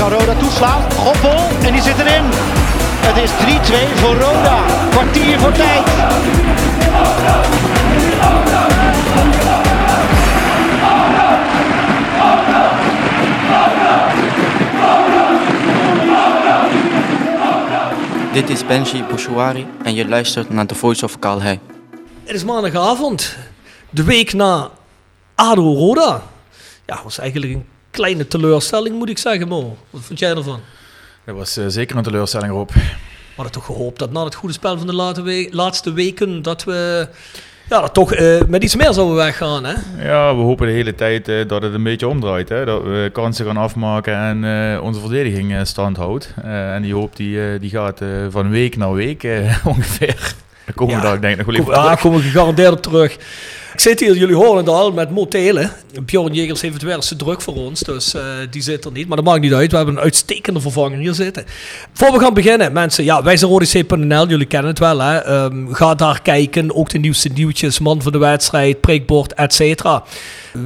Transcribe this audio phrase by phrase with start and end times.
[0.00, 0.92] Kan Roda toeslaan.
[0.92, 2.24] Goppel en die zit erin.
[3.06, 4.64] Het is 3-2 voor Roda.
[4.90, 5.86] Kwartier voor tijd.
[18.32, 21.58] Dit is Benji Bouchouari en je luistert naar The Voice of Calais.
[22.24, 23.36] Het is maandagavond,
[23.90, 24.70] de week na
[25.34, 26.22] ADO Roda.
[26.86, 27.66] Ja, was eigenlijk een
[28.00, 29.76] kleine teleurstelling moet ik zeggen, Mo.
[29.90, 30.60] Wat vond jij ervan?
[31.24, 32.70] Dat was eh, zeker een teleurstelling, Rob.
[32.70, 32.80] We
[33.36, 36.64] hadden toch gehoopt dat na het goede spel van de late we- laatste weken, dat
[36.64, 37.08] we
[37.68, 39.74] ja, dat toch eh, met iets meer zouden weggaan, hè?
[40.08, 42.48] Ja, we hopen de hele tijd eh, dat het een beetje omdraait.
[42.48, 42.64] Hè?
[42.64, 44.14] Dat we kansen gaan afmaken
[44.44, 46.34] en onze verdediging stand houdt.
[46.42, 49.22] En die hoop die, die gaat van week naar week
[49.64, 50.34] ongeveer.
[50.64, 51.06] Daar komen we Ja.
[51.08, 52.00] daar denk ik nog wel even Kom, ah, terug.
[52.00, 53.16] komen we gegarandeerd op terug.
[53.72, 55.72] Ik zit hier, jullie horen het al, met Mo Telen.
[56.04, 58.92] Bjorn Jegers heeft het wel eens te druk voor ons, dus eh, die zit er
[58.92, 59.06] niet.
[59.08, 61.44] Maar dat maakt niet uit, we hebben een uitstekende vervanger hier zitten.
[61.92, 64.98] Voor we gaan beginnen, mensen, ja, wij zijn rodec.nl, jullie kennen het wel.
[64.98, 65.18] Hè?
[65.18, 70.04] Ehm, ga daar kijken, ook de nieuwste nieuwtjes, man van de wedstrijd, prikbord, et cetera.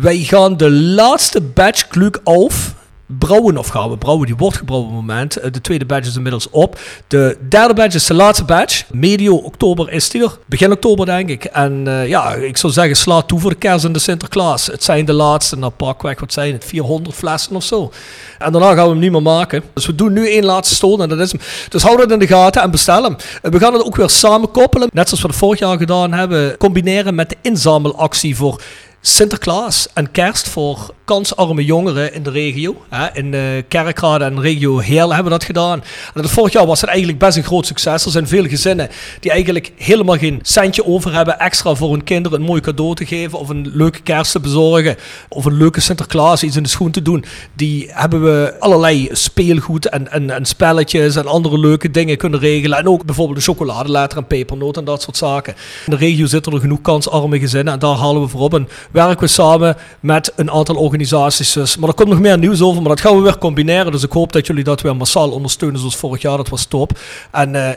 [0.01, 2.75] Wij gaan de laatste batch Kluk auf
[3.07, 4.27] brouwen of gaan we brouwen.
[4.27, 5.37] Die wordt gebrouwen op het moment.
[5.37, 6.79] Eh, De tweede badge is inmiddels op.
[7.09, 8.85] De derde badge is de laatste badge.
[8.91, 10.39] Medio oktober is die er.
[10.47, 11.45] Begin oktober denk ik.
[11.45, 14.67] En eh, ja, ik zou zeggen sla toe voor de kerst en de Sinterklaas.
[14.67, 17.93] Het zijn de laatste, nou pakweg, wat zijn het, 400 flessen of zo.
[18.39, 19.63] En daarna gaan we hem niet meer maken.
[19.75, 21.41] Dus we doen nu één laatste stoel en dat is hem.
[21.69, 23.17] Dus hou dat in de gaten en bestel hem.
[23.43, 24.89] Eh, We gaan het ook weer samen koppelen.
[24.93, 26.57] Net zoals we het vorig jaar gedaan hebben.
[26.57, 28.61] Combineren met de inzamelactie voor
[29.07, 32.85] Sinterklaas en kerst voor kansarme jongeren in de regio.
[33.13, 35.85] In uh, Kerkrade en regio Heerlen hebben we dat gedaan.
[36.15, 38.05] En vorig jaar was het eigenlijk best een groot succes.
[38.05, 38.89] Er zijn veel gezinnen
[39.21, 43.07] die eigenlijk helemaal geen centje over hebben extra voor hun kinderen een mooi cadeau te
[43.07, 44.97] geven of een leuke kerst te bezorgen
[45.29, 47.25] of een leuke Sinterklaas iets in de schoen te doen.
[47.55, 52.79] Die hebben we allerlei speelgoed en, en, en spelletjes en andere leuke dingen kunnen regelen.
[52.79, 55.55] En ook bijvoorbeeld de chocoladeletter en pepernoot en dat soort zaken.
[55.87, 58.53] In de regio zitten er genoeg kansarme gezinnen en daar halen we voor op.
[58.95, 61.53] En werken we samen met een aantal organisaties.
[61.53, 61.77] Dus.
[61.77, 63.93] Maar er komt nog meer nieuws over, maar dat gaan we weer combineren.
[63.93, 66.37] Dus ik hoop dat jullie dat weer massaal ondersteunen zoals vorig jaar.
[66.37, 66.99] Dat was top.
[67.31, 67.71] En uh,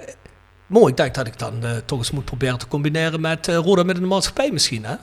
[0.67, 3.55] mooi, ik denk dat ik dan uh, toch eens moet proberen te combineren met uh,
[3.55, 4.85] Roda met een maatschappij misschien.
[4.85, 4.95] Hè?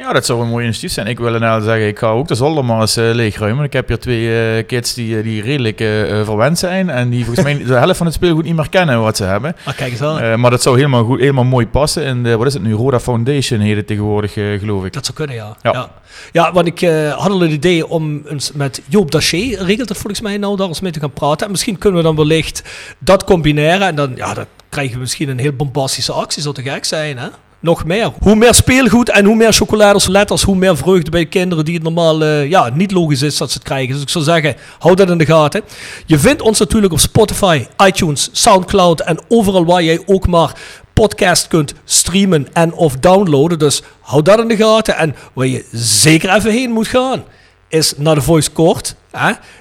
[0.00, 1.06] Ja, dat zou een mooi initiatief zijn.
[1.06, 3.64] Ik wil nou zeggen, ik ga ook de zolder maar eens uh, leegruimen.
[3.64, 7.44] Ik heb hier twee uh, kids die, die redelijk uh, verwend zijn en die volgens
[7.44, 9.56] mij de helft van het speelgoed niet meer kennen wat ze hebben.
[9.64, 10.40] Ah, kijk eens aan.
[10.40, 13.00] maar dat zou helemaal, goed, helemaal mooi passen in de, wat is het nu, Roda
[13.00, 14.92] Foundation heet het tegenwoordig, geloof ik.
[14.92, 15.56] Dat zou kunnen, ja.
[15.62, 15.90] Ja, ja.
[16.32, 16.80] ja want ik
[17.16, 20.68] had al het idee om eens met Joop Daché, regelt het volgens mij nou, daar
[20.68, 21.44] eens mee te gaan praten.
[21.44, 22.62] En misschien kunnen we dan wellicht
[22.98, 26.62] dat combineren en dan, ja, dan krijgen we misschien een heel bombastische actie, zou te
[26.62, 27.28] gek zijn, hè?
[27.60, 28.12] Nog meer.
[28.20, 31.82] Hoe meer speelgoed en hoe meer chocolades, letters, hoe meer vreugde bij kinderen die het
[31.82, 33.92] normaal uh, ja, niet logisch is dat ze het krijgen.
[33.92, 35.62] Dus ik zou zeggen, hou dat in de gaten.
[36.06, 40.52] Je vindt ons natuurlijk op Spotify, iTunes, Soundcloud en overal waar jij ook maar
[40.92, 43.58] podcast kunt streamen en of downloaden.
[43.58, 44.96] Dus hou dat in de gaten.
[44.96, 47.24] En waar je zeker even heen moet gaan,
[47.68, 48.94] is naar de Voice Court.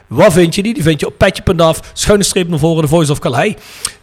[0.07, 0.73] Waar vind je die?
[0.73, 3.53] Die vind je op petje.af, schuine streep naar voren, de Voice of Calais.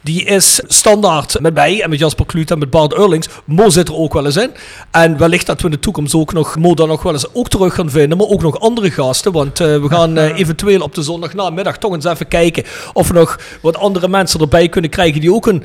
[0.00, 3.28] Die is standaard met mij en met Jasper Kluut en met Bart Eurlings.
[3.44, 4.50] Mo zit er ook wel eens in.
[4.90, 7.48] En wellicht dat we in de toekomst ook nog Mo dan nog wel eens ook
[7.48, 8.18] terug gaan vinden.
[8.18, 9.32] Maar ook nog andere gasten.
[9.32, 13.14] Want eh, we gaan eh, eventueel op de zondagnamiddag toch eens even kijken of we
[13.14, 15.64] nog wat andere mensen erbij kunnen krijgen die ook een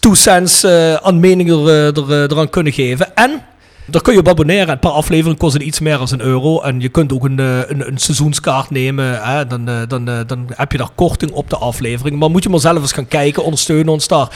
[0.00, 3.16] two cents eh, aan meningen er, er, er, eraan kunnen geven.
[3.16, 3.42] En
[3.90, 4.68] daar kun je op abonneren.
[4.68, 6.60] Een paar afleveringen kosten iets meer dan een euro.
[6.60, 9.22] En je kunt ook een, eh, een, een seizoenskaart nemen.
[9.22, 9.46] Hè?
[9.46, 12.18] Dan, eh, dan, eh, dan heb je daar korting op de aflevering.
[12.18, 13.44] Maar moet je maar zelf eens gaan kijken.
[13.44, 14.28] Ondersteunen ons daar.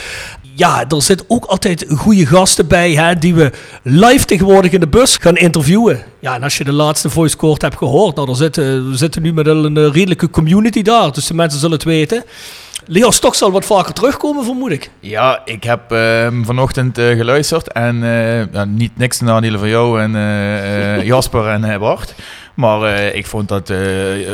[0.55, 2.91] Ja, er zitten ook altijd goede gasten bij.
[2.91, 3.51] Hè, die we
[3.83, 6.03] live tegenwoordig in de bus gaan interviewen.
[6.19, 8.15] Ja, en als je de laatste voice court hebt gehoord.
[8.15, 11.11] Nou, er zitten, we zitten nu met een redelijke community daar.
[11.11, 12.23] Dus de mensen zullen het weten.
[12.85, 14.91] Leo Stok zal wat vaker terugkomen, vermoed ik.
[14.99, 20.01] Ja, ik heb uh, vanochtend uh, geluisterd en uh, niet niks te nadelen van jou
[20.01, 22.15] en eh, Jasper en Bart.
[22.53, 23.69] Maar ik vond dat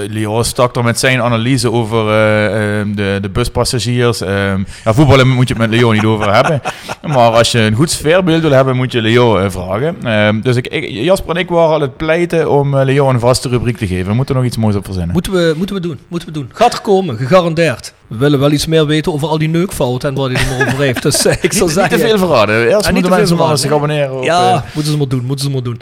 [0.08, 4.22] Leo stak er met zijn analyse over ehm, de, de buspassagiers.
[4.22, 6.62] Ehm, ja, voetballen moet je het met Leo niet over hebben.
[7.02, 10.42] Maar als je een goed sfeerbeeld wil hebben, moet je Leo vragen.
[10.42, 13.78] dus ik, ik, Jasper en ik waren al het pleiten om Leo een vaste rubriek
[13.78, 14.08] te geven.
[14.08, 15.14] We moeten er nog iets moois op verzinnen.
[15.14, 16.00] Moeten we, moeten we doen.
[16.08, 16.50] Moeten we doen.
[16.54, 17.94] Gaat er komen, gegarandeerd.
[18.08, 20.68] We willen wel iets meer weten over al die neukfouten en wat hij er maar
[20.68, 21.02] over heeft.
[21.02, 21.98] Dus ik zal zeggen...
[21.98, 22.70] Niet te veel verraden.
[22.70, 24.18] Eerst moeten mensen maar zich abonneren.
[24.18, 24.62] Op, ja, uh...
[24.74, 25.26] moeten ze maar doen.
[25.26, 25.82] Moeten ze maar doen.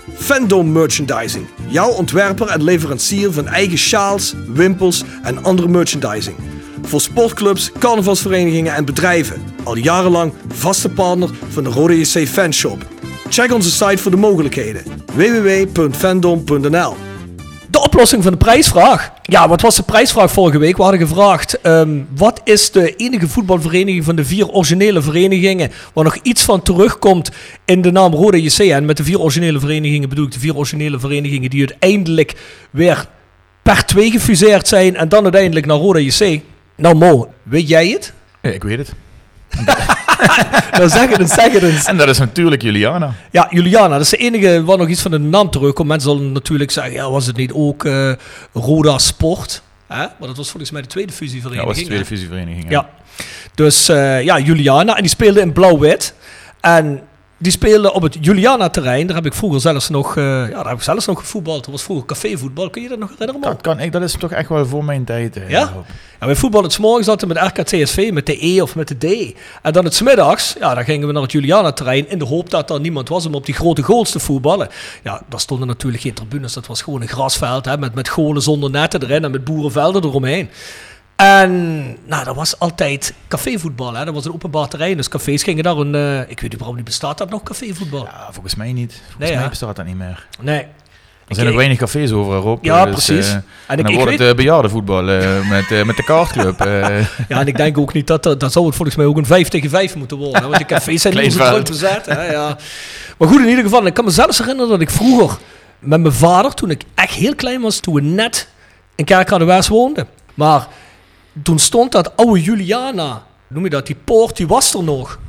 [0.21, 1.47] Fandom Merchandising.
[1.67, 6.35] Jouw ontwerper en leverancier van eigen sjaals, wimpels en andere merchandising.
[6.81, 9.41] Voor sportclubs, carnavalsverenigingen en bedrijven.
[9.63, 12.85] Al jarenlang vaste partner van de Rode JC Fanshop.
[13.29, 14.83] Check onze site voor de mogelijkheden.
[15.13, 17.10] www.fandom.nl
[17.71, 19.11] de oplossing van de prijsvraag.
[19.21, 20.77] Ja, wat was de prijsvraag vorige week?
[20.77, 26.03] We hadden gevraagd: um, wat is de enige voetbalvereniging van de vier originele verenigingen waar
[26.03, 27.31] nog iets van terugkomt
[27.65, 28.57] in de naam Rode JC?
[28.57, 32.35] En met de vier originele verenigingen bedoel ik de vier originele verenigingen die uiteindelijk
[32.71, 33.05] weer
[33.61, 36.41] per twee gefuseerd zijn en dan uiteindelijk naar Rode JC.
[36.77, 38.13] Nou, Mo, weet jij het?
[38.41, 38.93] Ja, ik weet het.
[40.79, 41.85] dan zeg het eens, zeg het eens.
[41.85, 43.13] En dat is natuurlijk Juliana.
[43.31, 43.93] Ja, Juliana.
[43.93, 45.87] Dat is de enige waar nog iets van de naam terugkomt.
[45.87, 48.13] Mensen zullen natuurlijk zeggen, ja, was het niet ook uh,
[48.53, 49.61] Roda Sport?
[49.87, 49.97] Hè?
[49.97, 51.61] Maar dat was volgens mij de tweede fusievereniging.
[51.61, 52.69] Ja, dat was de tweede fusievereniging.
[52.69, 52.89] Ja.
[53.55, 54.95] Dus uh, ja, Juliana.
[54.95, 56.13] En die speelde in blauw-wit.
[56.61, 57.01] En
[57.41, 59.07] die speelde op het Juliana-terrein.
[59.07, 61.63] Daar heb ik vroeger zelfs nog, uh, ja, daar heb ik zelfs nog gevoetbald.
[61.63, 62.69] Dat was vroeger cafévoetbal.
[62.69, 63.41] Kun je dat nog herinneren?
[63.41, 63.91] Dat kan ik.
[63.91, 65.37] Dat is toch echt wel voor mijn tijd.
[65.37, 65.59] Uh, ja?
[66.19, 66.25] ja?
[66.25, 69.35] Wij voetballen het morgens altijd met RKTSV, met de E of met de D.
[69.61, 72.69] En dan het smiddags, ja, dan gingen we naar het Juliana-terrein in de hoop dat
[72.69, 74.69] er niemand was om op die grote goals te voetballen.
[75.03, 76.53] Ja, daar stonden natuurlijk geen tribunes.
[76.53, 80.03] Dat was gewoon een grasveld hè, met, met golen zonder netten erin en met boerenvelden
[80.03, 80.49] eromheen.
[81.21, 83.93] En nou, dat was altijd cafévoetbal.
[83.93, 84.05] Hè.
[84.05, 84.97] Dat was een openbaar terrein.
[84.97, 85.93] Dus cafés gingen daar een...
[85.93, 88.05] Uh, ik weet niet waarom niet bestaat dat nog, cafévoetbal.
[88.05, 88.93] Ja, volgens mij niet.
[88.93, 90.27] Volgens nee, mij bestaat dat niet meer.
[90.39, 90.65] Nee.
[91.27, 92.59] Er zijn nog weinig cafés over Europa.
[92.61, 93.27] Ja, dus, precies.
[93.27, 96.59] Uh, en, en, dan ik, wordt het uh, bejaardenvoetbal uh, met, met de kaartclub.
[97.29, 98.23] ja, en ik denk ook niet dat...
[98.23, 100.41] Dat zou het volgens mij ook een 5 tegen 5 moeten worden.
[100.41, 102.05] Want de cafés zijn niet zo bezet.
[102.05, 102.57] Hè, ja.
[103.17, 103.85] Maar goed, in ieder geval.
[103.85, 105.37] Ik kan me zelfs herinneren dat ik vroeger
[105.79, 106.53] met mijn vader...
[106.53, 108.47] Toen ik echt heel klein was, toen we net
[108.95, 110.07] in Kerkradewijs woonden.
[110.33, 110.67] Maar
[111.43, 115.19] toen stond dat oude Juliana, noem je dat, die poort, die was er nog.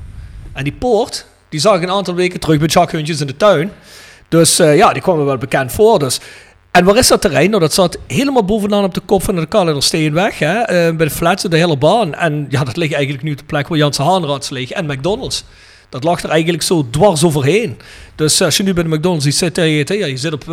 [0.53, 3.73] En die poort, die zag ik een aantal weken terug bij Jacques in de tuin.
[4.29, 5.99] Dus uh, ja, die kwam me wel bekend voor.
[5.99, 6.21] Dus.
[6.71, 7.49] En waar is dat terrein?
[7.49, 11.07] Nou, dat zat helemaal bovenaan op de kop van de Kalender Steenweg, hè, uh, bij
[11.07, 12.15] de flats, de hele baan.
[12.15, 15.45] En ja, dat ligt eigenlijk nu de plek waar Janse Haanrads ligt en McDonald's.
[15.89, 17.79] Dat lag er eigenlijk zo dwars overheen.
[18.15, 20.45] Dus als je nu bij de McDonald's zit te eten, ja, je zit op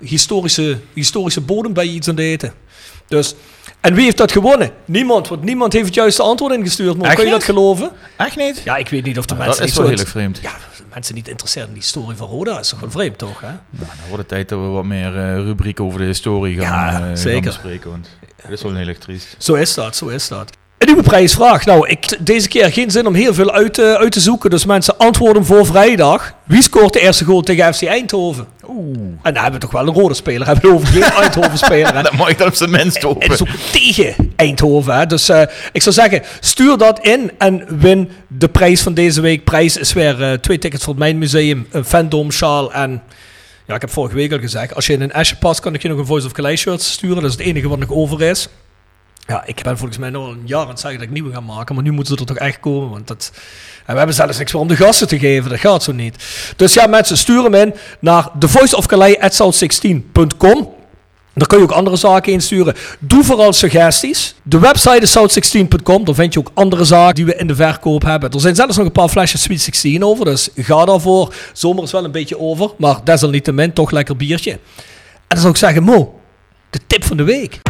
[0.00, 2.52] historische, historische bodem bij je iets aan het eten.
[3.08, 3.34] Dus
[3.86, 4.70] en wie heeft dat gewonnen?
[4.84, 6.96] Niemand, want niemand heeft het juiste antwoord ingestuurd.
[6.96, 7.90] Maar kun je dat geloven?
[8.16, 8.62] Echt niet?
[8.64, 9.58] Ja, ik weet niet of de mensen...
[9.58, 10.38] Dat is wel heel vreemd.
[10.42, 10.52] Ja,
[10.92, 12.58] mensen niet interesseren in die historie van Roda.
[12.58, 13.40] is toch wel vreemd, toch?
[13.40, 13.46] Hè?
[13.46, 17.02] Nou, dan wordt het tijd dat we wat meer uh, rubrieken over de historie gaan,
[17.02, 17.32] ja, uh, zeker.
[17.32, 17.90] gaan bespreken.
[17.90, 18.08] Want
[18.42, 19.34] dat is wel heel elektrisch.
[19.38, 20.50] Zo is dat, zo is dat.
[20.78, 21.64] Een nieuwe prijsvraag.
[21.64, 24.50] Nou, ik deze keer geen zin om heel veel uit, uh, uit te zoeken.
[24.50, 26.34] Dus mensen antwoorden voor vrijdag.
[26.44, 28.46] Wie scoort de eerste goal tegen FC Eindhoven?
[28.68, 28.96] Oeh.
[28.98, 30.46] En dan hebben we toch wel een rode speler.
[30.46, 32.02] Hebben we over geen Eindhoven speler.
[32.02, 33.22] dat mag ik dan op zijn minst hopen.
[33.22, 34.96] En, en ook tegen Eindhoven.
[34.96, 35.06] Hè.
[35.06, 35.42] Dus uh,
[35.72, 39.44] ik zou zeggen, stuur dat in en win de prijs van deze week.
[39.44, 43.02] Prijs is weer uh, twee tickets voor het Mijn Museum, een fandom sjaal en...
[43.66, 45.82] Ja, ik heb vorige week al gezegd, als je in een Asje past, kan ik
[45.82, 47.22] je nog een Voice of Calais shirt sturen.
[47.22, 48.48] Dat is het enige wat nog over is.
[49.26, 51.40] Ja, ik ben volgens mij nog een jaar aan het zeggen dat ik nieuwe ga
[51.40, 52.90] maken, maar nu moeten ze er toch echt komen.
[52.90, 53.30] Want dat,
[53.78, 56.24] en we hebben zelfs niks meer om de gasten te geven, dat gaat zo niet.
[56.56, 60.74] Dus ja, mensen, stuur hem in naar thevoiceofcalais.south16.com.
[61.36, 62.74] Daar kun je ook andere zaken insturen.
[62.98, 64.34] Doe vooral suggesties.
[64.42, 66.04] De website is south16.com.
[66.04, 68.30] Daar vind je ook andere zaken die we in de verkoop hebben.
[68.30, 70.24] Er zijn zelfs nog een paar flesjes Sweet 16 over.
[70.24, 71.34] Dus ga daarvoor.
[71.52, 72.70] Zomer is wel een beetje over.
[72.78, 74.50] Maar desalniettemin toch lekker biertje.
[74.50, 74.58] En
[75.28, 76.20] dan zou ik zeggen, Mo,
[76.70, 77.60] de tip van de week.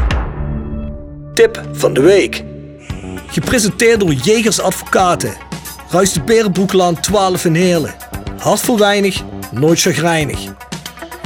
[1.37, 2.45] Tip van de week.
[3.26, 5.35] Gepresenteerd door Jegers Advocaten.
[5.90, 7.95] Ruist de Berenbroeklaan 12 in Heerlen.
[8.38, 10.38] Hart voor weinig, nooit chagrijnig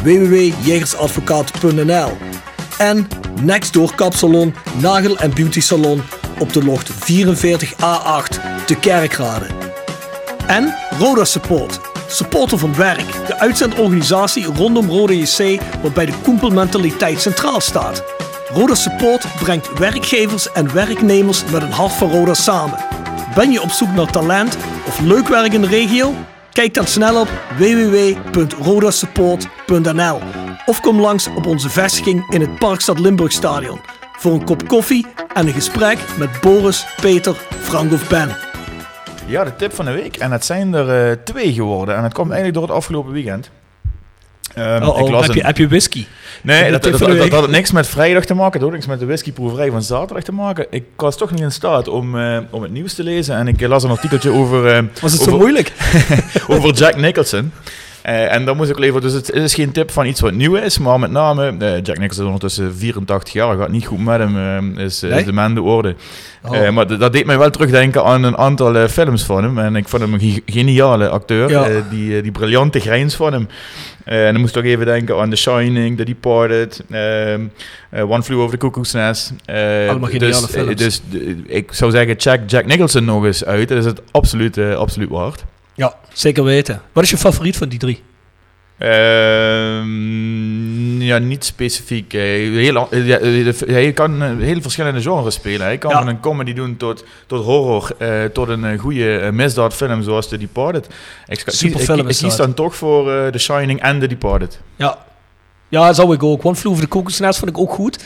[0.02, 2.16] www.jegersadvocaten.nl
[2.78, 3.08] en
[3.42, 6.02] Nextdoor Kapsalon, Nagel en Beauty Salon
[6.38, 6.94] op de locht 44A8
[8.66, 9.46] te Kerkrade.
[10.46, 17.60] En Roda Support, supporter van werk, de uitzendorganisatie rondom Roda JC waarbij de koempelmentaliteit centraal
[17.60, 18.18] staat.
[18.52, 22.78] Roda Support brengt werkgevers en werknemers met een hart voor Roda samen.
[23.34, 26.14] Ben je op zoek naar talent of leuk werk in de regio?
[26.52, 27.28] Kijk dan snel op
[27.58, 30.20] www.rodasupport.nl
[30.66, 33.80] of kom langs op onze vestiging in het Parkstad Limburg Stadion
[34.18, 38.36] voor een kop koffie en een gesprek met Boris, Peter, Frank of Ben.
[39.26, 40.16] Ja, de tip van de week.
[40.16, 41.96] En het zijn er eh, twee geworden.
[41.96, 43.50] En het komt eigenlijk door het afgelopen weekend.
[44.54, 46.06] Ehm, Oh, ik las heb, je, een- heb je whisky?
[46.42, 46.84] Nee, dat,
[47.32, 50.32] had niks met vrijdag te maken, dat had niks met de whiskyproeverij van zaterdag te
[50.32, 50.66] maken.
[50.70, 53.60] Ik was toch niet in staat om, eh, om het nieuws te lezen en ik
[53.66, 55.72] las een artikeltje over, eh, Was het zo moeilijk?
[56.48, 57.52] over Jack Nicholson.
[58.02, 60.54] Eh, en dan moest ik leveren, dus het is geen tip van iets wat nieuw
[60.54, 64.18] is, maar met name, eh, Jack Nicholson is ondertussen 84 jaar, gaat niet goed met
[64.18, 64.36] hem,
[64.76, 65.18] eh, is, Nee?
[65.18, 65.94] is de man de orde.
[66.48, 66.68] Oh.
[66.70, 69.58] Maar dat deed mij wel terugdenken aan een aantal films van hem.
[69.58, 71.50] En ik vond hem een ge- geniale acteur.
[71.50, 71.68] Ja.
[71.90, 73.48] Die, die briljante grijns van hem.
[74.04, 77.40] En dan moest ik ook even denken aan The Shining, The Departed, ehm,
[77.90, 79.32] eh, One Flew Over the Cuckoo's Nest.
[79.46, 80.76] Allemaal geniale dus, films.
[80.76, 81.02] Dus
[81.46, 83.68] ik zou zeggen, check Jack Nicholson nog eens uit.
[83.68, 85.44] Dat is het absoluut, absoluut waard.
[85.80, 86.82] Ja, zeker weten.
[86.92, 88.02] Wat is je favoriet van die drie?
[88.78, 89.90] Ehm,
[91.02, 92.12] ja, niet specifiek.
[92.12, 95.60] Heel, ja, eh, hij kan eh, heel verschillende genres spelen.
[95.66, 95.98] Hij kan Ja.
[95.98, 100.86] van een comedy doen tot, tot horror, eh, tot een goede misdaadfilm zoals The Departed.
[101.26, 104.60] Ik, ik, kies dan toch voor The Shining en The Departed.
[104.76, 104.98] Ja.
[105.68, 106.44] Ja, zou ik ook.
[106.44, 108.04] One Flew Over the Cuckoo's Nest vond ik ook goed.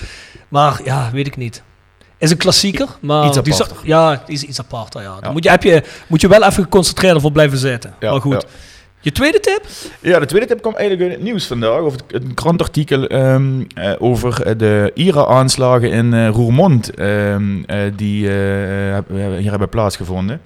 [0.49, 1.62] Maar ja, weet ik niet.
[2.18, 5.00] Is een klassieker, maar Iets die ja, is iets aparter.
[5.02, 5.09] Ja.
[5.09, 5.30] Dan Ja.
[5.33, 7.94] Moet, je, heb je, moet je wel even geconcentreerd voor blijven zitten.
[8.00, 8.47] Ja, maar goed.
[9.04, 9.66] Je tweede tip?
[10.00, 11.83] Ja, de tweede tip kwam eigenlijk uit het nieuws vandaag.
[11.85, 16.94] Het, een krantartikel ehm, eh, over eh, de IRA-aanslagen in eh, Roermond.
[16.94, 18.28] ehm, eh, die
[19.38, 20.40] hier hebben plaatsgevonden.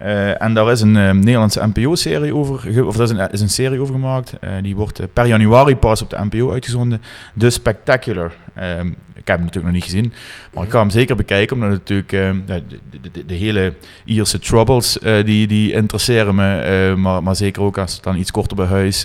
[0.00, 3.48] Eh, en daar is een eh, Nederlandse NPO-serie over, of daar is een, is een
[3.48, 4.32] serie over gemaakt.
[4.40, 7.02] Eh, die wordt eh, per januari pas op de NPO uitgezonden.
[7.38, 8.32] The Spectacular.
[8.54, 10.12] Ehm, ik heb hem natuurlijk nog niet gezien,
[10.54, 12.62] maar ik ga hem zeker bekijken, omdat natuurlijk eh, de,
[13.00, 16.94] de, de, de hele Ierse troubles, die, die interesseren me.
[16.96, 19.00] maar, maar zeker ook als het dan iets korter bij huis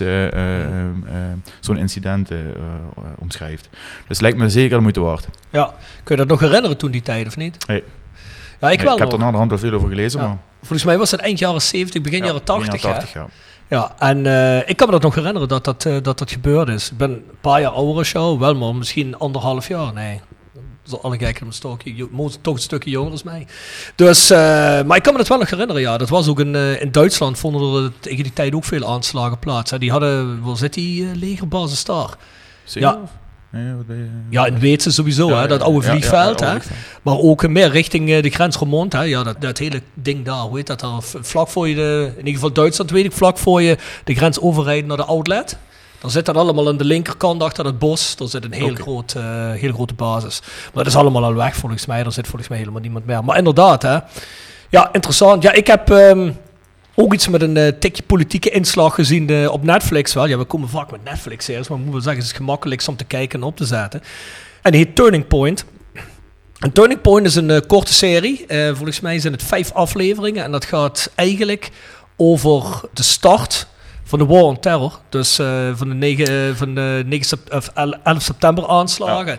[1.60, 2.30] zo'n incident
[3.18, 3.68] omschrijft.
[3.70, 5.28] Dus het lijkt me zeker de moeite waard.
[5.50, 5.74] Ja.
[6.02, 7.66] Kun je dat nog herinneren toen die tijd, of niet?
[7.66, 7.82] Nee.
[8.60, 9.18] Ja, ik wel ik heb nog.
[9.18, 10.26] er naderhand wel veel over gelezen, Ja.
[10.26, 10.36] maar...
[10.66, 12.72] Volgens mij was het eind jaren 70, begin Ja, jaren 80.
[12.72, 12.94] begin hè?
[12.94, 13.28] jaren 80, ja.
[13.68, 16.68] Ja, en eh, ik kan me dat nog herinneren dat dat, eh, dat dat gebeurd
[16.68, 16.90] is.
[16.90, 19.92] Ik ben een paar jaar ouder als jou, wel maar misschien anderhalf jaar.
[19.92, 20.20] Nee,
[20.82, 23.46] dat alle kijken een toch een stukje jonger als mij.
[23.94, 24.38] Dus, eh,
[24.82, 25.98] maar ik kan me dat wel nog herinneren, ja.
[25.98, 29.70] Dat was ook in, in Duitsland, vonden er tegen die tijd ook veel aanslagen plaats.
[29.70, 29.78] Hè.
[29.78, 32.16] Die hadden, waar zit die legerbasis daar?
[32.64, 32.88] Zeker?
[32.88, 33.00] Ja.
[34.30, 36.40] Ja, in Weetsen sowieso, Ja, hè, dat oude vliegveld.
[36.40, 36.56] hè.
[37.02, 38.92] Maar ook meer richting eh, de grens Remond.
[38.92, 39.02] Hè.
[39.02, 41.00] Ja, dat, dat hele ding daar, hoe heet dat daar?
[41.02, 44.40] Vlak voor je, de, in ieder geval Duitsland weet ik, vlak voor je de grens
[44.40, 45.56] overrijden naar de outlet.
[46.00, 48.16] Dan zit dat allemaal aan de linkerkant achter dat bos.
[48.16, 50.40] Daar zit een heel, groot, eh, heel grote basis.
[50.74, 52.04] Maar dat is allemaal al weg volgens mij.
[52.04, 53.24] Er zit volgens mij helemaal niemand meer.
[53.24, 53.98] Maar inderdaad, hè.
[54.70, 55.42] Ja, interessant.
[55.42, 56.30] Ja, ik heb ehm,
[56.96, 60.14] ook iets met een eh, tikje politieke inslag gezien eh, op Netflix.
[60.14, 60.26] Wel.
[60.26, 62.96] Ja, we komen vaak met Netflix-series, maar ik moet wel zeggen, het is gemakkelijk om
[62.96, 64.02] te kijken en op te zetten.
[64.62, 65.64] En die heet Turning Point.
[66.58, 68.44] Een Turning Point is een eh, korte serie.
[68.48, 70.44] Volgens mij zijn het vijf afleveringen.
[70.44, 71.70] En dat gaat eigenlijk
[72.16, 73.66] over de start
[74.04, 75.00] van de War on Terror.
[75.08, 75.34] Dus
[75.74, 77.70] van de 9, van de 9 sep- of
[78.02, 79.38] 11 september aanslagen.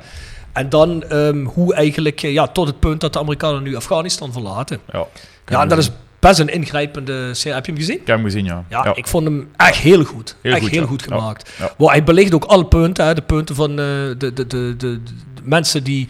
[0.53, 4.79] En dan ehm, hoe eigenlijk, ja, tot het punt dat de Amerikanen nu Afghanistan verlaten.
[4.91, 5.05] Ja,
[5.45, 7.55] Ja, en dat is best een ingrijpende serie.
[7.55, 7.99] Heb je hem gezien?
[7.99, 8.63] Ik heb hem gezien, ja.
[8.69, 10.35] Ja, ik vond hem echt heel goed.
[10.41, 10.87] Heel echt goed, heel ja.
[10.87, 11.51] goed gemaakt.
[11.77, 11.87] Ja.
[11.87, 13.05] Hij belicht ook alle punten.
[13.05, 13.75] Hè, de punten van eh,
[14.17, 14.99] de, de, de, de
[15.43, 16.07] mensen die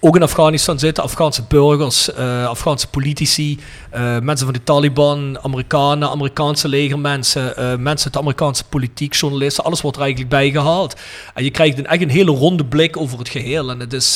[0.00, 1.04] ook in Afghanistan zitten.
[1.04, 3.58] Afghaanse burgers, eh, Afghaanse politici,
[3.90, 9.64] eh, mensen van de Taliban, Amerikanen, Amerikaanse legermensen, eh, mensen uit de Amerikaanse politiek, journalisten.
[9.64, 11.00] Alles wordt er eigenlijk bijgehaald.
[11.34, 13.70] En je krijgt een, echt een hele ronde blik over het geheel.
[13.70, 14.14] En het is,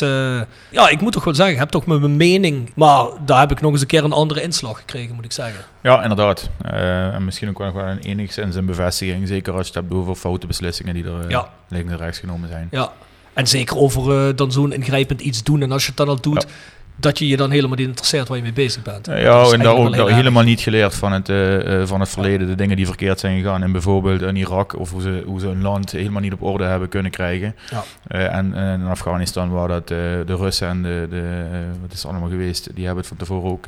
[0.70, 2.72] ja, ik moet toch wel zeggen, ik heb toch mijn mening.
[2.74, 5.64] Maar daar heb ik nog eens een keer een andere inslag gekregen, moet ik zeggen.
[5.82, 6.50] Ja, inderdaad.
[6.62, 9.28] En misschien ook wel nog wel een enigszins een bevestiging.
[9.28, 11.48] Zeker als je het hebt over foute beslissingen die er Ja.
[11.68, 12.68] links en rechts genomen zijn.
[12.70, 12.92] Ja.
[13.34, 15.62] En zeker over eh, dan zo'n ingrijpend iets doen.
[15.62, 16.48] En als je het dan al doet, Ja.
[16.96, 19.06] dat je je dan helemaal niet interesseert waar je mee bezig bent.
[19.06, 22.46] Ja, en daar ook helemaal niet geleerd van het, eh, eh, van het verleden.
[22.46, 23.62] De dingen die verkeerd zijn gegaan.
[23.62, 24.78] In bijvoorbeeld in Irak.
[24.78, 27.54] Of hoe ze, hoe ze een land helemaal niet op orde hebben kunnen krijgen.
[27.70, 27.84] Ja.
[28.28, 31.46] En, en in Afghanistan waar dat de Russen en de, de
[31.80, 32.68] wat is het allemaal geweest.
[32.74, 33.66] Die hebben het van tevoren ook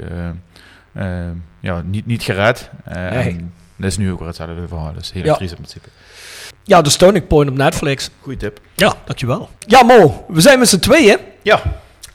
[1.60, 2.70] ja, niet, niet gered.
[2.92, 2.96] Nee.
[3.08, 4.92] En dat is nu ook weer hetzelfde verhaal.
[4.92, 5.34] Dus heel Ja.
[5.34, 5.88] triest in principe.
[6.64, 8.10] Ja, de Turning Point op Netflix.
[8.20, 8.60] Goeie tip.
[8.74, 9.48] Ja, dankjewel.
[9.66, 11.18] Ja, Mo, we zijn met z'n tweeën.
[11.42, 11.62] Ja,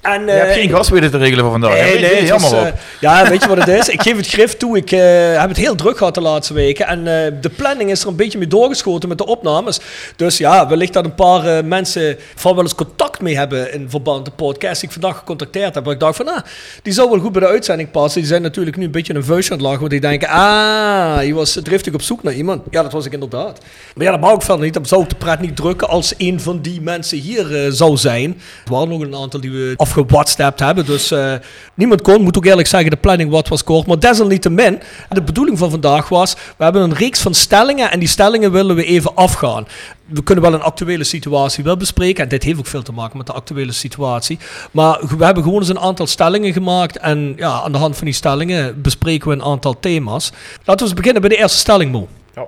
[0.02, 1.74] En, je hebt eh, geen gast weten te regelen voor vandaag.
[1.74, 2.60] Nee, nee, was, op.
[2.60, 3.90] eh, ja, weet je wat het is?
[3.90, 4.78] Ik geef het grif toe.
[4.78, 6.88] Ik eh, heb het heel druk gehad de laatste weken.
[6.88, 7.04] En
[7.42, 9.80] de planning is er een beetje mee doorgeschoten met de opnames.
[10.16, 14.18] Dus ja, wellicht dat een paar mensen van wel eens contact mee hebben in verband
[14.18, 15.84] met de podcast die ik vandaag gecontacteerd heb.
[15.84, 16.40] Maar ik dacht van, ah,
[16.82, 18.20] die zou wel goed bij de uitzending passen.
[18.20, 19.80] Die zijn natuurlijk nu een beetje een vuistje aan het lachen.
[19.80, 22.62] Want die denken, ah, je was driftig op zoek naar iemand.
[22.70, 23.60] Ja, dat was ik inderdaad.
[23.96, 24.74] Maar ja, dat mag ik verder niet.
[24.74, 28.42] Dan zou ik de pret niet drukken als een van die mensen hier zou zijn.
[28.66, 30.86] Er waren nog een aantal die we afgewhatsappt hebben.
[30.86, 31.34] Dus eh,
[31.74, 32.22] niemand kon.
[32.22, 33.88] Moet ook eerlijk zeggen, de planning wat was kort.
[33.88, 36.34] Maar desalniettemin, de bedoeling van vandaag was...
[36.58, 39.68] We hebben een reeks van stellingen en die stellingen willen we even afgaan.
[40.06, 42.24] We kunnen wel een actuele situatie wel bespreken.
[42.24, 44.40] En dit heeft ook veel te maken met de actuele situatie.
[44.72, 46.98] Maar we hebben gewoon eens een aantal stellingen gemaakt.
[46.98, 50.32] En ja, aan de hand van die stellingen bespreken we een aantal thema's.
[50.58, 52.08] Laten we eens beginnen bij de eerste stelling, Mo.
[52.36, 52.46] Ja.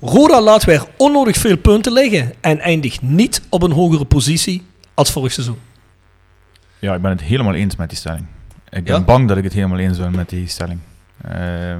[0.00, 4.62] Roda laat weer onnodig veel punten liggen en eindigt niet op een hogere positie
[4.94, 5.70] als vorig seizoen.
[6.82, 8.26] Ja, ik ben het helemaal eens met die stelling.
[8.70, 9.00] Ik ben Ja?
[9.00, 10.78] bang dat ik het helemaal eens ben met die stelling.
[11.24, 11.78] Ehm,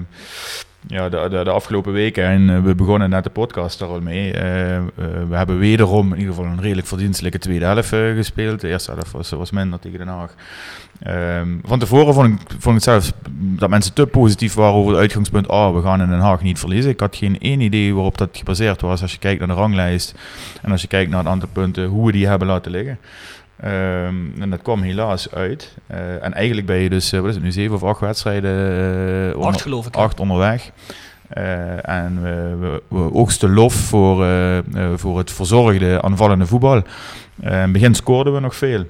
[0.86, 4.00] ja, de, de, de afgelopen weken, en eh, we begonnen net de podcast daar al
[4.00, 4.32] mee.
[4.32, 4.80] eh,
[5.28, 8.60] we hebben wederom in ieder geval een redelijk verdienstelijke tweede helft gespeeld.
[8.60, 10.34] De eerste helft was, was minder tegen Den Haag.
[11.02, 15.00] Ehm, van tevoren vond ik, vond ik zelfs dat mensen te positief waren over het
[15.00, 15.46] uitgangspunt.
[15.46, 16.90] Oh, we gaan in Den Haag niet verliezen.
[16.90, 19.02] Ik had geen één idee waarop dat gebaseerd was.
[19.02, 20.14] Als je kijkt naar de ranglijst
[20.62, 22.98] en als je kijkt naar het aantal punten, hoe we die hebben laten liggen.
[23.62, 25.74] Ehm, en dat kwam helaas uit.
[25.86, 28.52] Eh, en eigenlijk ben je dus, eh, wat is het nu, zeven of acht wedstrijden?
[29.34, 29.96] onder- Acht geloof ik.
[29.96, 30.70] acht onderweg.
[31.82, 34.26] En we, we, we oogsten lof voor,
[34.96, 36.76] voor het verzorgde aanvallende voetbal.
[37.40, 38.84] In het begin scoorden we nog veel.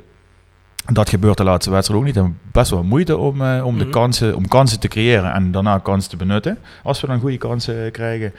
[0.86, 2.14] Dat gebeurt de laatste wedstrijd ook niet.
[2.14, 3.92] Hebben best wel moeite om, eh, om, de Mhm.
[3.92, 6.58] kansen, om kansen te creëren en daarna kansen te benutten.
[6.82, 8.32] Als we dan goede kansen eh, krijgen.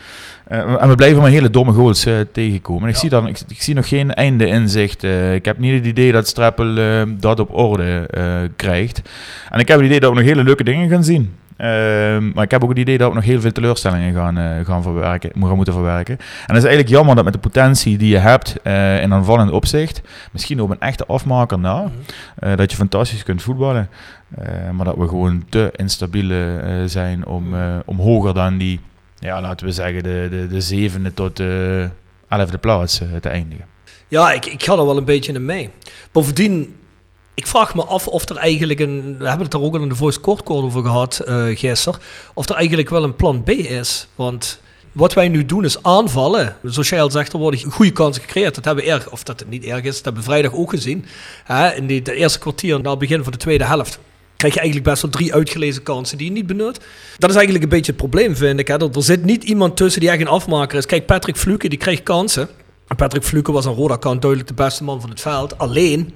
[0.48, 2.84] Eh, en we blijven maar hele domme goals tegenkomen.
[2.84, 3.00] En ik, Ja.
[3.00, 5.04] zie dan, ik, ik zie nog geen einde in zicht.
[5.04, 8.08] Eh, ik heb niet het idee dat Streppel eh, dat op orde
[8.56, 9.02] krijgt.
[9.50, 11.34] En ik heb het idee dat we nog hele leuke dingen gaan zien.
[11.58, 14.66] Ehm, maar ik heb ook het idee dat we nog heel veel teleurstellingen gaan, eh,
[14.66, 16.18] gaan, verwerken, gaan moeten verwerken.
[16.18, 19.52] En dat is eigenlijk jammer dat met de potentie die je hebt eh, in aanvallend
[19.52, 21.90] opzicht, misschien op een echte afmaker na, Mhm.
[22.40, 23.90] eh, dat je fantastisch kunt voetballen.
[24.72, 28.80] Maar dat we gewoon te instabiele eh, zijn om, eh, om hoger dan die,
[29.20, 31.90] ja, laten we zeggen, de, de, de zevende tot de
[32.28, 33.66] elfde plaats te eindigen.
[34.08, 35.70] Ja, ik, ik ga er wel een beetje in mee.
[36.12, 36.76] Bovendien,
[37.34, 39.16] ik vraag me af of er eigenlijk een...
[39.18, 42.00] We hebben het er ook al in de Voice Court Call over gehad uh, gisteren.
[42.34, 44.08] Of er eigenlijk wel een plan B is.
[44.16, 44.60] Want
[44.92, 46.56] wat wij nu doen is aanvallen.
[46.64, 48.56] Zoals jij al zegt, er worden goede kansen gecreëerd.
[48.56, 50.70] Dat hebben we erg, of dat het niet erg is, dat hebben we vrijdag ook
[50.70, 51.06] gezien.
[51.44, 54.00] Hè, in de eerste kwartier, na het begin van de tweede helft
[54.44, 56.80] krijg je eigenlijk best wel drie uitgelezen kansen die je niet benut.
[57.18, 58.68] Dat is eigenlijk een beetje het probleem, vind ik.
[58.68, 58.74] Hè?
[58.74, 60.86] Er, er zit niet iemand tussen die echt een afmaker is.
[60.86, 62.50] Kijk, Patrick Fluke, die krijgt kansen.
[62.96, 65.58] Patrick Fluke was aan Roda kant duidelijk de beste man van het veld.
[65.58, 66.14] Alleen,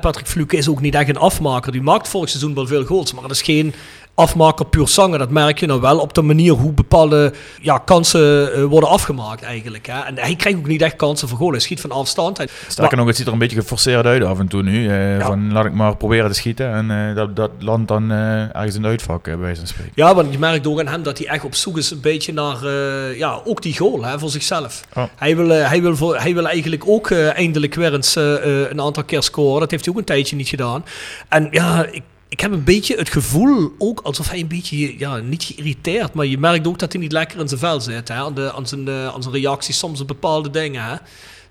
[0.00, 1.72] Patrick Fluke is ook niet echt een afmaker.
[1.72, 3.74] Die maakt vorig seizoen wel veel goals, maar dat is geen
[4.20, 5.18] afmaker puur zanger.
[5.18, 9.42] Dat merk je nou wel op de manier hoe bepaalde ja, kansen uh, worden afgemaakt
[9.42, 9.86] eigenlijk.
[9.86, 10.00] Hè.
[10.00, 11.50] En hij krijgt ook niet echt kansen voor goal.
[11.50, 12.44] Hij schiet van afstand.
[12.68, 14.92] Sterker nog, het ziet er een beetje geforceerd uit af en toe nu.
[14.92, 15.26] Ja.
[15.26, 18.74] Van laat ik maar proberen te schieten en uh, dat, dat landt dan uh, ergens
[18.74, 19.92] in de uitvak bij wijze van spreken.
[19.94, 22.32] Ja, want je merkt ook aan hem dat hij echt op zoek is een beetje
[22.32, 22.68] naar
[23.16, 24.84] ja, ook die goal hè, voor zichzelf.
[24.94, 25.04] Oh.
[25.16, 29.22] Hij, wil, hij, wil voor, hij wil eigenlijk ook eindelijk weer eens een aantal keer
[29.22, 29.60] scoren.
[29.60, 30.84] Dat heeft hij ook een tijdje niet gedaan.
[31.28, 35.16] En ja, ik ik heb een beetje het gevoel, ook alsof hij een beetje, ja,
[35.16, 38.08] niet geïrriteerd, maar je merkt ook dat hij niet lekker in zijn vel zit.
[38.08, 38.14] Hè?
[38.14, 40.84] Aan, de, aan, zijn, uh, aan zijn reacties soms op bepaalde dingen.
[40.84, 40.92] Hè?
[40.92, 40.98] Een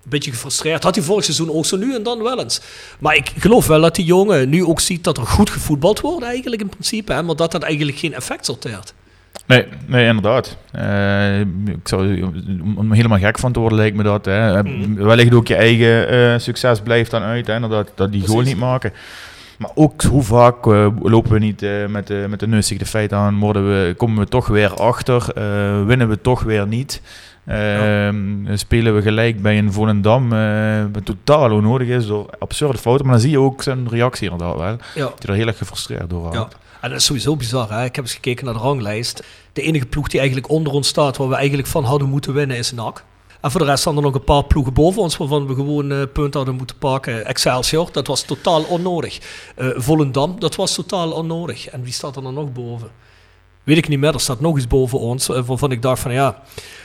[0.02, 0.82] beetje gefrustreerd.
[0.82, 2.60] Had hij vorig seizoen ook zo nu en dan wel eens.
[2.98, 6.24] Maar ik geloof wel dat die jongen nu ook ziet dat er goed gevoetbald wordt
[6.24, 7.12] eigenlijk in principe.
[7.12, 7.22] Hè?
[7.22, 8.94] Maar dat dat eigenlijk geen effect sorteert.
[9.46, 10.56] Nee, nee, inderdaad.
[10.76, 12.22] Uh, ik zou,
[12.76, 14.24] om helemaal gek van te worden lijkt me dat.
[14.24, 14.62] Hè.
[14.62, 14.94] Mm.
[14.94, 17.46] Wellicht ook je eigen uh, succes blijft dan uit.
[17.46, 18.92] Hè, dat, dat die goal niet maken.
[19.60, 22.84] Maar ook hoe vaak eh, lopen we niet eh, met, de met de neus tegen
[22.84, 26.66] de feiten aan, worden we, komen we toch weer achter, eh, winnen we toch weer
[26.66, 27.02] niet.
[27.46, 33.04] Ehm, Spelen we gelijk bij een Volendam, eh wat totaal onnodig is door absurde fouten.
[33.06, 34.76] Maar dan zie je ook zijn reactie inderdaad wel.
[34.94, 35.04] Ja.
[35.04, 36.38] Dat hij er heel erg gefrustreerd door Ja.
[36.38, 36.56] raakt.
[36.80, 37.70] En dat is sowieso bizar.
[37.70, 37.84] Hè?
[37.84, 39.24] Ik heb eens gekeken naar de ranglijst.
[39.52, 42.56] De enige ploeg die eigenlijk onder ons staat, waar we eigenlijk van hadden moeten winnen,
[42.56, 43.04] is NAC.
[43.40, 45.92] En voor de rest staan er nog een paar ploegen boven ons, waarvan we gewoon
[45.92, 47.26] eh punten hadden moeten pakken.
[47.26, 49.18] Excelsior, dat was totaal onnodig.
[49.56, 51.66] Eh Volendam, dat was totaal onnodig.
[51.68, 52.88] En wie staat er dan nog boven?
[53.64, 56.12] Weet ik niet meer, er staat nog iets boven ons, eh, waarvan ik dacht van
[56.12, 56.42] ja.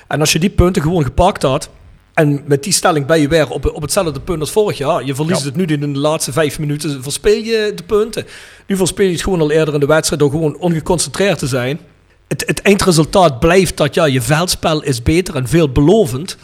[0.07, 1.69] En als je die punten gewoon gepakt had,
[2.13, 5.03] en met die stelling ben je weer op, op hetzelfde punt als vorig jaar.
[5.05, 5.45] Je verliest Ja.
[5.45, 8.25] het nu in de laatste vijf minuten, verspeel je de punten.
[8.67, 11.79] Nu verspeel je het gewoon al eerder in de wedstrijd door gewoon ongeconcentreerd te zijn.
[12.27, 16.37] Het, het eindresultaat blijft dat ja, je veldspel is beter en veelbelovend.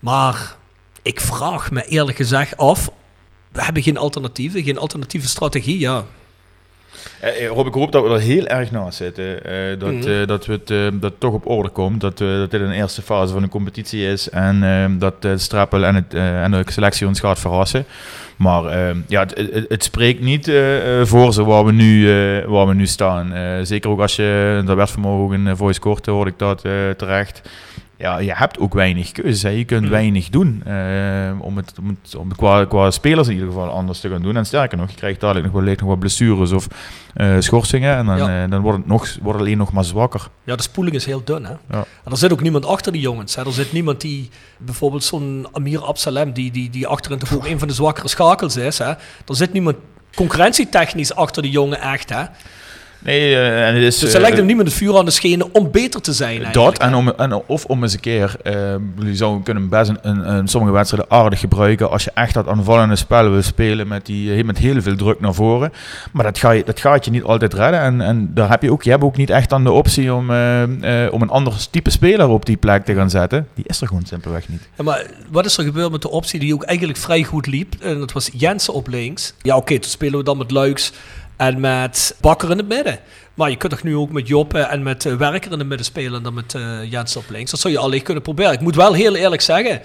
[0.00, 0.56] Maar
[1.02, 2.90] ik vraag me eerlijk gezegd af,
[3.52, 5.78] we hebben geen alternatieven, geen alternatieve strategie.
[5.78, 6.04] Ja,
[7.20, 9.44] Eh, eh, Rob, ik hoop dat we er heel erg naast zitten.
[9.44, 10.08] eh, dat, Mhm.
[10.08, 12.00] eh, dat, we het, dat het toch op orde komt.
[12.00, 14.30] Dat, dat dit een eerste fase van de competitie is.
[14.30, 17.84] En dat eh, Strappel en, het, en de selectie ons gaat verrassen.
[18.36, 18.62] Maar
[19.08, 20.52] ja, het, het, het spreekt niet
[21.02, 22.06] voor ze waar we nu,
[22.46, 23.32] waar we nu staan.
[23.66, 26.60] Zeker ook als je, dat werd vanmorgen ook in Voice Kort, hoorde ik dat
[26.96, 27.42] terecht.
[28.00, 29.46] Ja, je hebt ook weinig keuze.
[29.46, 29.52] Hè.
[29.52, 29.90] Je kunt Mhm.
[29.90, 33.68] weinig doen eh, om het, om het, om het qua, qua spelers in ieder geval
[33.68, 34.36] anders te gaan doen.
[34.36, 36.66] En sterker nog, je krijgt dadelijk nog wellicht nog wat blessures of
[37.14, 37.96] eh, schorsingen.
[37.96, 38.44] En dan, Ja.
[38.44, 40.28] eh, dan wordt het nog, wordt alleen nog maar zwakker.
[40.44, 41.44] ja de spoeling is heel dun.
[41.44, 41.50] Hè?
[41.50, 41.84] Ja.
[42.04, 43.34] En er zit ook niemand achter die jongens.
[43.36, 43.44] Hè?
[43.46, 47.58] Er zit niemand die, bijvoorbeeld zo'n Amir Absalem, die, die, die achterin toch ook een
[47.58, 48.78] van de zwakkere schakels is.
[48.78, 48.88] Hè?
[48.90, 48.96] Er
[49.36, 49.76] zit niemand
[50.14, 52.08] concurrentietechnisch achter die jongen echt.
[52.10, 52.22] Hè?
[53.04, 53.98] Nee, eh, en het is...
[53.98, 56.46] Dus eh, er lijkt hem niemand het vuur aan de schenen om beter te zijn.
[56.52, 58.52] Dat en, om, en of om eens een keer, eh
[58.98, 62.48] jullie zouden kunnen best een, een, een- sommige wedstrijden aardig gebruiken als je echt dat
[62.48, 65.72] aanvallende spel wil spelen met, die, eh, met heel veel druk naar voren.
[66.12, 68.72] Maar dat, ga je, dat gaat je niet altijd redden en, en daar heb je
[68.72, 71.54] ook, je hebt ook niet echt dan de optie om, eh, eh, om een ander
[71.70, 73.46] type speler op die plek te gaan zetten.
[73.54, 74.68] Die is er gewoon simpelweg niet.
[74.76, 77.74] Ja, maar wat is er gebeurd met de optie die ook eigenlijk vrij goed liep?
[77.80, 79.34] En dat was Jensen op links.
[79.42, 80.92] Ja, oké, toen spelen we dan met Luiks
[81.40, 82.98] en met Bakker in het midden.
[83.34, 85.68] Maar je kunt toch nu ook met Job eh, en met eh, Werker in het
[85.68, 87.50] midden spelen en dan met eh Jensen op links.
[87.50, 88.52] Dat zou je allicht kunnen proberen.
[88.52, 89.80] Ik moet wel heel eerlijk zeggen,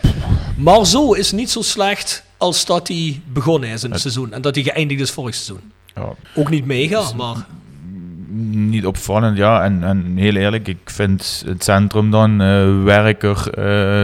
[0.58, 4.34] Marzo is niet zo slecht als dat hij begonnen is in het seizoen.
[4.34, 5.72] En dat hij geëindigd is vorig seizoen.
[5.96, 7.46] Ja, Ook niet mega, maar
[8.50, 9.64] niet opvallend, ja.
[9.64, 12.38] En, en heel eerlijk, ik vind het centrum dan,
[12.84, 13.44] Werker,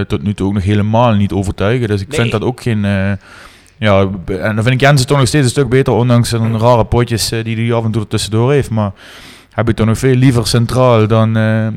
[0.07, 1.87] tot nu toe ook nog helemaal niet overtuigen.
[1.87, 2.19] Dus ik Nee.
[2.19, 2.85] vind dat ook geen...
[3.81, 6.85] ja, en dan vind ik Jensen toch nog steeds een stuk beter, ondanks zijn rare
[6.85, 8.69] potjes eh, die hij af en toe tussendoor heeft.
[8.69, 8.91] Maar
[9.49, 11.73] heb ik toch nog veel liever centraal dan, eh, eh,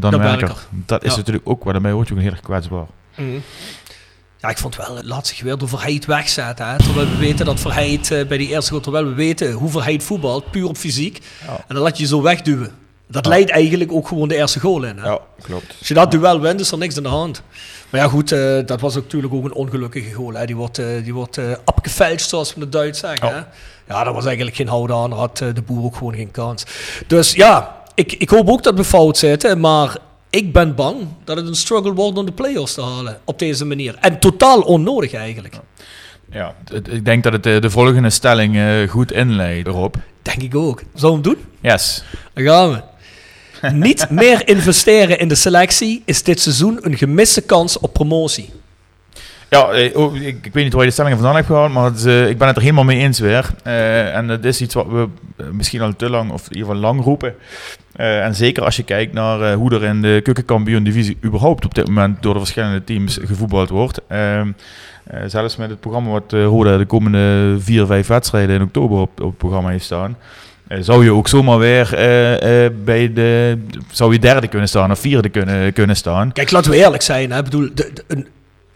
[0.00, 0.46] dan Dan Werker.
[0.46, 0.56] Werker.
[0.70, 1.16] Dat is Ja.
[1.16, 2.86] natuurlijk ook, waar daarbij word je ook heel erg kwetsbaar.
[4.36, 6.68] Ja, ik vond wel, laat zich weer door Verheid wegzetten.
[6.68, 6.78] Hè?
[6.78, 10.50] Terwijl we weten dat Verheid bij die eerste goal, terwijl we weten hoe Verheid voetbalt,
[10.50, 11.18] puur op fysiek.
[11.46, 11.52] Ja.
[11.68, 12.70] En dan laat je je zo wegduwen.
[13.10, 14.98] Dat leidt eigenlijk ook gewoon de eerste goal in.
[14.98, 15.04] Hè?
[15.08, 15.74] Ja, klopt.
[15.78, 17.42] Als je dat duel wint, is er niks aan de hand.
[17.90, 20.32] Maar ja, goed, eh, dat was natuurlijk ook een ongelukkige goal.
[20.34, 20.46] Hè?
[20.46, 23.28] Die wordt, eh die wordt abgefälscht, zoals we in het Duits zeggen.
[23.28, 23.34] Ja.
[23.34, 23.40] Hè?
[23.94, 25.12] Ja, dat was eigenlijk geen houden aan.
[25.12, 26.64] Had de boer ook gewoon geen kans.
[27.06, 29.60] Dus ja, ik, ik hoop ook dat we fout zitten.
[29.60, 29.96] Maar
[30.30, 33.20] ik ben bang dat het een struggle wordt om de play-offs te halen.
[33.24, 33.96] Op deze manier.
[34.00, 35.54] En totaal onnodig eigenlijk.
[36.32, 38.58] Ja, het- ik denk dat het de volgende stelling
[38.90, 39.96] goed inleidt erop.
[40.22, 40.82] Denk ik ook.
[40.94, 41.44] Zullen we hem doen?
[41.60, 42.02] Yes.
[42.34, 42.80] Dan gaan we.
[43.72, 48.50] Niet meer investeren in de selectie is dit seizoen een gemiste kans op promotie.
[49.50, 52.28] Ja, eh, oh, ik, weet niet waar je de stellingen vandaan hebt gehaald, maar eh,
[52.28, 53.50] ik ben het er helemaal mee eens weer.
[53.62, 55.08] Eh, en dat is iets wat we
[55.52, 57.34] misschien al te lang, of in lang roepen.
[57.96, 62.22] En zeker als je kijkt naar hoe er in de keukenkampioen-divisie überhaupt op dit moment
[62.22, 64.00] door de verschillende teams gevoetbald wordt.
[64.08, 64.52] Ehm,
[65.04, 69.20] eh, zelfs met het programma wat Roda de komende vier, vijf wedstrijden in oktober op,
[69.20, 70.16] op het programma heeft staan.
[70.70, 73.58] Eh, zou je ook zomaar weer eh, eh, bij de,
[73.92, 76.32] zou je derde kunnen staan of vierde kunnen, kunnen staan.
[76.32, 77.30] Kijk, laten we eerlijk zijn.
[77.32, 77.38] Hè.
[77.38, 78.26] Ik bedoel, de, de- een-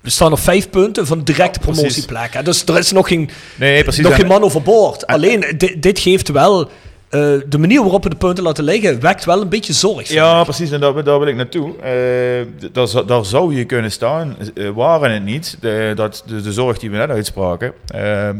[0.01, 2.35] we staan op vijf punten van directe promotieplek.
[2.35, 2.43] Hè.
[2.43, 5.07] Dus er is nog geen, Nee, nog En- geen man overboord.
[5.07, 6.71] Alleen, di- dit geeft wel...
[7.15, 10.09] eh, de manier waarop we de punten laten liggen, wekt wel een beetje zorg.
[10.09, 11.77] Ja, precies, en daar, daar wil ik naartoe.
[11.79, 16.41] Eh, daar, zou- daar zou je kunnen staan, eh, waren het niet, de, dat de,
[16.43, 17.73] de zorg die we net uitspraken,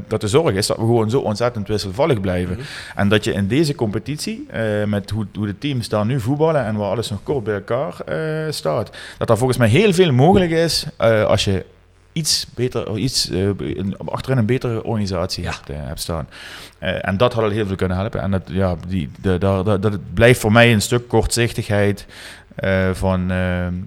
[0.09, 2.59] dat de zorg is dat we gewoon zo ontzettend wisselvallig blijven.
[2.95, 4.47] En dat je in deze competitie,
[4.87, 7.95] met hoe, hoe de teams daar nu voetballen en waar alles nog kort bij elkaar
[8.51, 10.87] staat, dat er volgens mij heel veel mogelijk is
[11.27, 11.65] als je
[12.15, 13.49] iets beter, iets, eh,
[14.05, 15.51] achterin een betere organisatie Ja.
[15.51, 16.29] hebt, eh, hebt staan.
[16.79, 18.21] Eh, en dat had al heel veel kunnen helpen.
[18.21, 22.07] En dat, ja, die, de, daar- dat, blijft voor mij een stuk kortzichtigheid
[22.93, 23.29] van,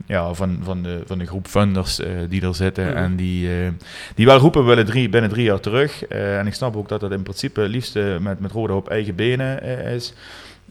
[0.08, 2.86] ja, van, van, de, van de groep funders die er zitten.
[2.88, 2.96] Mhm.
[2.98, 3.50] En die,
[4.16, 6.06] die wel roepen, willen drie, binnen drie jaar terug.
[6.06, 9.63] En ik snap ook dat dat in principe liefst met, met Roda op eigen benen
[9.86, 10.13] is.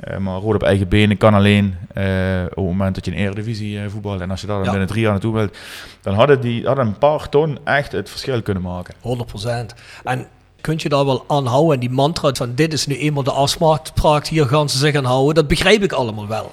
[0.00, 2.04] Eh, maar Roda op eigen benen kan alleen eh,
[2.44, 4.20] op het moment dat je een eredivisie eh, voetbalt.
[4.20, 4.70] En als je daar dan Ja.
[4.70, 5.56] binnen drie jaar naartoe wilt,
[6.02, 8.94] dan hadden, die, hadden een paar ton echt het verschil kunnen maken.
[9.00, 9.74] 100%.
[10.04, 10.26] En
[10.60, 11.74] kun je daar wel aan houden?
[11.74, 15.04] En die mantra van dit is nu eenmaal de afspraak, hier gaan ze zich aan
[15.04, 15.34] houden.
[15.34, 16.50] Dat begrijp ik allemaal wel.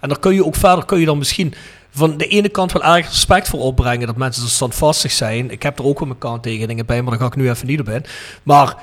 [0.00, 1.54] En daar kun je ook verder, kun je dan misschien
[1.90, 4.06] van de ene kant wel erg respect voor opbrengen.
[4.06, 5.50] Dat mensen zo standvastig zijn.
[5.50, 7.80] Ik heb er ook wel mijn kanttekeningen bij, maar daar ga ik nu even niet
[7.80, 8.04] op in.
[8.42, 8.76] Maar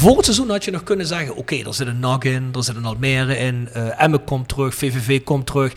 [0.00, 2.76] het seizoen had je nog kunnen zeggen: oké, er zit een NAC in, er zit
[2.76, 5.72] een Almere in, eh Emmen komt terug, VVV komt terug.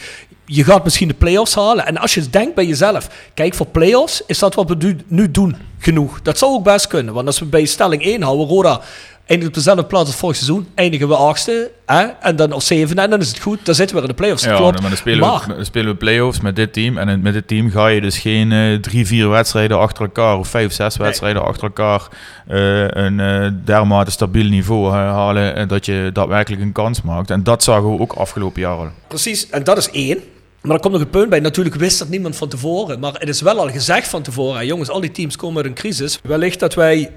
[0.45, 1.85] Je gaat misschien de play-offs halen.
[1.85, 5.31] En als je denkt bij jezelf: kijk, voor play-offs is dat wat we nu, nu
[5.31, 6.21] doen genoeg.
[6.21, 8.81] Dat zou ook best kunnen, want als we bij stelling 1 houden, Roda
[9.25, 12.03] eindigt op dezelfde plaats als vorig seizoen, eindigen we achtste hè?
[12.03, 13.65] en dan of zevende en dan is het goed.
[13.65, 14.43] Dan zitten we in de play-offs.
[14.43, 14.81] Ja, Klopt.
[14.81, 16.97] maar dan spelen, we, dan spelen we play-offs met dit team.
[16.97, 20.47] En met dit team ga je dus geen eh, drie, vier wedstrijden achter elkaar of
[20.47, 22.01] vijf, zes wedstrijden achter elkaar
[22.47, 27.29] eh, een eh, dermate stabiel niveau halen en dat je daadwerkelijk een kans maakt.
[27.29, 28.93] En dat zagen we ook afgelopen jaren.
[29.07, 30.19] Precies, en dat is één.
[30.61, 31.39] Maar er komt nog een punt bij.
[31.39, 32.99] Natuurlijk wist dat niemand van tevoren.
[32.99, 34.65] Maar het is wel al gezegd van tevoren.
[34.65, 36.19] Jongens, al die teams komen uit een crisis.
[36.23, 37.11] Wellicht dat wij...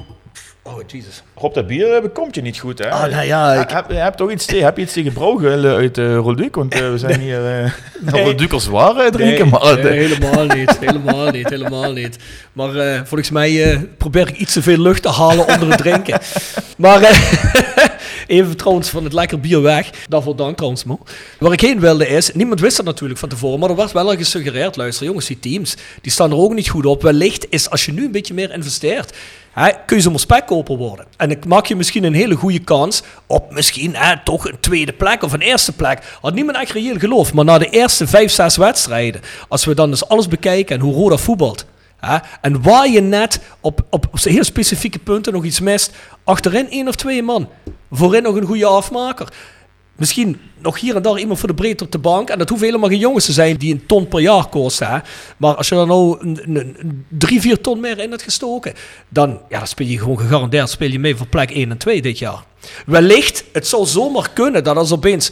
[0.69, 1.23] Oh, Jesus.
[1.35, 2.91] Rob, dat bier eh, bekomt je niet goed, hè?
[2.91, 6.15] Ah, nou ja, ik- Heb, heb, toch iets, heb je iets tegen Brogel uit uh,
[6.17, 6.55] Rolduc?
[6.55, 7.73] Want eh, we zijn hier uh,
[8.13, 8.23] Nee.
[8.23, 9.49] Rolduc zwaar eh, drinken.
[9.51, 10.79] Nee, maar, nee, helemaal niet.
[10.79, 11.49] Helemaal niet.
[11.49, 12.17] Helemaal niet.
[12.53, 15.79] Maar eh, volgens mij eh, probeer ik iets te veel lucht te halen onder het
[15.79, 16.21] drinken.
[16.77, 17.19] Maar eh,
[18.27, 19.91] even trouwens van het lekker bier weg.
[20.09, 20.99] Daarvoor dank trouwens, Mo.
[21.39, 24.09] Waar ik heen wilde is, niemand wist dat natuurlijk van tevoren, maar er werd wel
[24.09, 27.03] al gesuggereerd, luister jongens, die teams, die staan er ook niet goed op.
[27.03, 29.17] Wellicht is, als je nu een beetje meer investeert,
[29.59, 31.07] hè, kun je zomaar spekkoper worden.
[31.17, 34.93] En ik maak je misschien een hele goede kans op misschien hè, toch een tweede
[34.93, 36.19] plek of een eerste plek.
[36.21, 39.91] Had niemand echt reëel geloof, maar na de eerste vijf, zes wedstrijden, als we dan
[39.91, 41.67] dus alles bekijken en hoe Roda voetbalt,
[41.97, 45.93] hè, en waar je net op, op, op heel specifieke punten nog iets mist,
[46.25, 47.49] achterin één of twee man,
[47.91, 49.29] voorin nog een goede afmaker.
[49.99, 52.29] Misschien nog hier en daar iemand voor de breedte op de bank.
[52.31, 54.89] En dat hoeven helemaal geen jongens te zijn die een ton per jaar kosten.
[54.89, 54.99] Hè.
[55.37, 58.75] Maar als je er nou een, een, drie, vier ton meer in hebt gestoken,
[59.09, 62.03] dan, ja, dan speel je gewoon gegarandeerd speel je mee voor plek 1 en 2
[62.03, 62.45] dit jaar.
[62.87, 65.31] Wellicht, het zou zomaar kunnen dat als opeens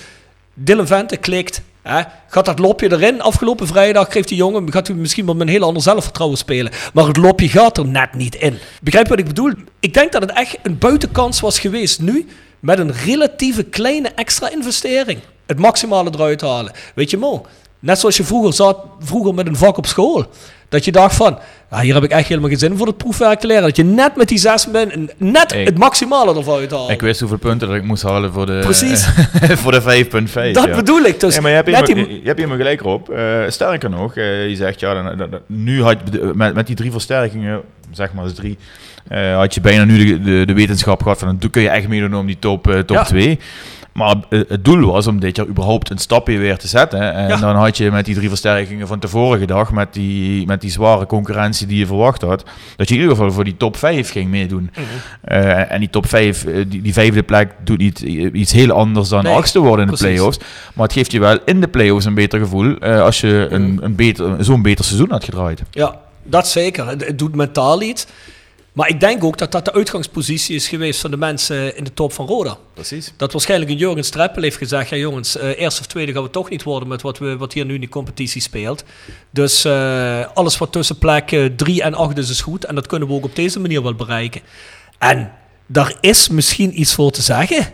[0.54, 3.20] Dylan Vente klikt, hè, gaat dat lopje erin.
[3.20, 6.72] Afgelopen vrijdag kreeg die jongen, gaat hij misschien met een heel ander zelfvertrouwen spelen.
[6.94, 8.58] Maar het lopje gaat er net niet in.
[8.82, 9.52] Begrijp wat ik bedoel?
[9.80, 12.26] Ik denk dat het echt een buitenkans was geweest nu
[12.60, 16.72] met een relatieve kleine extra investering het maximale eruit halen.
[16.94, 17.46] Weet je, Mo,
[17.78, 20.26] net zoals je vroeger zat, vroeger met een vak op school.
[20.68, 21.38] Dat je dacht van,
[21.70, 23.62] ah, hier heb ik echt helemaal geen zin voor het proefwerk te leren.
[23.62, 26.90] Dat je net met die zes bent en net Ik- het maximale ervan halen.
[26.90, 29.06] Ik wist hoeveel punten dat ik moest halen voor de, Precies.
[29.62, 30.52] voor de 5.5.
[30.52, 30.74] dat ja.
[30.74, 31.20] bedoel ik.
[31.20, 33.10] Dus ja, maar je hebt, net helemaal, die- je hebt gelijk op.
[33.48, 36.76] sterker nog, eh, je zegt ja, dan, dan- dan- nu had je met, met die
[36.76, 37.60] drie versterkingen,
[37.92, 38.58] zeg maar eens drie,
[39.08, 41.88] eh, had je bijna nu de, de, de wetenschap gehad van dan kun je echt
[41.88, 43.02] meedoen om die top, eh, top Ja.
[43.04, 43.38] 2.
[43.92, 47.12] Maar eh, het doel was om dit jaar überhaupt een stapje weer te zetten.
[47.14, 47.36] En Ja.
[47.36, 51.06] dan had je met die drie versterkingen van tevoren gedacht, met die, met die zware
[51.06, 52.44] concurrentie die je verwacht had,
[52.76, 54.70] dat je in ieder geval voor die top 5 ging meedoen.
[54.72, 54.82] Mhm.
[55.20, 58.00] Eh, en die top 5, eh, die, die vijfde plek doet niet
[58.32, 60.14] iets heel anders dan Nee, achtste worden in de precies.
[60.16, 60.38] play-offs.
[60.74, 63.82] Maar het geeft je wel in de play-offs een beter gevoel als je een, Mhm.
[63.84, 65.62] een beter, zo'n beter seizoen had gedraaid.
[65.70, 66.86] Ja, dat zeker.
[66.88, 68.06] Het doet mentaal iets.
[68.76, 71.94] Maar ik denk ook dat dat de uitgangspositie is geweest van de mensen in de
[71.94, 72.56] top van Roda.
[72.74, 73.12] Precies.
[73.16, 76.30] Dat waarschijnlijk een Jurgen Streppel heeft gezegd: ja jongens, eh eerste of tweede gaan we
[76.30, 78.84] toch niet worden met wat, we, wat hier nu in die competitie speelt.
[79.30, 82.64] Dus eh, alles wat tussen plek 3 en 8 is, is goed.
[82.64, 84.40] En dat kunnen we ook op deze manier wel bereiken.
[84.98, 85.32] En
[85.66, 87.66] daar is misschien iets voor te zeggen.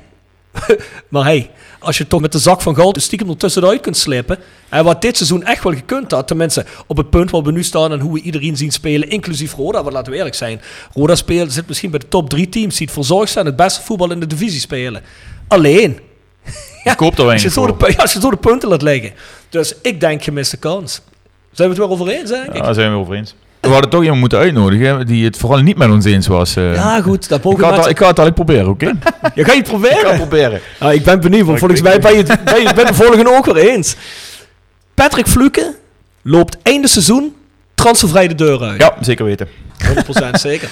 [1.09, 1.51] maar hey,
[1.83, 4.39] als je toch met de zak van goud stiekem er tussenuit kunt slippen.
[4.69, 7.63] En wat dit seizoen echt wel gekund had, tenminste op het punt waar we nu
[7.63, 10.61] staan en hoe we iedereen zien spelen, inclusief Roda, want laten we eerlijk zijn.
[10.95, 13.83] Roda speelt, zit misschien bij de top drie teams die het verzorgd zijn het beste
[13.83, 15.03] voetbal in de divisie spelen.
[15.49, 15.99] Alleen.
[16.85, 19.13] Je koopt er als je, zo de, pu- als je zo de punten laat liggen.
[19.49, 21.01] Dus ik denk gemiste kans.
[21.53, 22.55] Zijn we het wel over eens, denk ik?
[22.57, 23.35] Ja, daar zijn we over eens.
[23.63, 26.57] We hadden toch iemand moeten uitnodigen die het vooral niet met ons eens was.
[26.57, 26.75] eh.
[26.75, 28.87] Ja, goed, dat ik, ga het, al- ik ga het al proberen, oké?
[28.87, 30.17] Je gaat je het ik ga het proberen?
[30.17, 30.61] proberen.
[30.81, 33.37] Ja, ik ben benieuwd, want volgens mij ben je het ben je, ben de volgende
[33.37, 33.97] ook weer eens.
[34.95, 35.75] Patrick Fluke
[36.23, 37.35] loopt einde seizoen
[37.75, 38.81] transfervrij de deur uit.
[38.81, 39.49] Ja, zeker weten.
[39.85, 40.69] 100% zeker.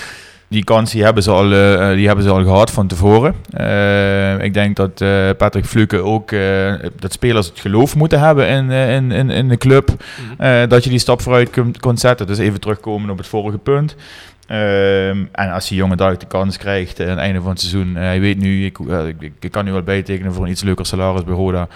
[0.51, 3.35] Die kans die hebben, ze al, eh, die hebben ze al gehad van tevoren.
[3.51, 8.49] Eh, ik denk dat eh, Patrick Fluke ook eh, dat spelers het geloof moeten hebben
[8.49, 9.91] in, eh, in, in, in de club.
[10.39, 12.27] eh, dat je die stap vooruit kunt, kunt zetten.
[12.27, 13.97] Dus even terugkomen op het vorige punt.
[14.47, 17.61] Ehm, en als die jongen duidelijk de kans krijgt eh, aan het einde van het
[17.61, 17.97] seizoen.
[17.97, 20.63] eh, hij weet nu, ik, eh, ik, ik kan nu wel bijtekenen voor een iets
[20.63, 21.69] leuker salaris bij Roda.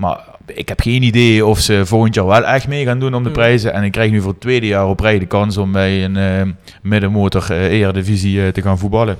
[0.00, 3.22] Maar ik heb geen idee of ze volgend jaar wel echt mee gaan doen om
[3.22, 3.34] de Mm.
[3.34, 3.72] prijzen.
[3.72, 6.16] En ik krijg nu voor het tweede jaar op rij de kans om bij een
[6.16, 6.42] eh,
[6.82, 9.18] middenmotor eh eredivisie eh, te gaan voetballen.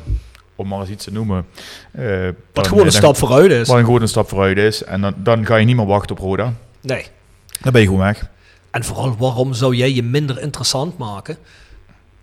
[0.56, 1.46] Om maar eens iets te noemen.
[1.92, 3.68] Wat dan, gewoon een stap vooruit is.
[3.68, 4.84] Wat een grote stap vooruit is.
[4.84, 6.52] En dan, dan ga je niet meer wachten op Roda.
[6.80, 7.06] Nee.
[7.60, 8.28] Dan ben je gewoon weg.
[8.70, 11.36] En vooral, waarom zou jij je minder interessant maken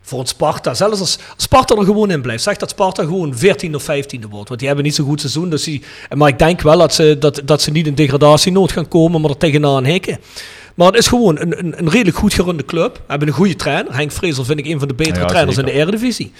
[0.07, 0.73] voor een Sparta?
[0.73, 2.43] Zelfs als Sparta er gewoon in blijft.
[2.43, 4.47] Zeg dat Sparta gewoon 14 of 15e wordt.
[4.47, 5.49] Want die hebben niet zo'n goed seizoen.
[5.49, 5.81] Dus die,
[6.15, 9.29] maar ik denk wel dat ze, dat, dat ze niet in degradatienood gaan komen, maar
[9.29, 10.19] er tegenaan hikken.
[10.75, 12.95] Maar het is gewoon een, een, een redelijk goed gerunde club.
[12.95, 13.95] We hebben een goede trainer.
[13.95, 15.71] Henk Vrezel vind ik een van de betere Ja, trainers zeker.
[15.71, 16.31] in de Eredivisie.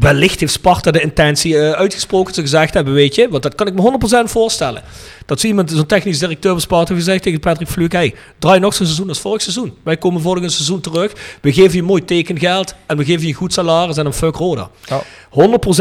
[0.00, 3.66] Wellicht heeft Sparta de intentie eh, uitgesproken ze gezegd hebben, weet je, want dat kan
[3.66, 4.82] ik me 100% voorstellen.
[5.28, 8.74] Dat zo iemand, zo'n technisch directeur van Sparta, gezegd tegen Patrick Fluke, hey, draai nog
[8.74, 9.74] zo'n seizoen als vorig seizoen.
[9.82, 13.34] Wij komen volgend seizoen terug, we geven je mooi tekengeld en we geven je een
[13.34, 14.70] goed salaris en een fuck Roda.
[14.84, 15.02] Ja.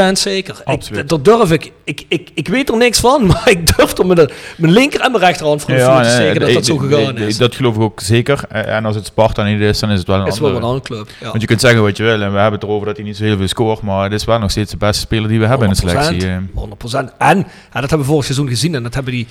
[0.10, 0.62] 100% zeker.
[0.66, 1.72] Ik, dat durf ik.
[1.84, 2.30] Ik, ik.
[2.34, 5.62] ik weet er niks van, maar ik durf er de, mijn linker en mijn rechterhand
[5.62, 7.38] voor de Ja, te zeggen dat dat zo gegaan is.
[7.38, 8.44] Dat geloof ik ook zeker.
[8.50, 10.66] Eh, En als het Sparta niet is, dan is het wel een is wel andere.
[10.66, 11.10] een andere club.
[11.22, 11.28] Ja.
[11.30, 12.22] Want je kunt zeggen wat je wil.
[12.22, 13.82] En we hebben het erover dat hij niet zo heel veel scoort.
[13.82, 16.28] Maar het is wel nog steeds de beste speler die we hebben in de selectie.
[16.30, 16.38] eh.
[16.56, 17.18] 100%.
[17.18, 19.28] En, ja, dat hebben we vorig seizoen gezien en dat hebben die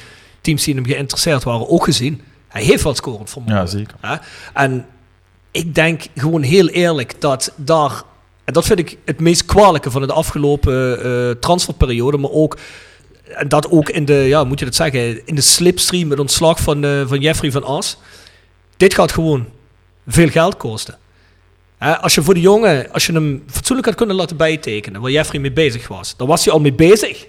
[0.46, 2.22] teams die in hem geïnteresseerd waren ook gezien.
[2.48, 3.56] Hij heeft wat scorend vermogen.
[3.56, 3.96] Ja, zeker.
[4.00, 4.16] Hè?
[4.54, 4.86] En
[5.50, 8.02] ik denk gewoon heel eerlijk dat daar,
[8.44, 12.58] en dat vind ik het meest kwalijke van de afgelopen eh, transferperiode, maar ook,
[13.28, 16.60] en dat ook in de, ja, moet je dat zeggen, in de slipstream, met ontslag
[16.60, 17.98] van, eh, van Jeffrey van As.
[18.76, 19.46] Dit gaat gewoon
[20.06, 20.98] veel geld kosten.
[21.78, 25.40] Als je voor de jongen, als je hem fatsoenlijk had kunnen laten bijtekenen, waar Jeffrey
[25.40, 27.26] mee bezig was, dan was hij al mee bezig.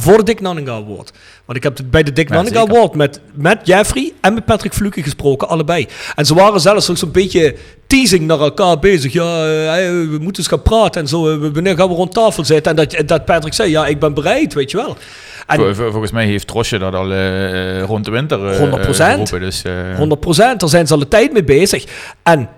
[0.00, 1.12] Voor de Dick Nanninga Award.
[1.44, 2.74] Want ik heb het bij de Dick Ja, Nanninga zeker.
[2.76, 5.86] Award met, met Jeffrey en met Patrick Fluke gesproken, allebei.
[6.14, 7.56] En ze waren zelfs ook zo'n beetje
[7.86, 9.12] teasing naar elkaar bezig.
[9.12, 11.28] Ja, eh, we moeten eens gaan praten en zo.
[11.30, 12.76] eh, Wanneer gaan we rond tafel zitten?
[12.76, 14.96] En dat, dat Patrick zei, ja, ik ben bereid, weet je wel.
[15.46, 19.06] En Vol- vol- volgens mij heeft Trosje dat al eh, rond de winter eh, 100%.
[19.08, 19.40] eh, geroepen.
[19.40, 21.84] Dus, eh, 100%, daar zijn ze al de tijd mee bezig.
[22.22, 22.48] En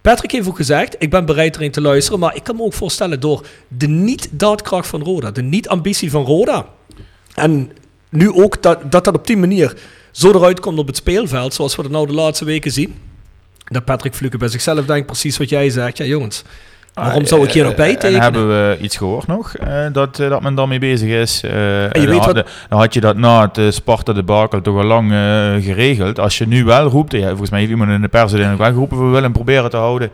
[0.00, 2.72] Patrick heeft ook gezegd, ik ben bereid erin te luisteren, maar ik kan me ook
[2.72, 6.66] voorstellen door de niet-daadkracht van Roda, de niet-ambitie van Roda.
[7.40, 7.70] En
[8.08, 9.74] nu ook dat, dat dat op die manier
[10.10, 12.94] zo eruit komt op het speelveld, zoals we dat nou de laatste weken zien.
[13.64, 15.96] Dat Patrick Fluke bij zichzelf denkt, precies wat jij zegt.
[15.96, 16.42] Ja jongens,
[16.94, 18.22] waarom zou ik hier nog eh, En bijtekenen?
[18.22, 21.42] hebben we iets gehoord nog, eh, dat, eh, dat men daarmee bezig is.
[21.42, 24.60] Eh, je dan, weet had, wat- dan had je dat na het uh, Sparta debakel
[24.60, 25.16] toch al lang eh,
[25.64, 26.18] geregeld.
[26.18, 28.98] Als je nu wel roept, ja, volgens mij heeft iemand in de pers wel geroepen,
[28.98, 30.10] we willen hem proberen te houden.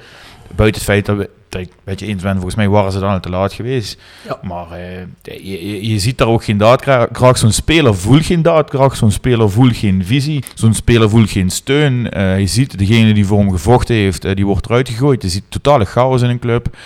[0.55, 2.99] Buiten het feit dat we, dat ik het je eens ben, volgens mij waren ze
[2.99, 4.01] dan al te laat geweest.
[4.27, 4.39] Ja.
[4.43, 7.39] Maar eh, je, je, je ziet daar ook geen daadkracht.
[7.39, 12.11] Zo'n speler voelt geen daadkracht, zo'n speler voelt geen visie, zo'n speler voelt geen steun.
[12.11, 15.23] Eh, je ziet degene die voor hem gevochten heeft, eh, die wordt eruit gegooid.
[15.23, 16.77] Je ziet totale chaos in een club.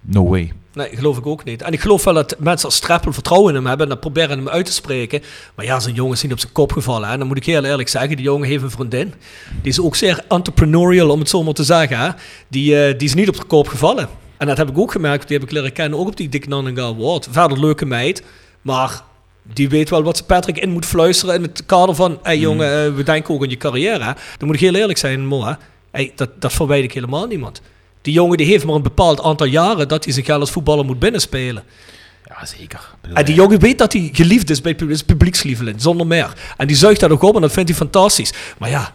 [0.00, 0.52] No way.
[0.76, 1.62] Nee, geloof ik ook niet.
[1.62, 4.38] En ik geloof wel dat mensen als Streppel vertrouwen in hem hebben en dat proberen
[4.38, 5.22] hem uit te spreken.
[5.54, 7.06] Maar ja, zo'n jongen is niet op zijn kop gevallen.
[7.06, 7.12] hè.
[7.12, 9.14] En dan moet ik heel eerlijk zeggen, die jongen heeft een vriendin.
[9.62, 11.98] Die is ook zeer entrepreneurial, om het zo maar te zeggen.
[11.98, 12.08] Hè.
[12.48, 14.08] Die, eh, die is niet op zijn kop gevallen.
[14.36, 16.48] En dat heb ik ook gemerkt, die heb ik leren kennen, ook op die Dick
[16.48, 17.28] Nanninga Award.
[17.30, 18.22] Verder leuke meid,
[18.62, 19.02] maar
[19.42, 22.10] die weet wel wat ze Patrick in moet fluisteren in het kader van...
[22.10, 24.04] Hé hey, jongen, eh, we denken ook aan je carrière.
[24.04, 24.12] hè.
[24.38, 25.44] Dan moet ik heel eerlijk zijn, Mo.
[25.44, 25.52] hè.
[25.90, 27.60] Hey, dat, dat verwijt ik helemaal niemand.
[28.06, 30.84] Die jongen die heeft maar een bepaald aantal jaren dat hij zijn geld als voetballer
[30.84, 31.62] moet binnenspelen.
[32.24, 32.94] Ja, zeker.
[33.02, 36.32] En die eh, jongen weet dat hij geliefd is bij het publiek, publiekslieveling, zonder meer.
[36.56, 38.32] En die zuigt dat ook op en dat vindt hij fantastisch.
[38.58, 38.94] Maar ja,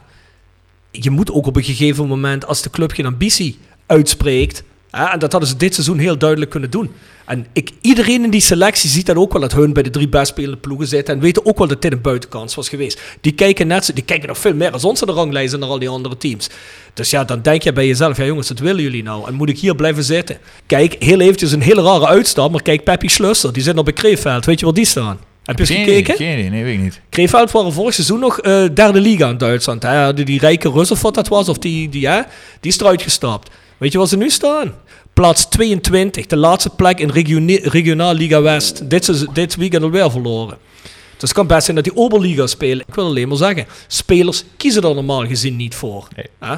[0.92, 5.32] je moet ook op een gegeven moment, als de club geen ambitie uitspreekt, en dat
[5.32, 6.92] hadden ze dit seizoen heel duidelijk kunnen doen.
[7.26, 10.10] En ik, iedereen in die selectie ziet dat ook wel dat hun bij de drie
[10.10, 11.14] best spelende ploegen zitten.
[11.14, 13.02] En weten ook wel dat dit een buitenkans was geweest.
[13.22, 15.80] Die kijken net die kijken nog veel meer als ons aan de ranglijst dan al
[15.80, 16.50] die andere teams.
[16.94, 19.28] Dus ja, dan denk je bij jezelf, ja jongens, wat willen jullie nou?
[19.28, 20.38] En moet ik hier blijven zitten?
[20.66, 23.94] Kijk, heel eventjes een hele rare uitstap, maar kijk, Peppi Schlusser, die zit nog bij
[23.94, 24.46] Kreeveld.
[24.46, 25.20] Weet je waar die staan?
[25.44, 26.14] Heb je eens geen gekeken?
[26.16, 27.02] idee, geen idee, nee, weet ik niet.
[27.10, 29.84] Kreeveld waren vorig seizoen nog eh, derde liga in Duitsland.
[29.84, 30.14] Hè?
[30.14, 32.22] Die, die rijke Rus of wat dat was, of die, die, hè?
[32.60, 33.50] die is eruit gestapt.
[33.82, 34.74] Weet je waar ze nu staan?
[35.14, 37.10] Plaats 22, de laatste plek in
[37.64, 38.90] regionaal Liga West.
[38.90, 40.58] Dit, is, dit weekend alweer verloren.
[41.12, 42.86] Dus het kan best zijn dat die Oberliga spelen.
[42.88, 46.08] Ik wil alleen maar zeggen, spelers kiezen er normaal gezien niet voor.
[46.16, 46.26] Nee.
[46.40, 46.56] Hè?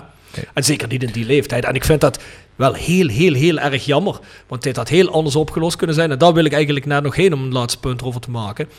[0.54, 1.66] En zeker niet in die leeftijd.
[1.66, 2.20] En ik vind dat
[2.56, 4.20] wel heel, heel, heel erg jammer.
[4.48, 6.12] Want dit had heel anders opgelost kunnen zijn.
[6.12, 8.70] En daar wil ik eigenlijk net nog heen om een laatste punt over te maken.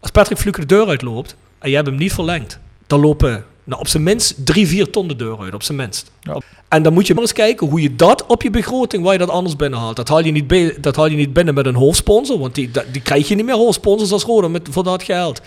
[0.00, 3.80] Als Patrick Fluke de deur uitloopt en je hebt hem niet verlengd, dan lopen nou,
[3.80, 6.10] op zijn minst drie, vier ton de deur uit, op zijn minst.
[6.20, 6.40] Ja.
[6.68, 9.18] En dan moet je maar eens kijken hoe je dat op je begroting, waar je
[9.18, 9.96] dat anders binnenhaalt.
[9.96, 12.70] Dat haal je niet, bij- dat haal je niet binnen met een hoofdsponsor, want die,
[12.92, 15.40] die krijg je niet meer hoofdsponsors als Roda met, voor dat geld.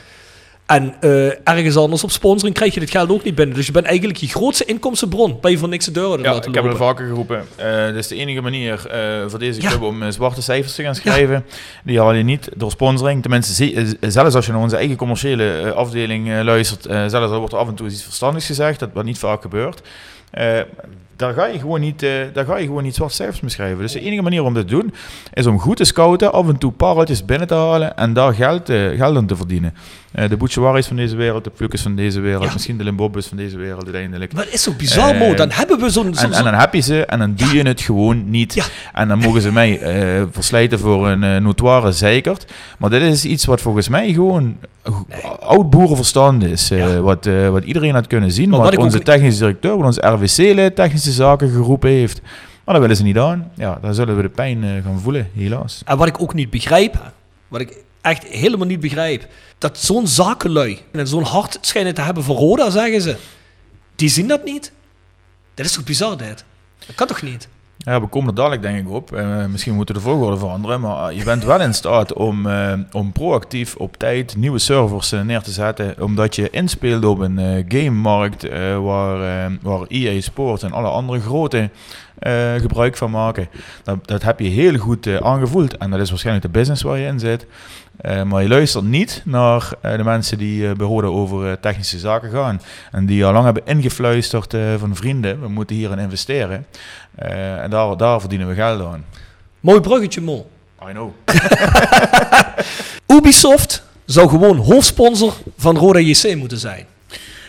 [0.73, 3.55] En eh, ergens anders op sponsoring krijg je dit geld ook niet binnen.
[3.55, 6.33] Dus je bent eigenlijk je grootste inkomstenbron bij je voor niks de deuren te Ja,
[6.33, 7.43] laten ik heb het vaker geroepen.
[7.55, 9.69] Eh dit is de enige manier eh, voor deze Ja.
[9.69, 11.45] club om zwarte cijfers te gaan schrijven.
[11.83, 13.21] Die haal je niet door sponsoring.
[13.21, 17.60] Tenminste, ze- zelfs als je naar onze eigen commerciële afdeling luistert, zelfs al wordt er
[17.60, 19.81] af en toe iets verstandigs gezegd, dat wat niet vaak gebeurt.
[21.15, 23.77] Daar ga je gewoon niet, eh, daar ga je gewoon niet zwarte cijfers mee schrijven.
[23.77, 24.93] Dus de enige manier om dit te doen,
[25.33, 28.65] is om goed te scouten, af en toe pareltjes binnen te halen en daar geld,
[28.95, 29.73] geld aan te verdienen.
[30.11, 32.53] Eh, de Bouchouaris van deze wereld, de Plukes van deze wereld, Ja.
[32.53, 34.33] misschien de Limbobbes van deze wereld uiteindelijk.
[34.33, 35.33] Maar het is zo bizar, Mo.
[35.33, 36.15] Dan hebben we zo'n...
[36.15, 38.53] zo'n- En, en dan heb je ze en dan doe je het gewoon niet.
[38.53, 38.63] Ja.
[38.93, 39.79] En dan mogen ze mij
[40.31, 42.51] verslijten voor een notoire zeikert.
[42.77, 45.05] Maar dit is iets wat volgens mij gewoon go-
[45.39, 46.71] oud boerenverstand is.
[47.01, 48.49] wat, wat iedereen had kunnen zien.
[48.49, 50.75] Maar wat wat onze ook- technische directeur, wat onze RWC-lid
[51.12, 52.21] zaken geroepen heeft.
[52.63, 53.51] Maar dat willen ze niet aan.
[53.56, 55.81] Ja, dan zullen we de pijn eh, gaan voelen, helaas.
[55.85, 57.12] En wat ik ook niet begrijp,
[57.47, 59.27] wat ik echt helemaal niet begrijp,
[59.58, 63.17] dat zo'n zakenlui en zo'n hart schijnen te hebben voor Roda, zeggen ze.
[63.95, 64.71] Die zien dat niet.
[65.54, 66.43] Dat is toch bizar, dit?
[66.85, 67.47] Dat kan toch niet?
[67.86, 69.12] Ja, we komen er dadelijk denk ik op.
[69.12, 70.81] Eh, misschien moeten we de volgorde veranderen.
[70.81, 75.12] Maar eh, je bent wel in staat om, eh, om proactief op tijd nieuwe servers
[75.12, 75.96] neer te zetten.
[76.02, 78.50] Omdat je inspeelt op een gamemarkt
[78.81, 81.69] waar, waar EA Sports en alle andere grote
[82.58, 83.48] gebruik van maken.
[83.84, 85.77] Dat, dat heb je heel goed aangevoeld.
[85.77, 87.46] En dat is waarschijnlijk de business waar je in zit.
[88.04, 92.31] Eh, maar je luistert niet naar eh, de mensen die bij Roda over technische zaken
[92.31, 92.62] gaan.
[92.91, 95.41] En die al lang hebben ingefluisterd van vrienden.
[95.41, 96.65] We moeten hierin investeren.
[97.15, 99.06] En daar, daar verdienen we geld aan.
[99.60, 100.49] Mooi bruggetje, Mo.
[100.89, 101.12] I know.
[103.17, 106.85] Ubisoft zou gewoon hoofdsponsor van Roda JC moeten zijn.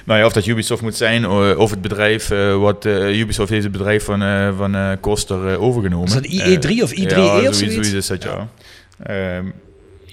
[0.04, 2.28] Nou ja, of dat Ubisoft moet zijn, of het bedrijf,
[2.58, 6.06] wat Ubisoft heeft het bedrijf van, eh van Koster overgenomen.
[6.06, 7.74] Is dat IE3 of I3E ja, of zoiets, zoiets?
[7.74, 8.48] zoiets is dat, ja.
[9.02, 9.46] Ehm,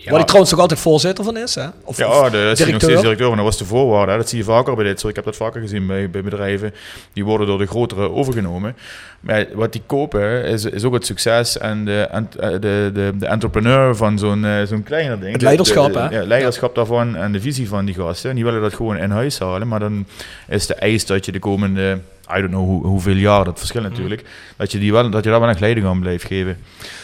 [0.04, 0.10] ja.
[0.10, 1.66] Waar hij trouwens ook altijd voorzitter van is, hè?
[1.84, 3.02] Of, Ja, of de, dat is nog steeds directeur.
[3.02, 4.12] directeur, maar dat was de voorwaarde.
[4.12, 4.18] hè.
[4.18, 5.10] Dat zie je vaker bij dit soort.
[5.10, 6.74] Ik heb dat vaker gezien bij, bij bedrijven.
[7.14, 8.76] Die worden door de grotere overgenomen.
[9.20, 13.12] Maar wat die kopen is, is ook het succes en de, ent- eh, de, de,
[13.18, 15.32] de entrepreneur van zo'n eh, zo'n kleiner ding.
[15.32, 16.10] Het leiderschap, De- de- hè?
[16.20, 18.30] Ja, leiderschap daarvan en de visie van die gasten.
[18.30, 19.68] En die willen dat gewoon in huis halen.
[19.68, 20.06] Maar dan
[20.48, 22.00] is de eis dat je de komende,
[22.38, 23.92] I don't know hoe, hoeveel jaar, dat verschilt Mhm.
[23.94, 24.24] natuurlijk,
[24.58, 26.58] dat je, die wel, dat je daar wel leiding aan blijft geven.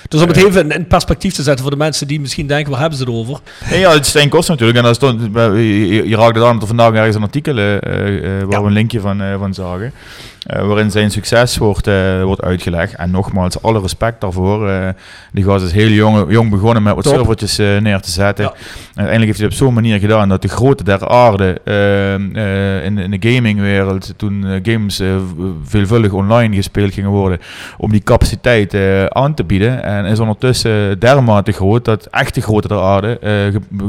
[0.07, 2.79] Dus om het even in perspectief te zetten voor de mensen die misschien denken, waar
[2.79, 3.39] hebben ze het over?
[3.69, 4.77] En ja, het Stijn Kost natuurlijk.
[4.77, 7.81] En daar stond, je, je, raakte aan dat er vandaag ergens een artikel eh, eh,
[8.41, 8.61] waar Ja.
[8.61, 9.93] we een linkje van, eh, van zagen.
[10.47, 12.95] Eh, waarin zijn succes wordt, eh, wordt uitgelegd.
[12.95, 14.69] En nogmaals, alle respect daarvoor.
[14.69, 14.87] eh,
[15.31, 17.13] die gast is heel jong, jong begonnen met wat Top.
[17.13, 18.45] servertjes neer te zetten.
[18.45, 18.51] Ja.
[18.51, 18.57] En
[19.03, 21.47] uiteindelijk heeft hij het op zo'n manier gedaan dat de grote der aarde
[22.85, 25.01] in, de- in de gamingwereld, toen games
[25.63, 27.39] veelvuldig online gespeeld gingen worden,
[27.77, 28.75] om die capaciteit
[29.09, 29.83] aan te bieden.
[29.83, 33.19] En is ondertussen dermate groot dat echte grote der aarde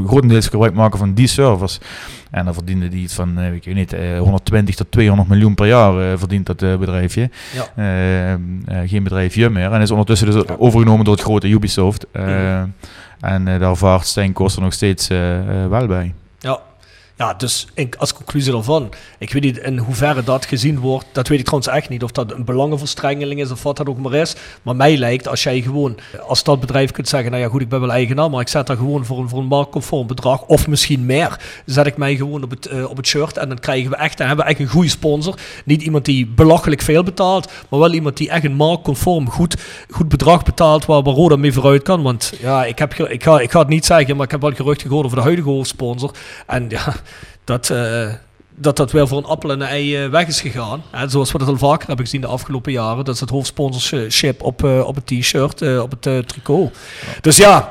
[0.05, 1.79] grotendeels gebruik maken van die servers.
[2.31, 5.55] En dan verdiende die iets van, eh, ik weet niet, eh, 120 tot 200 miljoen
[5.55, 7.29] per jaar eh, verdient dat eh, bedrijfje.
[7.53, 7.65] Ja.
[7.75, 8.39] Eh, eh,
[8.85, 9.71] geen bedrijfje meer.
[9.71, 12.05] En is ondertussen dus overgenomen door het grote Ubisoft.
[12.11, 12.67] Eh, Mhm.
[13.19, 16.13] En eh, daar vaart Stijn Koster nog steeds eh, eh, wel bij.
[17.19, 17.33] Ja.
[17.33, 17.67] Dus
[17.97, 21.73] als conclusie daarvan, ik weet niet in hoeverre dat gezien wordt, dat weet ik trouwens
[21.73, 24.35] echt niet, of dat een belangenverstrengeling is of wat dat ook maar is.
[24.61, 25.97] Maar mij lijkt, als jij gewoon
[26.27, 28.67] als dat bedrijf kunt zeggen, nou ja goed, ik ben wel eigenaar, maar ik zet
[28.67, 32.43] daar gewoon voor een, voor een marktconform bedrag, of misschien meer, zet ik mij gewoon
[32.43, 34.61] op het, eh, op het shirt en dan krijgen we echt, dan hebben we echt
[34.61, 35.35] een goede sponsor.
[35.65, 39.55] Niet iemand die belachelijk veel betaalt, maar wel iemand die echt een marktconform goed,
[39.89, 42.01] goed bedrag betaalt waar, waar Roda mee vooruit kan.
[42.01, 44.51] Want ja, ik, heb, ik, ga, ik ga het niet zeggen, maar ik heb wel
[44.51, 46.11] geruchten gehoord over de huidige hoofdsponsor.
[46.47, 46.95] En ja,
[47.49, 48.13] dat, eh,
[48.55, 50.83] dat dat wel voor een appel en een ei eh, weg is gegaan.
[50.91, 53.05] En zoals we dat al vaker hebben gezien de afgelopen jaren.
[53.05, 56.77] Dat is het hoofdsponsorship op, eh, op het t-shirt, op het tricot.
[57.21, 57.69] Dus ja,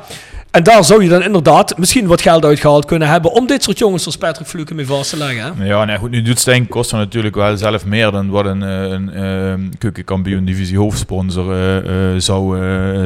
[0.50, 3.32] en daar zou je dan inderdaad misschien wat geld uitgehaald kunnen hebben...
[3.32, 5.56] om dit soort jongens zoals Patrick Fluke mee vast te leggen.
[5.56, 5.64] Hè?
[5.64, 9.20] Ja, nee, goed, nu doet Stijn Koster natuurlijk wel zelf meer dan wat een, een,
[9.22, 11.82] een keukenkampioen divisie hoofdsponsor
[12.16, 12.58] zou,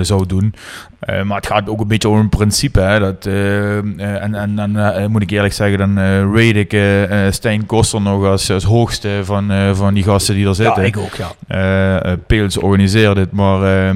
[0.05, 0.55] zou doen.
[1.03, 2.81] Eh, maar het gaat ook een beetje om een principe.
[2.81, 3.83] Hè, dat, eh, eh,
[4.23, 7.67] en en dan eh, moet ik eerlijk zeggen, dan eh rate ik eh, eh, Stijn
[7.67, 10.85] Koster nog als, als hoogste van, eh, van die gasten die er Ja, zitten.
[10.85, 11.31] ik ook, ja.
[11.49, 13.89] Eh, eh, Peels organiseert het, maar eh,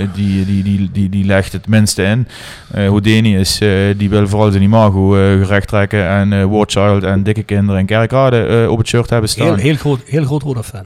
[0.00, 2.26] eh, die, die, die, die, die legt het minste in.
[2.72, 7.02] Eh Houdini is, eh, die wil vooral zijn imago eh gerecht trekken en eh Warchild
[7.02, 9.46] en dikke kinderen en kerkrade eh, op het shirt hebben staan.
[9.46, 10.84] Heel, heel groot, heel groot Roda-fan.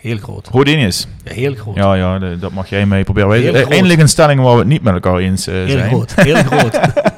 [0.00, 0.48] Heel groot.
[0.50, 1.06] Houdini is.
[1.24, 1.76] Ja, heel groot.
[1.76, 3.30] Ja, ja, de- dat mag jij mee proberen.
[3.32, 3.70] Heel groot.
[3.70, 5.88] Eindelijk een stelling waar we het niet met elkaar eens eh, heel zijn.
[5.88, 6.12] groot.
[6.14, 6.78] Heel groot.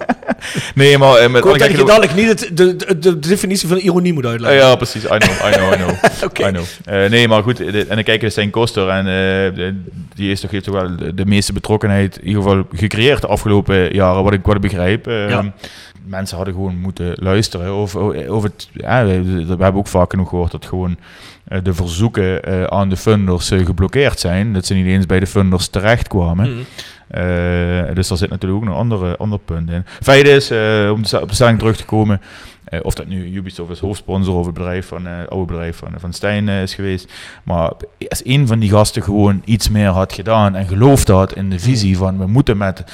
[0.74, 4.12] Nee, maar eh, met dat je dadelijk niet het, de, de, de definitie van ironie
[4.12, 4.60] moet uitleggen.
[4.60, 5.04] ja, precies.
[5.04, 5.90] I know, I know, I know.
[6.28, 6.48] Oké.
[6.48, 6.64] I know.
[6.84, 7.56] Eh, nee, maar goed.
[7.56, 11.26] de- en dan kijk je Stijn Koster en die is toch, heeft toch wel de,
[11.26, 15.06] meeste betrokkenheid in ieder geval gecreëerd de afgelopen jaren, wat ik, wat ik begrijp.
[15.06, 15.52] Ja.
[16.04, 17.74] Mensen hadden gewoon moeten luisteren.
[17.76, 17.94] Of,
[18.28, 20.96] of het, ja, we, we hebben ook vaak genoeg gehoord dat gewoon
[21.44, 24.52] eh, de verzoeken eh, aan de funders eh, geblokkeerd zijn.
[24.52, 26.50] Dat ze niet eens bij de funders terechtkwamen.
[26.50, 26.58] Mhm.
[27.08, 29.84] Eh, dus daar zit natuurlijk ook een andere, ander punt in.
[30.02, 30.50] Feit is,
[30.90, 32.20] om de- op de stelling terug te komen,
[32.82, 36.12] of dat nu Ubisoft is hoofdsponsor of het bedrijf van, het oude bedrijf van, van
[36.12, 37.12] Stijn is geweest.
[37.42, 37.72] Maar
[38.08, 41.58] als een van die gasten gewoon iets meer had gedaan en geloofd had in de
[41.58, 42.84] visie van we moeten met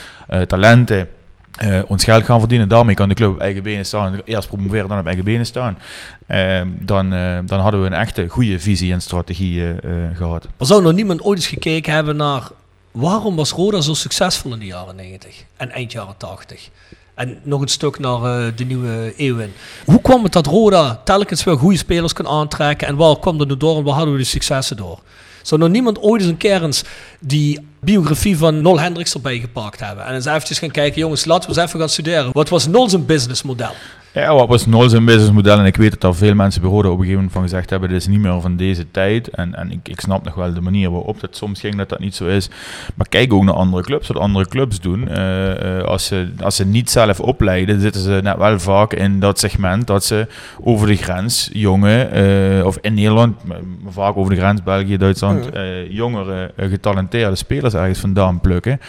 [0.46, 1.08] talenten
[1.56, 2.68] eh, ons geld gaan verdienen.
[2.68, 4.20] Daarmee kan de club op eigen benen staan.
[4.24, 5.78] Eerst promoveren, dan op eigen benen staan.
[6.26, 10.48] Eh, dan, eh, dan hadden we een echte goede visie en strategie eh, eh, gehad.
[10.58, 12.48] Er zou nog niemand ooit eens gekeken hebben naar
[12.90, 16.68] waarom was Roda zo succesvol in de jaren 90 en eind jaren 80.
[17.14, 19.52] En nog een stuk naar de nieuwe eeuw in.
[19.84, 23.60] Hoe kwam het dat Roda telkens weer goede spelers kon aantrekken en waar kwam dat
[23.60, 25.00] door en waar hadden we de successen door?
[25.46, 26.84] Zou nog niemand ooit eens een keer eens
[27.20, 30.04] die biografie van Nol Hendricks erbij gepakt hebben?
[30.04, 32.32] En eens eventjes gaan kijken, jongens, laten we eens even gaan studeren.
[32.32, 33.72] Wat was Nol zijn businessmodel?
[34.14, 35.58] Ja, wat was Nol zijn businessmodel?
[35.58, 37.88] En ik weet dat daar veel mensen Roda op een gegeven moment van gezegd hebben,
[37.88, 39.28] dit is niet meer van deze tijd.
[39.28, 41.98] En, en ik, ik snap nog wel de manier waarop dat soms ging dat dat
[41.98, 42.48] niet zo is.
[42.94, 45.08] Maar kijk ook naar andere clubs, wat andere clubs doen.
[45.08, 49.20] Eh, eh, als, ze, als ze niet zelf opleiden, zitten ze net wel vaak in
[49.20, 50.26] dat segment dat ze
[50.60, 55.50] over de grens jonge, eh, of in Nederland, maar vaak over de grens, België, Duitsland,
[55.50, 58.80] eh, jongere, getalenteerde spelers ergens vandaan plukken.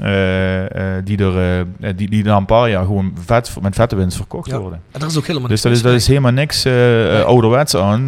[0.00, 3.96] Eh, eh, die, er, eh, die, die na een paar jaar gewoon vet, met vette
[3.96, 4.58] winst verkocht Ja.
[4.58, 4.80] worden.
[4.90, 7.20] En is ook helemaal Dus niks dat is, dat is helemaal niks Nee.
[7.22, 8.06] ouderwets aan.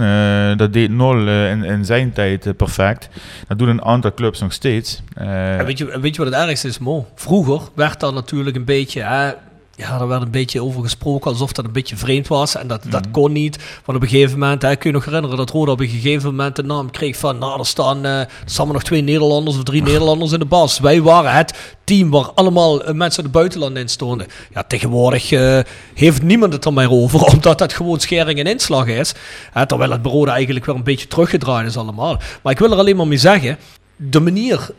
[0.56, 3.08] Dat deed Nol in, in zijn tijd perfect.
[3.48, 5.02] Dat doen een aantal clubs nog steeds.
[5.14, 7.06] En weet je, weet je wat het ergste is, Mo?
[7.14, 9.34] Vroeger werd daar natuurlijk een beetje...
[9.76, 12.56] Ja, er werd een beetje over gesproken alsof dat een beetje vreemd was.
[12.56, 13.58] En dat, dat kon niet.
[13.84, 16.30] Want op een gegeven moment, hè, kun je nog herinneren dat Roda op een gegeven
[16.30, 17.38] moment de naam kreeg van...
[17.38, 20.78] Nou, er staan, er staan maar nog twee Nederlanders of drie Nederlanders in de bas.
[20.78, 24.26] Wij waren het team waar allemaal eh, mensen uit het buitenland in stonden.
[24.54, 25.58] Ja, tegenwoordig eh,
[25.94, 29.14] heeft niemand het er meer over, omdat dat gewoon schering en inslag is.
[29.52, 32.20] Hè, terwijl het Roda eigenlijk weer een beetje teruggedraaid is allemaal.
[32.42, 33.58] Maar ik wil er alleen maar mee zeggen,
[33.96, 34.70] de manier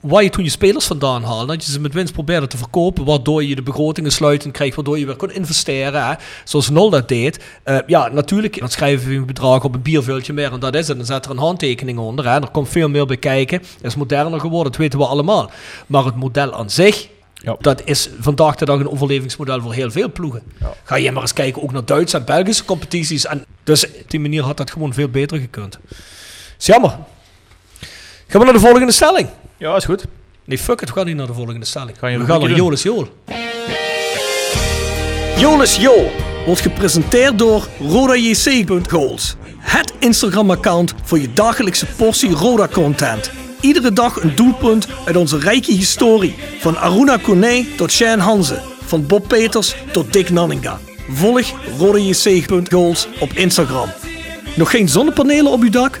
[0.00, 3.04] waar je toen je spelers vandaan haalde, dat je ze met winst probeerde te verkopen,
[3.04, 6.14] waardoor je de begrotingen sluitend kreeg, waardoor je weer kon investeren, hè,
[6.44, 7.44] zoals Nol dat deed.
[7.62, 10.88] Eh, ja, natuurlijk, dan schrijven we een bedrag op een bierveeltje meer en dat is
[10.88, 10.96] het.
[10.96, 12.24] Dan zet er een handtekening onder.
[12.24, 12.40] Hè.
[12.40, 13.58] Er komt veel meer bij kijken.
[13.58, 15.50] Het is moderner geworden, dat weten we allemaal.
[15.86, 17.56] Maar het model aan zich, Ja.
[17.60, 20.42] dat is vandaag de dag een overlevingsmodel voor heel veel ploegen.
[20.84, 23.26] Ga je maar eens kijken ook naar Duitse en Belgische competities.
[23.26, 25.78] En dus op die manier had dat gewoon veel beter gekund.
[26.58, 26.90] Is jammer.
[28.28, 29.28] Gaan we naar de volgende stelling.
[29.56, 30.04] Ja, is goed.
[30.44, 31.98] Nee, fuck it, we gaan niet naar de volgende stelling.
[31.98, 32.50] Ga je we gaan naar?
[32.50, 33.08] Jolis Jool.
[35.38, 36.10] Jolis Jool
[36.46, 39.36] wordt gepresenteerd door RodaJC.goals.
[39.58, 43.30] Het Instagram-account voor je dagelijkse portie Roda-content.
[43.60, 46.34] Iedere dag een doelpunt uit onze rijke historie.
[46.60, 48.60] Van Aruna Kone tot Shane Hanze.
[48.84, 50.78] Van Bob Peters tot Dick Nanninga.
[51.08, 53.88] Volg RodaJC.goals op Instagram.
[54.56, 56.00] Nog geen zonnepanelen op uw dak?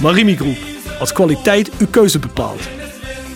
[0.00, 0.56] Marimi Groep,
[0.98, 2.68] als kwaliteit uw keuze bepaalt.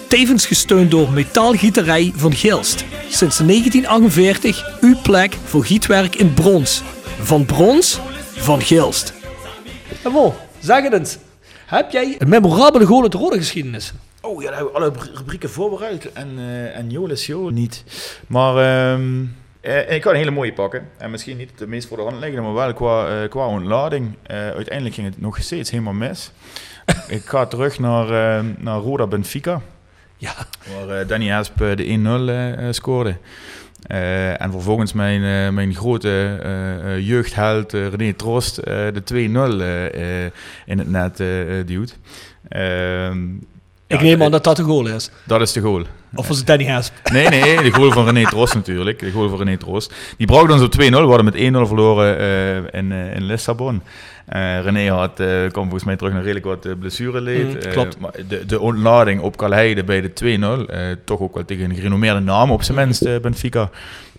[0.09, 2.85] Tevens gesteund door Metaalgieterij van Gilst.
[3.09, 6.83] Sinds 1948 uw plek voor gietwerk in brons.
[7.21, 8.01] Van brons,
[8.37, 9.13] van Gilst.
[10.05, 11.19] En Mo, zeg het eens.
[11.67, 13.93] Heb jij een memorabele goal uit de rode geschiedenis?
[14.21, 16.13] Oh ja, daar hebben we alle rubrieken voorbereid.
[16.13, 17.85] En, eh en Jolis Jo niet.
[18.27, 19.25] Maar ehm,
[19.61, 20.89] eh, ik kan een hele mooie pakken.
[20.99, 24.15] En misschien niet de meest voor de hand liggende, maar wel qua, eh, qua ontlading.
[24.23, 26.33] Eh, uiteindelijk ging het nog steeds helemaal mis.
[27.09, 29.61] ik ga terug naar, naar Roda Benfica.
[30.19, 30.35] Ja.
[30.87, 33.17] Waar Danny eh, de 1-0 eh, eh, scoorde.
[34.39, 36.41] En vervolgens mijn, mijn grote
[37.01, 40.33] jeugdheld René Trost de 2-0 eh, eh,
[40.67, 41.17] in het net
[41.67, 41.99] duwt.
[43.89, 45.11] Ik neem aan eh, dat dat de goal is.
[45.25, 45.83] Dat is de goal.
[46.15, 46.93] Of was het Danny Hasp?
[47.13, 48.99] Nee, nee, de goal van René Trost natuurlijk.
[48.99, 49.95] De goal van René Trost.
[50.17, 50.77] Die bracht ons op 2-0.
[50.79, 53.83] We hadden met 1-0 verloren eh, in, eh, in Lissabon.
[54.27, 55.15] Eh, René had,
[55.53, 57.65] kwam volgens mij terug naar redelijk wat uh, blessureleed.
[57.65, 57.99] Mm, klopt.
[57.99, 60.11] maar de, de ontlading op Calheide bij de
[60.67, 60.71] 2-0.
[60.71, 63.71] eh, toch ook wel tegen een gerenommeerde naam op zijn minst, Benfica.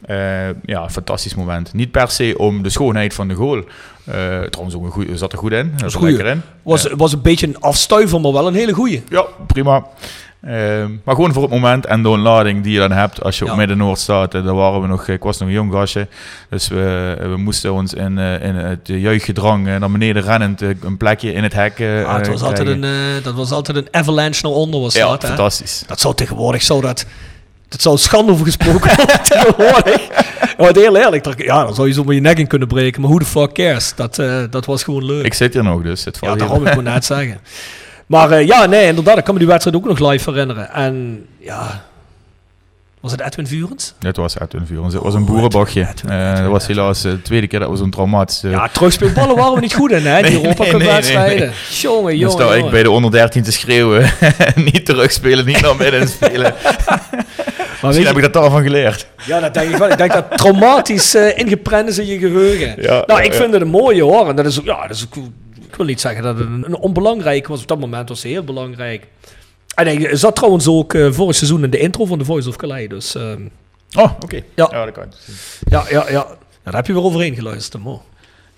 [0.06, 0.18] Eh,
[0.66, 1.74] ja, fantastisch moment.
[1.74, 3.58] Niet per se om de schoonheid van de goal.
[4.06, 5.74] Eh, trouwens, ook een goeie, zat er goed in.
[5.92, 6.16] Goeie.
[6.16, 6.42] lekker in.
[6.64, 9.04] Was, was een beetje een afstuiver, maar wel een hele goeie.
[9.10, 9.86] Ja, prima.
[10.44, 13.46] Ehm, maar gewoon voor het moment en de ontlading die je dan hebt als je
[13.46, 13.52] Ja.
[13.52, 14.34] op Midden-Noord staat.
[14.34, 16.08] eh, daar waren we nog, ik was nog een jong gastje.
[16.50, 20.70] Dus we, we moesten ons in, eh, in het jeugdgedrang eh, naar beneden rennend eh,
[20.82, 22.90] een plekje in het hek eh, Ah, het was eh, altijd een, eh,
[23.24, 24.80] dat was altijd een avalanche naar onder.
[24.80, 25.28] Was Ja, dat, hè?
[25.28, 25.84] fantastisch.
[25.88, 27.06] Dat zou tegenwoordig zo dat.
[27.70, 30.08] Dat zou schande over gesproken worden tegenwoordig.
[30.58, 33.02] Maar heel eerlijk, dat- ja, dan zou je zo maar je nek in kunnen breken.
[33.02, 33.94] Maar hoe de fuck cares?
[33.96, 35.26] Dat, eh, dat was gewoon leuk.
[35.26, 37.40] Ik zit hier nog, dus het ja, valt daarom heel- ik moet net zeggen.
[38.06, 39.18] Maar eh, ja, nee, inderdaad.
[39.18, 40.72] Ik kan me die wedstrijd ook nog live herinneren.
[40.74, 41.84] En ja,
[43.00, 43.94] was het Edwin Vurens?
[44.00, 44.94] Het was Edwin Vurens.
[44.94, 45.52] Het was een Oh.
[45.76, 48.50] Edwin, Eh, dat was helaas de tweede keer dat we zo'n traumatische...
[48.50, 50.22] Ja, terugspeelballen waren we niet goed in, hè?
[50.22, 51.48] Die Nee, Europa Cup nee, wedstrijden.
[51.48, 54.12] nee, Jongen, Dan jongen, ik bij de onder 13 te schreeuwen.
[54.56, 56.54] niet terugspelen, niet naar midden spelen.
[57.82, 59.08] Misschien heb ik dat daarvan geleerd.
[59.26, 59.90] Ja, dat denk ik wel.
[59.90, 62.82] Ik denk dat traumatisch eh, ingeprent is in je geheugen.
[62.82, 64.30] Ja, nou, ja, ik vind het een mooie hoor.
[64.30, 65.24] En dat is ook, ja, dat is ook,
[65.70, 67.62] ik wil niet zeggen dat het een, een onbelangrijk was.
[67.62, 69.08] Op dat moment was het heel belangrijk.
[69.76, 72.56] En hij zat trouwens ook eh, vorig seizoen in de intro van The Voice of
[72.56, 72.90] Calais.
[72.90, 73.42] Dus ehm,
[73.98, 74.42] Oh, oké.
[74.56, 74.68] Ja.
[74.72, 75.14] ja, dat kan.
[75.70, 76.28] ja, ja, ja.
[76.64, 78.02] Daar heb je weer overheen geluisterd, man.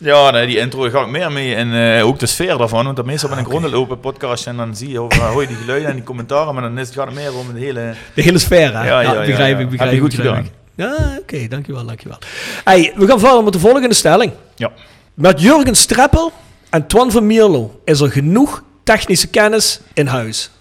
[0.04, 1.56] Ja, nee, die intro ga ik meer mee.
[1.56, 2.84] En eh, ook de sfeer daarvan.
[2.84, 5.58] Want dat meestal ben ik rondlopen podcast en dan zie je, over, hoor je die
[5.58, 6.54] geluiden en die commentaren.
[6.54, 7.94] Maar dan is het, gaat het meer om de hele...
[8.14, 8.88] De hele sfeer, hè?
[8.88, 9.64] Ja, ja, ja, begrijp ja.
[9.64, 10.46] ik, begrijp Heb je goed begrijp gedaan.
[10.46, 10.52] ik.
[10.76, 12.18] Ja, oké, dankjewel, dankjewel.
[12.64, 14.32] Hey, we gaan verder met de volgende stelling.
[14.56, 14.72] Ja.
[15.14, 16.32] Met Jurgen Streppel
[16.70, 20.52] en Twan van Mierlo is er genoeg technische kennis in huis.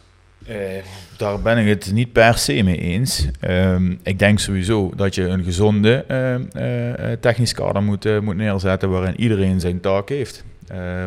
[0.46, 0.56] Eh,
[1.20, 3.26] daar ben ik het niet per se mee eens.
[3.40, 8.18] Ehm, ik denk sowieso dat je een gezonde ehm, eh, eh, technisch kader moet, eh,
[8.18, 10.44] moet neerzetten waarin iedereen zijn taak heeft.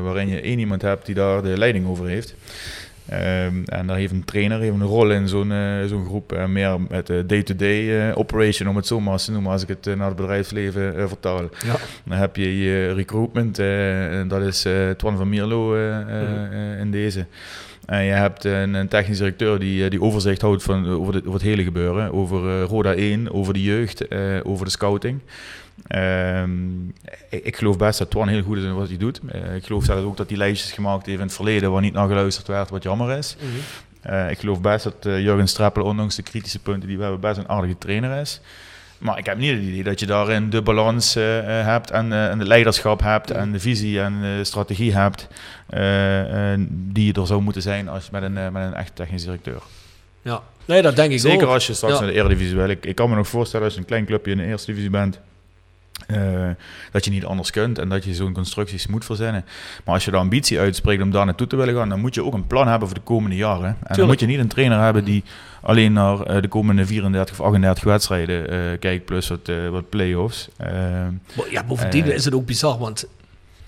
[0.04, 2.36] Waarin je één iemand hebt die daar de leiding over heeft.
[3.06, 5.54] Ehm, en daar heeft een trainer heeft een rol in zo'n
[5.88, 6.48] zo'n groep.
[6.48, 10.08] meer met de day-to-day operation, om het zo maar te noemen, als ik het naar
[10.08, 11.42] het bedrijfsleven vertaal.
[11.42, 11.76] Ja.
[12.06, 14.66] Dan heb je je recruitment, en dat is
[14.98, 17.26] Twan van Mierlo eh, in deze.
[17.86, 21.20] En je hebt een, een technisch directeur die, eh, die overzicht houdt van, over, de,
[21.20, 22.14] over het hele gebeuren.
[22.14, 25.20] Over eh, Roda 1, over de jeugd, eh, over de scouting.
[25.88, 26.88] Ehm,
[27.30, 29.22] ik, ik geloof best dat Twan heel goed is in wat hij doet.
[29.28, 31.94] Eh, ik geloof zelfs ook dat hij lijstjes gemaakt heeft in het verleden waar niet
[31.94, 33.36] naar geluisterd werd, wat jammer is.
[34.02, 37.22] Eh, ik geloof best dat eh, Jurgen Strappel, ondanks de kritische punten die we hebben,
[37.22, 38.42] best een aardige trainer is.
[39.04, 42.12] Maar ik heb niet het idee dat je daarin de balans eh, eh, hebt en,
[42.14, 45.28] eh, en de leiderschap hebt en de visie en de strategie hebt
[45.70, 49.62] eh, eh, die er zou moeten zijn als, met, een, met een echt technisch directeur.
[50.22, 51.54] Ja, nee, dat denk ik Zeker ook.
[51.54, 52.00] als je straks Ja.
[52.00, 52.70] naar de Eredivisie wil.
[52.70, 54.90] Ik, ik kan me nog voorstellen als je een klein clubje in de Eerste Divisie
[54.90, 55.20] bent,
[56.08, 56.50] eh,
[56.92, 59.46] dat je niet anders kunt en dat je zo'n constructies moet verzinnen.
[59.86, 62.24] Maar als je de ambitie uitspreekt om daar naartoe te willen gaan, dan moet je
[62.24, 63.78] ook een plan hebben voor de komende jaren.
[63.84, 65.24] En dan moet je niet een trainer hebben die
[65.62, 70.50] alleen naar eh, de komende 34 of 38 wedstrijden eh, kijkt, plus wat, wat play-offs.
[71.50, 73.08] Ja, bovendien is het ook bizar, want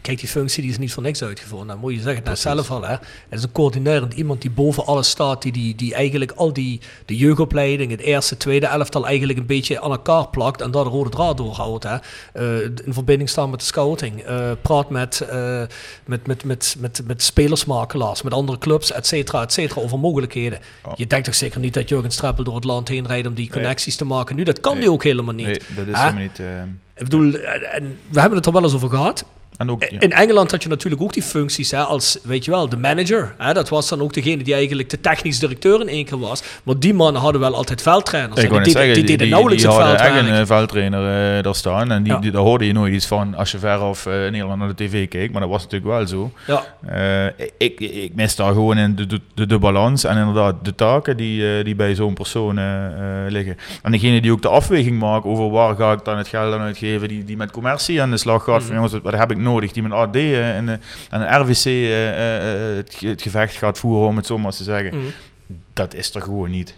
[0.05, 1.67] kijk, die functie die is niet voor niks uitgevoerd.
[1.67, 2.91] Dan moet je zeggen, nou zelf al, hè.
[2.91, 6.79] Het is een coördinerend iemand die boven alles staat, die, die, die eigenlijk al die
[7.05, 10.89] de jeugdopleiding, het eerste, tweede elftal eigenlijk een beetje aan elkaar plakt en daar de
[10.89, 11.83] rode draad doorhoudt.
[11.83, 11.95] Hè.
[12.33, 15.61] Eh, in verbinding staan met de scouting, eh, praat met, eh,
[16.05, 20.59] met, met, met, met, met spelersmakelaars, met andere clubs, et cetera, et cetera, over mogelijkheden.
[20.95, 23.49] Je denkt toch zeker niet dat Jurgen Streppel door het land heen rijdt om die
[23.49, 24.35] connecties te maken?
[24.35, 24.81] Nu, dat kan Nee.
[24.81, 25.45] die ook helemaal niet.
[25.45, 25.99] nee, dat is Hè?
[25.99, 26.39] helemaal niet...
[26.97, 29.25] Ik bedoel, en en we hebben het er wel eens over gehad.
[29.57, 29.99] En ook, ja.
[29.99, 33.35] In Engeland had je natuurlijk ook die functies hè, als, weet je wel, de manager.
[33.37, 36.43] Hè, dat was dan ook degene die eigenlijk de technisch directeur in één keer was.
[36.63, 38.43] Maar die mannen hadden wel altijd veldtrainers.
[38.43, 40.15] Ik En die, zeggen, die deden nauwelijks die echt veldwerk.
[40.27, 41.91] een eh, veldtrainer eh, daar staan.
[41.91, 42.19] En die, Ja.
[42.19, 45.07] die, daar hoorde je nooit iets van als je veraf eh Nederland naar de tv
[45.07, 45.31] keek.
[45.31, 46.31] Maar dat was natuurlijk wel zo.
[46.47, 50.55] Ja, Eh, ik, ik mis daar gewoon in de, de, de, de balans en inderdaad
[50.65, 53.57] de taken die, eh, die bij zo'n persoon eh, eh, liggen.
[53.81, 56.59] En degene die ook de afweging maakt over waar ga ik dan het geld aan
[56.61, 58.57] uitgeven, die, die met commercie aan de slag gaat.
[58.57, 58.65] Mhm.
[58.65, 59.71] Van jongens, wat heb ik nodig?
[59.71, 60.75] Die met AD eh, en, eh,
[61.09, 64.97] en een RVC eh, het, het gevecht gaat voeren, om het zo maar te zeggen.
[64.97, 65.05] Mhm.
[65.73, 66.75] Dat is er gewoon niet.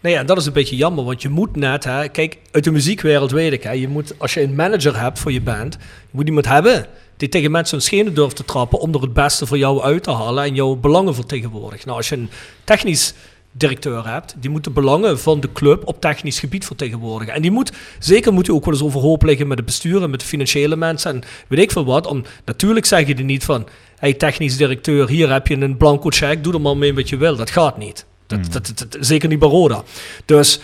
[0.00, 2.70] Nee, ja, dat is een beetje jammer, want je moet net, hè, kijk, uit de
[2.70, 6.10] muziekwereld weet ik, hè, je moet, als je een manager hebt voor je band, je
[6.10, 6.86] moet iemand hebben
[7.16, 10.02] die tegen mensen hun schenen durft te trappen om er het beste voor jou uit
[10.02, 11.84] te halen en jouw belangen vertegenwoordigt.
[11.84, 12.30] Nou, als je een
[12.64, 13.14] technisch
[13.58, 17.34] directeur hebt, die moet de belangen van de club op technisch gebied vertegenwoordigen.
[17.34, 20.10] En die moet, zeker moet hij ook wel eens overhoop liggen met het bestuur en
[20.10, 22.06] met de financiële mensen en weet ik veel wat.
[22.06, 23.66] Om, natuurlijk zeg je er niet van,
[23.98, 27.16] hey technisch directeur, hier heb je een blanco check, doe er maar mee wat je
[27.16, 27.36] wil.
[27.36, 28.04] Dat gaat niet.
[28.26, 28.50] Dat, Mm.
[28.50, 29.82] dat, dat- dat- zeker niet bij Roda.
[30.24, 30.60] Dus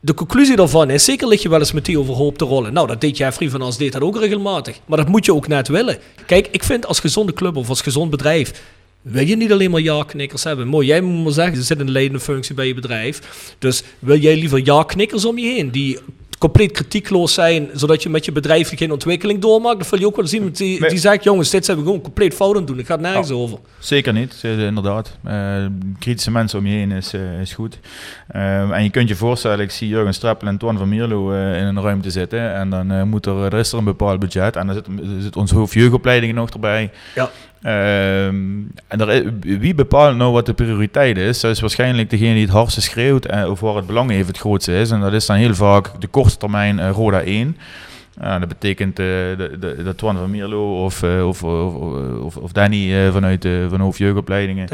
[0.00, 2.72] de conclusie daarvan is, zeker lig je wel eens met die overhoop te rollen.
[2.72, 4.78] Nou, dat deed Jeffrey van As deed dat ook regelmatig.
[4.86, 5.98] Maar dat moet je ook net willen.
[6.26, 8.62] Kijk, ik vind als gezonde club of als gezond bedrijf...
[9.08, 10.68] wil je niet alleen maar ja-knikkers hebben.
[10.68, 13.20] Mooi, jij moet maar zeggen, er zit een leidende functie bij je bedrijf.
[13.58, 15.70] Dus wil jij liever ja-knikkers om je heen...
[15.70, 15.98] die
[16.38, 19.78] compleet kritiekloos zijn, zodat je met je bedrijf geen ontwikkeling doormaakt.
[19.78, 22.34] Dat wil je ook wel iemand die, die zegt, jongens, dit zijn we gewoon compleet
[22.34, 22.76] fout aan doen.
[22.76, 23.58] Het gaat nergens over.
[23.78, 25.16] Zeker niet, inderdaad.
[25.24, 25.66] Eh,
[25.98, 27.78] kritische mensen om je heen is, eh, is goed.
[28.28, 31.58] Eh, en je kunt je voorstellen, ik zie Jurgen Streppel en Twan van Mierlo eh,
[31.58, 32.54] in een ruimte zitten.
[32.54, 34.56] En dan moet er, er is er een bepaald budget.
[34.56, 34.86] En dan zit,
[35.22, 36.90] zit onze hoofdjeugdopleiding nog erbij.
[37.14, 37.30] Ja.
[37.62, 38.36] Ehm,
[38.88, 41.40] en wie bepaalt nou wat de prioriteit is?
[41.40, 44.38] Dat is waarschijnlijk degene die het hardste schreeuwt en of waar het belang even het
[44.38, 44.90] grootste is.
[44.90, 47.56] En dat is dan heel vaak de korte termijn eh, Roda 1.
[48.20, 51.74] Ja, dat betekent eh de, de, de Twan van Mierlo of, eh, of, of,
[52.20, 54.68] of, of Danny eh, vanuit de van hoofdjeugdopleidingen.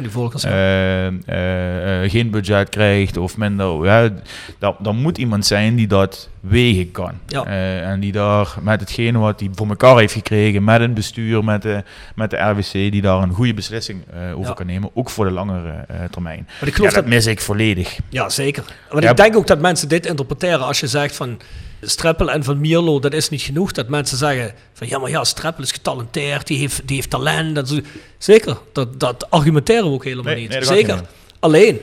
[2.10, 3.84] Geen budget krijgt of minder.
[3.84, 4.10] Ja,
[4.58, 7.12] dan, dan moet iemand zijn die dat wegen kan.
[7.26, 7.44] Ja.
[7.82, 11.62] En die daar met hetgene wat hij voor elkaar heeft gekregen, met een bestuur, met
[11.62, 11.82] de,
[12.14, 14.02] met de RWC, die daar een goede beslissing
[14.34, 14.52] over Ja.
[14.54, 14.90] kan nemen.
[14.94, 16.48] Ook voor de langere termijn.
[16.60, 17.98] Maar ik geloof Ja, dat dat, mis ik volledig.
[18.08, 18.64] ja, zeker.
[18.90, 21.38] Want ik denk ook dat mensen dit interpreteren als je zegt van
[21.84, 23.72] Streppel en Van Mierlo, dat is niet genoeg.
[23.72, 27.56] Dat mensen zeggen van ja, maar ja, Streppel is getalenteerd, die heeft, die heeft talent.
[27.56, 27.78] En zo.
[28.18, 30.50] Zeker, dat, dat argumenteren we ook helemaal Nee, niet.
[30.50, 30.94] nee, Zeker.
[30.94, 31.04] niet.
[31.40, 31.80] Alleen,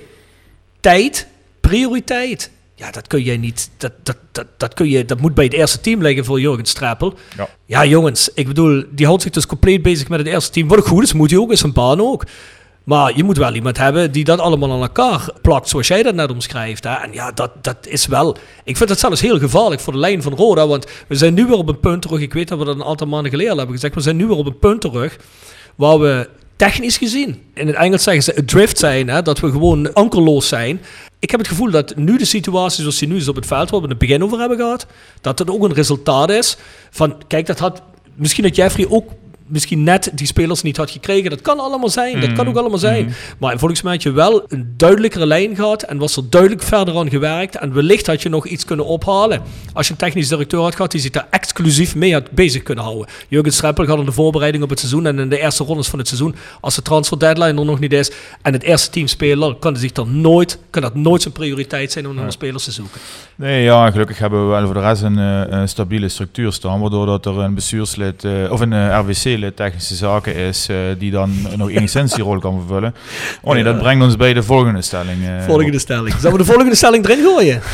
[0.79, 1.27] tijd,
[1.61, 2.51] prioriteit.
[2.75, 3.69] Ja, dat kun je niet.
[3.77, 6.65] Dat, dat, dat, dat, kun je, dat moet bij het eerste team liggen voor Jurgen
[6.65, 7.13] Streppel.
[7.37, 7.49] Ja.
[7.65, 10.67] Ja, jongens, ik bedoel, die houdt zich dus compleet bezig met het eerste team.
[10.67, 12.23] Wat goed is, moet hij ook, is een baan ook.
[12.89, 16.15] Maar je moet wel iemand hebben die dat allemaal aan elkaar plakt, zoals jij dat
[16.15, 16.83] net omschrijft.
[16.83, 16.93] Hè?
[16.93, 18.37] En ja, dat, dat is wel...
[18.63, 21.45] Ik vind het zelfs heel gevaarlijk voor de lijn van Roda, want we zijn nu
[21.45, 22.19] weer op een punt terug.
[22.19, 23.95] Ik weet dat we dat een aantal maanden geleden hebben gezegd.
[23.95, 25.17] We zijn nu weer op een punt terug
[25.75, 29.21] waar we technisch gezien, in het Engels zeggen ze drift zijn, hè?
[29.21, 30.81] dat we gewoon ankerloos zijn.
[31.19, 33.69] Ik heb het gevoel dat nu de situatie zoals die nu is op het veld,
[33.69, 34.85] waar we het begin over hebben gehad,
[35.21, 36.57] dat het ook een resultaat is
[36.89, 37.81] van, kijk, dat had
[38.15, 39.11] misschien dat Jeffrey ook
[39.49, 41.29] misschien net die spelers niet had gekregen.
[41.29, 42.21] Dat kan allemaal zijn.
[42.21, 43.13] Dat kan ook allemaal zijn.
[43.39, 46.97] Maar volgens mij had je wel een duidelijkere lijn gehad en was er duidelijk verder
[46.97, 47.55] aan gewerkt.
[47.55, 49.41] En wellicht had je nog iets kunnen ophalen.
[49.73, 52.83] Als je een technisch directeur had gehad die zich daar exclusief mee had bezig kunnen
[52.83, 53.07] houden.
[53.27, 55.99] Jurgen Streppel gaat in de voorbereiding op het seizoen en in de eerste rondes van
[55.99, 59.55] het seizoen, als de transfer deadline er nog niet is en het eerste team speler,
[59.55, 62.99] kan, zich dan nooit, kan dat nooit zijn prioriteit zijn om naar spelers te zoeken.
[63.35, 66.79] Nee, ja, gelukkig hebben we wel voor de rest een, eh, een stabiele structuur staan,
[66.79, 68.89] waardoor dat er een bestuurslid eh, of een eh,
[69.47, 72.95] Technische zaken is eh, die dan nog enigszins die rol kan vervullen.
[73.41, 75.23] Oh nee, dat brengt ons bij de volgende stelling.
[75.27, 76.13] eh, Volgende stelling.
[76.15, 77.61] Zullen we de volgende stelling erin gooien?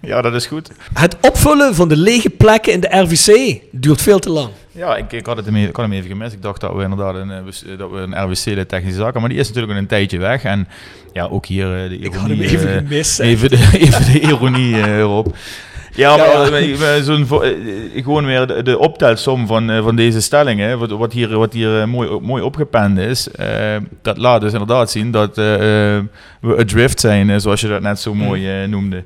[0.00, 0.70] Ja, dat is goed.
[0.92, 4.48] Het opvullen van de lege plekken in de RVC duurt veel te lang.
[4.72, 6.32] Ja, ik, ik, had het hem, even- ik had hem even gemist.
[6.32, 9.38] Ik dacht dat we inderdaad een, eh, dat we een RWC-lid technische zaken, maar die
[9.38, 10.42] is natuurlijk al een tijdje weg.
[10.42, 10.68] En
[11.12, 13.20] ja, ook hier de Ik had hem ironie, even gemist.
[13.20, 15.36] Even de, even de ironie erop.
[15.94, 16.50] Ja, maar Ja, ja.
[16.50, 17.26] eh, eh, zo'n
[17.94, 21.88] gewoon weer de, de optelsom van, eh, van deze stellingen, wat, wat hier, wat hier
[21.88, 23.28] mooi, mooi opgepend is,
[24.02, 25.44] dat laat dus inderdaad zien dat eh,
[26.40, 29.04] we adrift zijn, zoals je dat net zo mooi eh, noemde.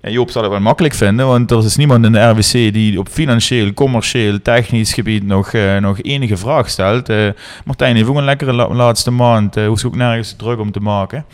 [0.00, 2.98] En Joop zal het wel makkelijk vinden, want er is niemand in de RWC die
[2.98, 7.08] op financieel, commercieel, technisch gebied nog, eh, nog enige vraag stelt.
[7.08, 7.16] Eh,
[7.64, 10.80] Martijn heeft ook een lekkere la- laatste maand, uh, hoeft ook nergens druk om te
[10.80, 11.24] maken.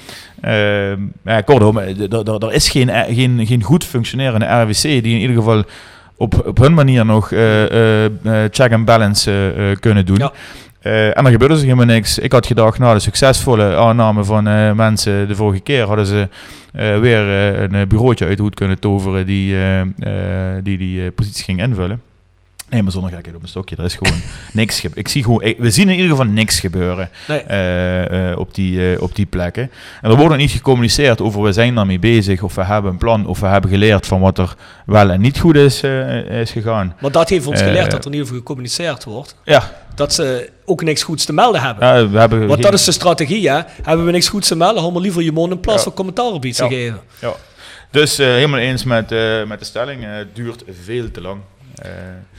[1.25, 5.65] Ja, kortom, er is geen, geen, geen goed functionerende RWC die in ieder geval
[6.17, 7.29] op, op hun manier nog
[8.51, 10.31] check and balance kunnen doen.
[10.85, 12.18] Eh, en dan gebeurde dus helemaal niks.
[12.18, 16.28] Ik had gedacht, na de succesvolle aanname van eh, mensen de vorige keer, hadden ze
[16.72, 19.57] eh, weer een bureautje uit de hoed kunnen toveren die
[20.62, 22.03] die, die positie ging invullen.
[22.69, 23.77] Nee, maar zonder gekheid op een stokje.
[23.77, 24.21] Er is gewoon
[24.53, 24.81] niks.
[24.81, 27.41] ge- Ik zie gewoon, we zien in ieder geval niks gebeuren Nee.
[27.41, 29.71] eh, eh, op, die, eh, op die plekken.
[30.03, 33.27] En er wordt niet gecommuniceerd over we zijn daarmee bezig, of we hebben een plan,
[33.27, 34.55] of we hebben geleerd van wat er
[34.87, 35.83] wel en niet goed is,
[36.29, 36.97] is gegaan.
[37.01, 39.37] Maar dat heeft ons geleerd dat er in ieder geval gecommuniceerd wordt.
[39.45, 41.87] Ja, Dat ze ook niks goeds te melden hebben.
[41.87, 42.39] ja we hebben.
[42.39, 43.61] Want geen- dat is de strategie, hè?
[43.83, 45.85] Hebben we niks goeds te melden, hou maar liever je mond in plaats Ja.
[45.85, 46.69] van commentaar op iets Ja.
[46.69, 47.01] te geven.
[47.21, 47.33] Ja.
[47.91, 49.11] Dus helemaal eens met,
[49.49, 50.03] met de stelling.
[50.05, 51.41] het duurt veel te lang.
[51.75, 51.91] Eh,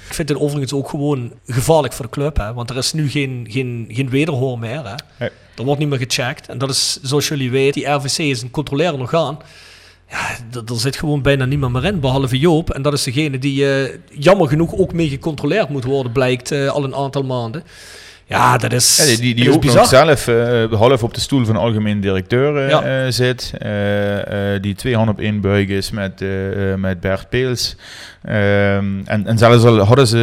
[0.07, 2.53] Ik vind het overigens ook gewoon gevaarlijk voor de club, hè?
[2.53, 4.95] Want er is nu geen, geen, geen wederhoor meer, hè?
[5.55, 6.47] Er wordt niet meer gecheckt.
[6.49, 9.37] En dat is, zoals jullie weten, die RVC is een controlerend orgaan.
[10.09, 12.69] Ja, er zit gewoon bijna niemand meer in, behalve Joop.
[12.69, 16.67] En dat is degene die eh, jammer genoeg ook mee gecontroleerd moet worden, blijkt eh,
[16.67, 17.63] al een aantal maanden.
[18.27, 20.05] Ja, dat is, Ja, die die, ook is nog bizar.
[20.15, 22.81] zelf eh, half op de stoel van algemeen directeur eh, Ja.
[22.83, 23.53] eh, zit.
[24.61, 26.23] Die twee handen op één buig is met,
[26.77, 27.75] met Bert Peels.
[28.23, 30.17] Ehm, en, en zelfs al hadden ze,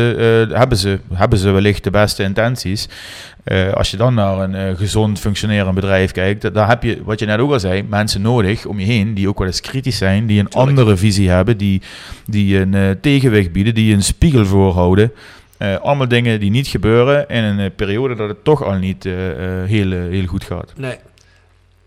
[0.53, 2.89] hebben, ze, hebben ze wellicht de beste intenties.
[3.75, 7.27] Als je dan naar een gezond functionerend bedrijf kijkt, da- daar heb je, wat je
[7.27, 10.27] net ook al zei, mensen nodig om je heen die ook wel eens kritisch zijn,
[10.27, 10.69] die een Tuurlijk.
[10.79, 11.83] andere visie hebben, die,
[12.27, 15.13] die een tegenwicht bieden, die een spiegel voorhouden.
[15.63, 19.07] Eh, allemaal dingen die niet gebeuren in een eh, periode dat het toch al niet
[19.07, 19.13] eh,
[19.65, 20.73] heel, heel goed gaat.
[20.77, 20.97] Nee.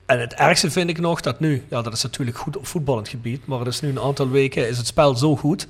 [0.05, 3.07] En het ergste vind ik nog dat nu, ja, dat is natuurlijk goed op voetballend
[3.07, 5.67] gebied, maar het is nu een aantal weken is het spel zo goed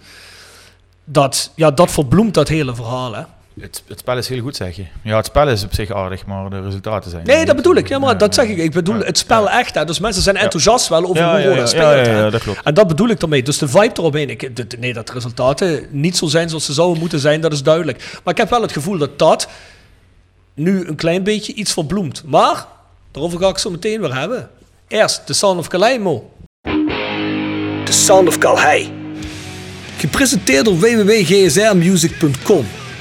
[1.03, 3.15] dat ja, dat verbloemt dat hele verhaal.
[3.15, 3.23] Hè?
[3.59, 4.85] Het, het spel is heel goed, zeg je.
[5.01, 7.25] Ja, het spel is op zich aardig, maar de resultaten zijn.
[7.25, 7.47] Nee, niet.
[7.47, 7.87] dat bedoel ik.
[7.87, 8.57] Ja, maar Ja, dat zeg ik.
[8.57, 9.59] Ik bedoel Ja, het spel ja.
[9.59, 9.75] echt.
[9.75, 9.85] Hè?
[9.85, 11.83] Dus mensen zijn enthousiast wel over Ja, hoe ja, Roda ja, speelt.
[11.83, 12.17] ja, ja, hè.
[12.19, 12.59] ja, dat klopt.
[12.63, 13.43] En dat bedoel ik ermee.
[13.43, 14.29] Dus de vibe eromheen.
[14.29, 17.53] Ik, de- nee, dat de resultaten niet zo zijn zoals ze zouden moeten zijn, dat
[17.53, 18.19] is duidelijk.
[18.23, 19.47] Maar ik heb wel het gevoel dat dat
[20.53, 22.23] nu een klein beetje iets verbloemt.
[22.25, 22.65] Maar,
[23.11, 24.49] daarover ga ik zo meteen weer hebben.
[24.87, 26.31] Eerst de Sound of Calais, Mo.
[27.85, 28.87] The Sound of Calais.
[29.97, 32.65] Gepresenteerd door www.gsrmusic.com.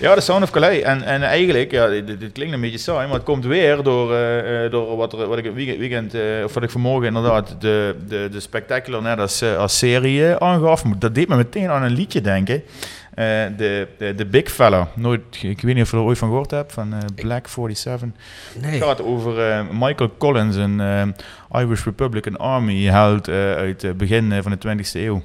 [0.00, 0.82] Ja, de Sound of Calais.
[0.82, 4.14] En, en eigenlijk, ja, dit, dit klinkt een beetje saai, maar het komt weer door,
[4.14, 7.96] eh, door wat, er, wat ik weekend, weekend eh, of wat ik vanmorgen inderdaad de,
[8.08, 10.82] de, de Spectacular net als, als serie aangaf.
[10.82, 12.62] Dat deed me meteen aan een liedje denken.
[13.14, 13.24] Eh,
[13.56, 14.88] de, de, de Big Fella.
[14.94, 18.08] Nooit, ik weet niet of je er ooit van gehoord hebt, van eh, Black 47.
[18.60, 18.70] Nee.
[18.70, 21.14] Het gaat over Michael Collins, een
[21.52, 25.22] Irish Republican Army held uit het begin van de 20e eeuw.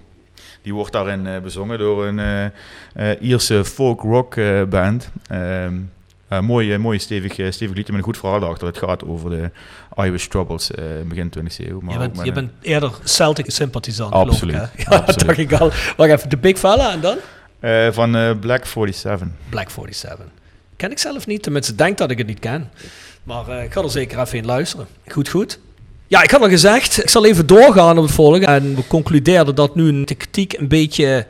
[0.65, 2.45] Die wordt daarin eh, bezongen door een eh,
[3.11, 5.09] eh, Ierse folk rock eh, band.
[5.27, 5.73] Ehm,
[6.27, 8.67] eh, mooi, mooi stevig, stevig liedje met een goed verhaal erachter.
[8.67, 9.51] Het gaat over de
[9.95, 11.79] Irish Troubles eh, begin 20e eeuw.
[11.79, 14.85] Maar Je bent, je bent eerder Celtic sympathisant, Absoluut, geloof ik.
[14.89, 15.71] Ja, dat dacht ik al.
[15.97, 17.17] Wacht even, de Big Fella en dan?
[17.93, 19.27] van Black 47.
[19.49, 20.25] Black 47.
[20.75, 22.69] Ken ik zelf niet, tenminste denk dat ik het niet ken.
[23.23, 24.87] Maar ik ga er zeker even in luisteren.
[25.07, 25.59] Goed, goed.
[26.07, 28.45] Ja, ik had al gezegd, ik zal even doorgaan op het volgende.
[28.45, 31.27] En we concludeerden dat nu een kritiek een beetje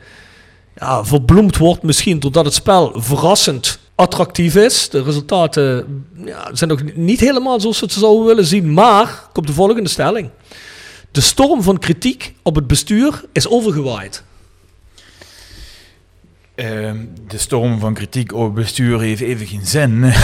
[0.76, 1.82] ja, verbloemd wordt.
[1.82, 4.88] Misschien doordat het spel verrassend attractief is.
[4.88, 8.72] De resultaten ja, zijn nog niet helemaal zoals we het zouden willen zien.
[8.72, 10.30] Maar, komt de volgende stelling.
[11.10, 14.24] De storm van kritiek op het bestuur is overgewaaid.
[16.56, 16.96] Ehm,
[17.28, 20.04] de storm van kritiek op bestuur heeft even geen zin.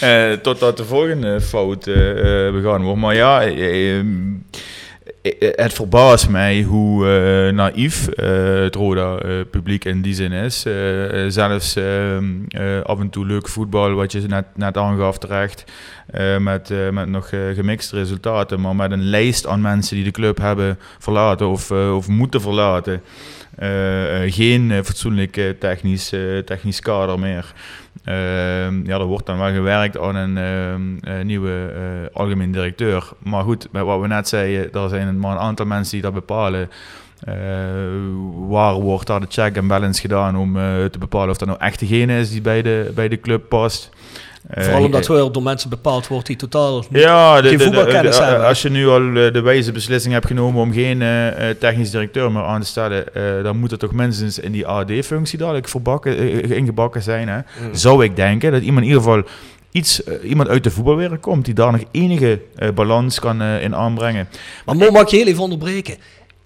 [0.00, 1.94] Eh, totdat de volgende fout eh,
[2.52, 3.00] begaan wordt.
[3.00, 4.06] Maar ja, eh, ehm,
[5.22, 7.04] eh, het verbaast mij hoe
[7.52, 10.66] naïef het Roda-publiek in die zin is.
[11.28, 15.64] Zelfs ehm, eh, af en toe leuk voetbal, wat je net, net aangaf terecht.
[16.38, 20.78] met, met nog gemixte resultaten, maar met een lijst aan mensen die de club hebben
[20.98, 23.02] verlaten of, of moeten verlaten.
[23.56, 26.12] Eh, eh, geen eh, fatsoenlijk technisch,
[26.44, 27.54] technisch kader meer.
[28.06, 33.08] Ehm, ja, er wordt dan wel gewerkt aan een ehm, eh, nieuwe eh, algemeen directeur.
[33.18, 36.14] Maar goed, met wat we net zeiden, er zijn maar een aantal mensen die dat
[36.14, 36.70] bepalen.
[38.48, 40.54] Waar wordt daar de check en balance gedaan om
[40.90, 43.90] te bepalen of dat nou echt degene is die bij de, bij de club past?
[44.50, 48.18] Vooral omdat eh, we door mensen bepaald wordt die totaal niet ja, de, geen voetbalkennis
[48.18, 48.46] hebben.
[48.46, 52.32] als je nu al eh, de wijze beslissing hebt genomen om geen eh, technisch directeur
[52.32, 56.42] meer aan te stellen, eh, dan moet het toch minstens in die AD-functie dadelijk verbakken,
[56.50, 57.28] ingebakken zijn.
[57.28, 57.36] Hè?
[57.36, 57.74] Mm.
[57.74, 59.22] Zou ik denken dat iemand in ieder geval
[59.70, 64.28] iets, iemand uit de voetbalwereld komt die daar nog enige eh, balans kan in aanbrengen.
[64.64, 65.96] Maar Mo, mag ik je heel even onderbreken?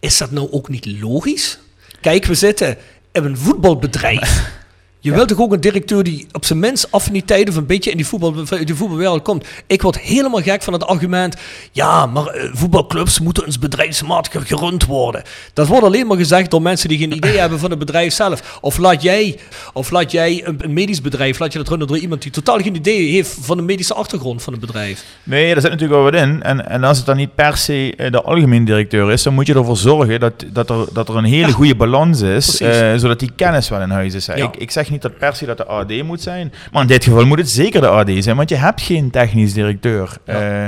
[0.01, 1.59] Is dat nou ook niet logisch?
[2.01, 2.77] Kijk, we zitten
[3.13, 4.59] in een voetbalbedrijf.
[5.03, 7.97] Je wilt toch ook een directeur die op zijn minst affiniteit of een beetje in
[7.97, 8.35] die, voetbal,
[8.65, 9.47] die voetbalwereld komt.
[9.67, 11.37] Ik word helemaal gek van het argument.
[11.73, 15.23] Ja, maar eh, voetbalclubs moeten eens bedrijfsmatig gerund worden.
[15.53, 18.59] Dat wordt alleen maar gezegd door mensen die geen idee hebben van het bedrijf zelf.
[18.61, 19.39] Of laat jij,
[19.73, 22.75] of laat jij een, medisch bedrijf, laat je dat runnen door iemand die totaal geen
[22.75, 25.05] idee heeft van de medische achtergrond van het bedrijf.
[25.23, 26.43] Nee, daar zit natuurlijk wel wat in.
[26.43, 29.47] En, en als het dan niet per se eh, de algemeen directeur is, dan moet
[29.47, 33.19] je ervoor zorgen dat, dat, er, dat er een hele goede balans is, eh, zodat
[33.19, 34.27] die kennis wel in huis is.
[34.27, 34.35] Ja.
[34.35, 37.05] Ik, ik zeg niet dat per se dat de AD moet zijn, maar in dit
[37.05, 40.17] geval moet het zeker de AD zijn, want je hebt geen technisch directeur.
[40.25, 40.67] eh,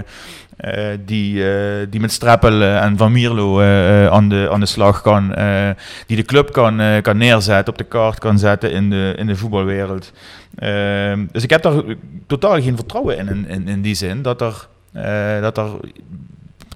[0.62, 3.60] eh, die, eh, die met Streppel eh, en Van Mierlo
[4.10, 5.28] aan, de, aan de slag kan.
[6.06, 9.36] die de club kan, kan neerzetten, op de kaart kan zetten in de, in de
[9.36, 10.12] voetbalwereld.
[10.54, 11.82] Ehm, dus ik heb daar
[12.26, 14.68] totaal geen vertrouwen in, in, in, in die zin, dat er,
[15.40, 15.70] dat, er,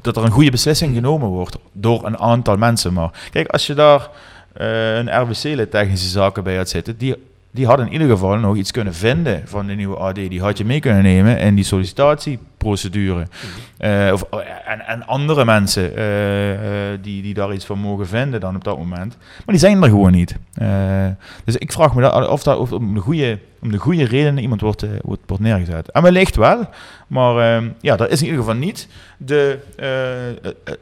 [0.01, 2.92] dat er een goede beslissing genomen wordt door een aantal mensen.
[2.92, 4.09] Maar kijk, als je daar
[4.53, 7.14] een RBC-lid technische zaken bij had zitten, die,
[7.57, 10.15] die had in ieder geval nog iets kunnen vinden van de nieuwe AD.
[10.15, 13.27] Die had je mee kunnen nemen in die sollicitatieprocedure.
[13.79, 16.53] Eh, of, oh en, en andere mensen eh,
[16.93, 19.17] eh, die, die daar iets van mogen vinden dan op dat moment.
[19.19, 20.37] Maar die zijn er gewoon niet.
[21.45, 24.43] Dus ik vraag me dat, of dat of om, de goede, om de goede redenen
[24.43, 25.91] iemand wordt, wordt, wordt neergezet.
[25.91, 26.69] En wellicht wel,
[27.07, 28.89] maar eh, ja, er is in ieder geval niet
[29.19, 29.59] de,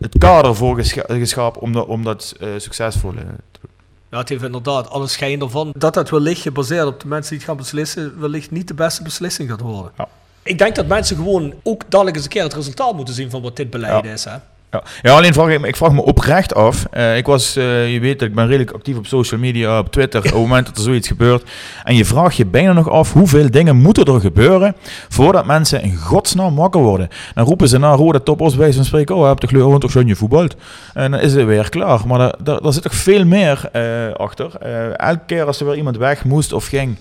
[0.01, 3.70] het kader voor gescha- geschapen om, dat- om dat succesvol te doen.
[4.14, 7.38] Ja, het heeft inderdaad alle schijn ervan dat dat wellicht gebaseerd op de mensen die
[7.38, 9.92] het gaan beslissen, wellicht niet de beste beslissing gaat worden.
[9.98, 10.08] Ja.
[10.42, 13.42] Ik denk dat mensen gewoon ook dadelijk eens een keer het resultaat moeten zien van
[13.42, 14.10] wat dit beleid Ja.
[14.12, 14.24] is.
[14.24, 14.36] Hè?
[14.75, 16.87] Ja, ja alleen vraag ik, me- ik vraag me oprecht af.
[16.91, 19.93] Eh, ik was, eh, je weet dat ik ben redelijk actief op social media, op
[19.93, 21.51] Twitter, op het moment dat er zoiets gebeurt.
[21.85, 24.75] En je vraagt je bijna nog af hoeveel dingen moeten er gebeuren
[25.09, 27.09] voordat mensen in godsnaam wakker worden.
[27.35, 30.16] Dan roepen ze naar rode toppers bij van spreken, oh, heb toch gewoon toch je
[30.16, 30.57] voetbalt.
[30.95, 32.01] En dan is het weer klaar.
[32.07, 33.83] Maar daar, daar, daar zit toch veel meer eh,
[34.16, 34.57] achter.
[34.97, 36.97] Elke keer als er weer iemand weg moest of ging,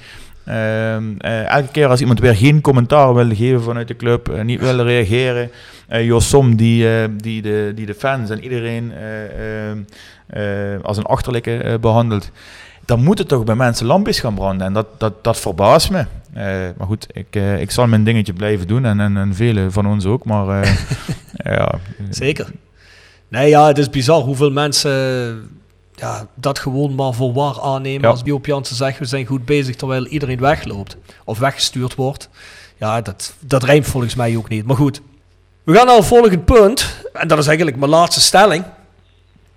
[0.46, 4.60] Ehm, eh, elke keer als iemand weer geen commentaar wilde geven vanuit de club, niet
[4.60, 5.52] wilde reageren.
[5.88, 9.72] Eh Jos Som die, eh, die, de, die de fans en iedereen eh,
[10.74, 12.32] eh, als een achterlijke eh, behandelt.
[12.86, 14.68] Dan moet het toch bij mensen lampjes gaan branden.
[14.68, 16.06] En dat, dat, dat verbaast me.
[16.34, 16.46] Eh,
[16.78, 18.86] maar goed, ik, eh, ik zal mijn dingetje blijven doen.
[18.86, 20.26] En, en, en velen van ons ook.
[20.26, 20.78] Maar eh,
[21.58, 21.80] ja,
[22.10, 22.52] Zeker.
[23.28, 24.92] Nee, ja, het is bizar hoeveel mensen
[25.96, 28.02] ja, dat gewoon maar voor waar aannemen.
[28.02, 28.08] Ja.
[28.08, 30.98] Als Joop Jansen zegt, we zijn goed bezig terwijl iedereen wegloopt.
[31.24, 32.30] Of weggestuurd wordt.
[32.78, 34.66] Ja, dat, dat rijmt volgens mij ook niet.
[34.66, 35.02] Maar goed,
[35.64, 36.86] we gaan naar het volgende punt.
[37.14, 38.64] En dat is eigenlijk mijn laatste stelling.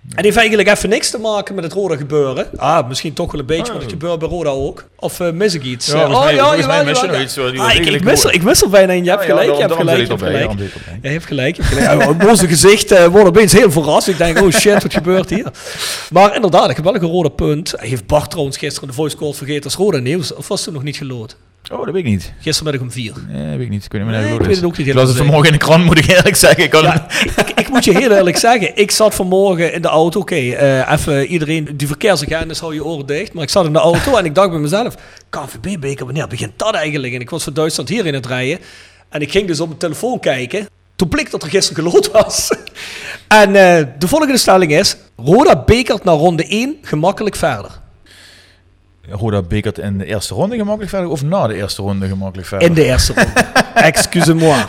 [0.07, 2.47] En die heeft eigenlijk even niks te maken met het Roda gebeuren.
[2.57, 4.85] Ah, misschien toch wel een beetje, maar het gebeurt bij Roda ook.
[4.95, 5.87] Of eh, mis ik iets?
[5.87, 8.61] Ja, oh mij- mis je jawel, nog iets, Ah, ik, ik, mis er, ik mis
[8.61, 9.03] er bijna in.
[9.03, 10.51] Je hebt Ja, ja, gelijk, je hebt gelijk, je hebt gelijk.
[11.01, 11.55] Je heeft gelijk.
[11.55, 12.19] Je hebt gelijk.
[12.21, 14.07] Ja, onze gezicht uh, wordt opeens heel verrast.
[14.07, 15.51] Ik denk, oh shit, wat gebeurt hier?
[16.11, 17.73] Maar inderdaad, ik heb wel een rode punt.
[17.77, 20.33] Heeft Bart trouwens gisteren de voice call vergeten als rode nieuws.
[20.33, 21.35] Of was toen nog niet gelood?
[21.71, 22.33] Oh, dat weet ik niet.
[22.39, 23.13] Gistermiddag om vier.
[23.27, 23.85] Nee, weet ik niet.
[23.85, 25.45] Ik weet niet meer Nee, hoe ik weet het ook niet Ik las het vanmorgen
[25.45, 26.63] in de krant, moet ik eerlijk zeggen.
[26.63, 30.19] Ik Ja, ik, ik moet je heel eerlijk zeggen, ik zat vanmorgen in de auto.
[30.19, 33.33] Oké, eh, even iedereen, die verkeersagendas hou je oren dicht.
[33.33, 34.95] Maar ik zat in de auto en ik dacht bij mezelf,
[35.29, 37.13] KVB-beker, wanneer begint dat eigenlijk?
[37.13, 38.59] En ik was van Duitsland hier in het rijden.
[39.09, 40.67] En ik ging dus op mijn telefoon kijken.
[40.95, 42.49] Toen bleek dat er gisteren gelood was.
[43.27, 47.85] en eh, de volgende stelling is, Roda bekert naar ronde 1 gemakkelijk verder.
[49.09, 52.67] Roda bekert in de eerste ronde gemakkelijk verder of na de eerste ronde gemakkelijk verder?
[52.67, 53.31] In de eerste ronde.
[53.75, 54.55] Excuse-moi.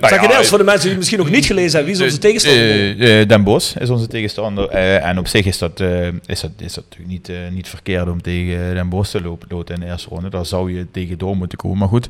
[0.00, 2.04] zeg je ja, eerst voor de mensen die het misschien nog niet gelezen hebben, wie
[2.04, 2.98] is onze tegenstander?
[2.98, 4.68] Eh, eh, Den Bosch is onze tegenstander.
[4.68, 7.68] Eh, en op zich is dat, eh, is dat, is dat natuurlijk niet, eh, niet
[7.68, 10.28] verkeerd om tegen Den Bosch te lopen, loten in de eerste ronde.
[10.30, 11.78] Daar zou je tegen door moeten komen.
[11.78, 12.08] Maar goed,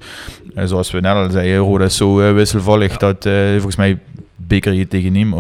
[0.55, 3.99] eh, zoals we net al zeiden, Roda is zo eh, wisselvallig dat eh, volgens mij
[4.37, 5.35] beker je tegen, niem,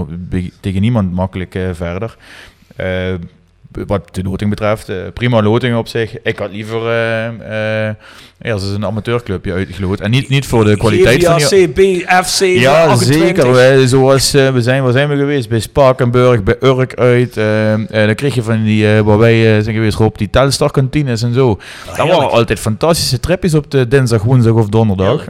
[0.60, 2.16] tegen niemand makkelijk eh, verder.
[3.86, 6.22] Wat de loting betreft, eh, prima loting op zich.
[6.22, 7.94] Ik had liever eh eh
[8.42, 10.00] eerst eens een amateurclubje uitgeloot.
[10.00, 11.68] En niet, niet voor de kwaliteit van die...
[11.68, 13.26] CB, FC, Ja, 28.
[13.26, 13.52] zeker.
[13.52, 15.48] Wij, zoals we zijn, waar zijn we geweest?
[15.48, 17.34] Bij Spakenburg, bij Urk uit.
[17.90, 21.46] dan kreeg je van die, waar wij zijn geweest, Rob, die Telstar kantines en zo.
[21.48, 22.16] dat heerlijk.
[22.18, 25.24] waren altijd fantastische tripjes op de dinsdag, woensdag of donderdag.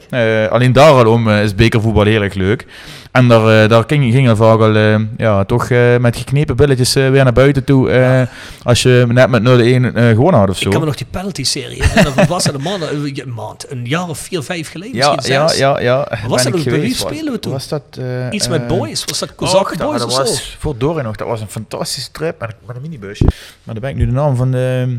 [0.51, 2.67] Alleen daarom is bekervoetbal heel erg leuk.
[3.13, 7.25] En daar, eh, daar ging, vaak al eh, ja, toch eh, met geknepen billetjes weer
[7.25, 8.29] naar buiten toe.
[8.63, 10.65] Als je net met 0-1 eh, gewonnen had of zo.
[10.65, 12.15] Ik kan me nog die penalty-serie herinneren.
[12.15, 15.35] Wat was dat een maand, een maand, een jaar of vier, vijf geleden, ja, misschien
[15.35, 15.59] ja, zes.
[15.59, 16.09] ja, ja.
[16.27, 16.65] was dat ook?
[16.65, 17.53] Bij wie spelen we toen?
[17.53, 18.01] Was dat,
[18.31, 19.05] Iets met boys.
[19.05, 20.57] Was dat Kozak Oh, Boys dat of was zo?
[20.59, 21.17] voor Doren nog.
[21.17, 23.21] Dat was een fantastische trip met, met een minibus.
[23.63, 24.97] Maar dan ben ik nu de naam van de,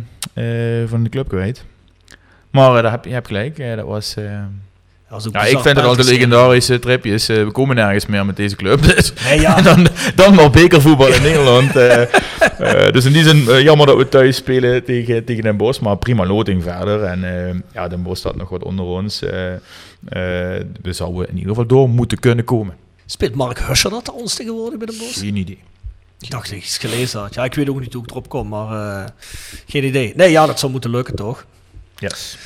[0.87, 1.63] van de club kwijt.
[2.49, 3.57] Maar daar heb, je hebt gelijk.
[3.75, 4.23] dat was, Dat
[5.31, 7.29] ja, ik vind het altijd legendarische tripjes.
[7.29, 8.83] Eh, we komen nergens meer met deze club.
[8.95, 9.13] Dus.
[9.23, 9.61] Nee, ja.
[9.69, 11.75] dan, dan maar bekervoetbal in Nederland.
[11.75, 12.01] eh.
[12.01, 15.81] Eh, dus in die zin jammer dat we thuis spelen tegen, tegen Den Bosch.
[15.81, 17.03] Maar prima loting verder.
[17.03, 19.19] En ja, Den Bosch staat nog wat onder ons.
[19.19, 22.75] We zouden in ieder geval door moeten kunnen komen.
[23.05, 25.17] Speelt Mark Huscher dat ons tegenwoordig bij de Bos?
[25.17, 25.59] Geen idee.
[26.19, 27.33] Ik dacht dat ik iets gelezen had.
[27.33, 29.13] Ja, ik weet ook niet hoe ik erop kom, maar
[29.67, 30.13] geen idee.
[30.15, 31.45] Nee, ja, dat zou moeten lukken, toch?
[31.97, 32.37] Yes.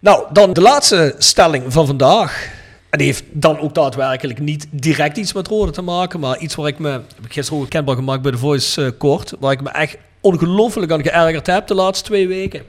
[0.00, 2.58] Nou, dan de laatste stelling van vandaag.
[2.90, 6.54] En die heeft dan ook daadwerkelijk niet direct iets met rode te maken, maar iets
[6.54, 9.52] waar ik me, heb ik gisteren ook kenbaar gemaakt bij de Voice eh, kort, waar
[9.52, 12.62] ik me echt ongelooflijk aan geërgerd heb de laatste twee weken.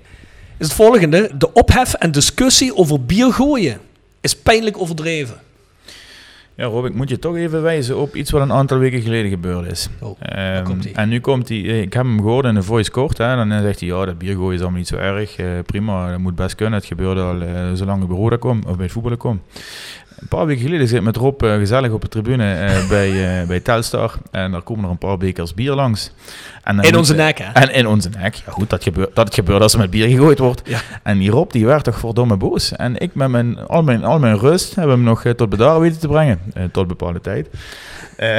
[0.58, 3.80] Is het volgende: de ophef en discussie over bier gooien
[4.22, 5.40] is pijnlijk overdreven.
[6.62, 9.30] Ja, Rob, ik moet je toch even wijzen op iets wat een aantal weken geleden
[9.30, 9.90] gebeurd is.
[10.00, 13.18] Oh, Ehm, en nu komt hij, eh, ik heb hem gehoord in de voice kort,
[13.18, 16.12] hè, en dan zegt hij, ja, dat biergooien is allemaal niet zo erg, eh, prima,
[16.12, 18.84] dat moet best kunnen, het gebeurde al uh, zolang ik bij Roda kom, of bij
[18.84, 19.42] het voetballen kom.
[20.22, 23.40] Een paar weken geleden zit ik met Rob eh, gezellig op de tribune eh, bij,
[23.42, 24.14] eh, bij Telstar.
[24.32, 26.12] En daar komen er een paar bekers bier langs.
[26.64, 27.52] En In onze nek, hè?
[27.52, 28.36] En in onze nek.
[28.36, 30.62] Ja, goed, dat gebeurt, dat het gebeurt als er met bier gegooid wordt.
[30.66, 30.80] Ja.
[31.04, 32.72] En die Rob, die werd toch verdomme boos.
[32.72, 36.00] En ik met mijn, al, mijn, al mijn rust hebben hem nog tot bedaren weten
[36.00, 36.40] te brengen.
[36.72, 37.48] Tot bepaalde tijd.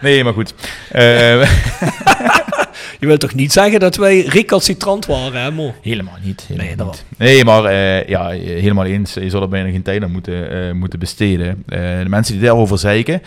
[0.00, 0.54] Nee, maar goed.
[3.00, 5.74] Je wilt toch niet zeggen dat wij recalcitrant waren, hè, Mo?
[5.82, 6.40] Helemaal niet.
[6.40, 6.96] Helemaal Nee, nee, daarom.
[7.08, 7.18] niet.
[7.18, 9.14] nee maar eh, ja, helemaal eens.
[9.14, 11.62] Je zal er bijna geen tijd aan moeten, eh, moeten besteden.
[11.68, 13.22] Eh, de mensen die daarover zeiken.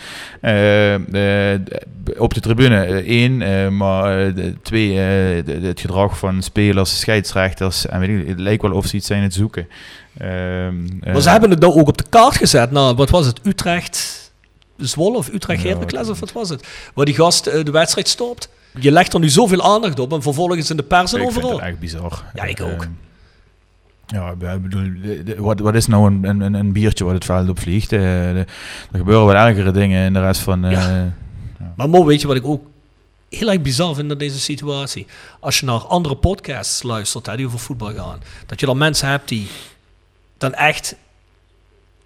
[2.18, 4.32] op de tribune één, maar
[4.62, 7.86] twee, het gedrag van spelers, scheidsrechters.
[7.86, 9.68] En weet ik, het lijkt wel of ze iets zijn het zoeken.
[10.18, 12.70] Ehm, eh, Maar ze hebben het nou ook op de kaart gezet.
[12.70, 13.40] Nou, wat was het?
[13.42, 14.22] Utrecht...
[14.76, 16.66] Zwolle of Utrecht Heracles of wat was het?
[16.94, 18.48] Waar die gast de wedstrijd stopt.
[18.80, 21.44] Je legt er nu zoveel aandacht op en vervolgens in de pers en ik vind
[21.44, 21.58] overal.
[21.60, 22.22] het echt bizar.
[22.34, 22.82] Ja, ik ook.
[22.82, 22.88] Eh,
[24.06, 24.90] ja, ik bedoel,
[25.36, 27.92] wat, wat is nou een, een, een biertje wat het veld op vliegt?
[27.92, 28.46] Eh, er
[28.92, 30.64] gebeuren wel ergere dingen in de rest van...
[30.64, 31.12] eh, Ja.
[31.76, 32.66] Maar Mo, weet je wat ik ook
[33.28, 35.06] heel erg bizar vind in deze situatie?
[35.40, 39.08] Als je naar andere podcasts luistert hè, die over voetbal gaan, dat je dan mensen
[39.08, 39.46] hebt die
[40.38, 40.96] dan echt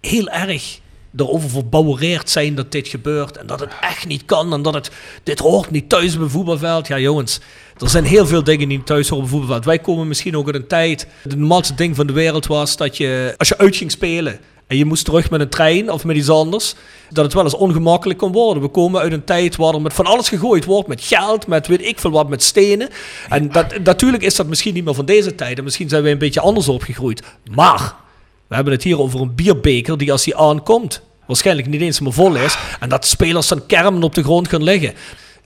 [0.01, 0.79] heel erg
[1.17, 4.91] erover verbouwereerd zijn dat dit gebeurt en dat het echt niet kan en dat het,
[5.23, 6.87] dit hoort niet thuis op een voetbalveld.
[6.87, 7.39] Ja jongens,
[7.77, 9.65] er zijn heel veel dingen die niet thuis horen op een voetbalveld.
[9.65, 12.97] Wij komen misschien ook uit een tijd, het normaalste ding van de wereld was dat
[12.97, 14.39] je, als je uit ging spelen
[14.69, 16.75] en je moest terug met een trein of met iets anders,
[17.09, 18.63] dat het wel eens ongemakkelijk kon worden.
[18.63, 21.67] We komen uit een tijd waar er met van alles gegooid wordt, met geld, met
[21.67, 22.89] weet ik veel wat, met stenen.
[23.29, 26.11] En dat, natuurlijk is dat misschien niet meer van deze tijd en misschien zijn wij
[26.11, 27.23] een beetje anders opgegroeid.
[27.51, 27.95] Maar
[28.49, 32.13] we hebben het hier over een bierbeker die als die aankomt, waarschijnlijk niet eens meer
[32.13, 32.57] vol is.
[32.79, 34.93] En dat spelers dan kermen op de grond gaan liggen.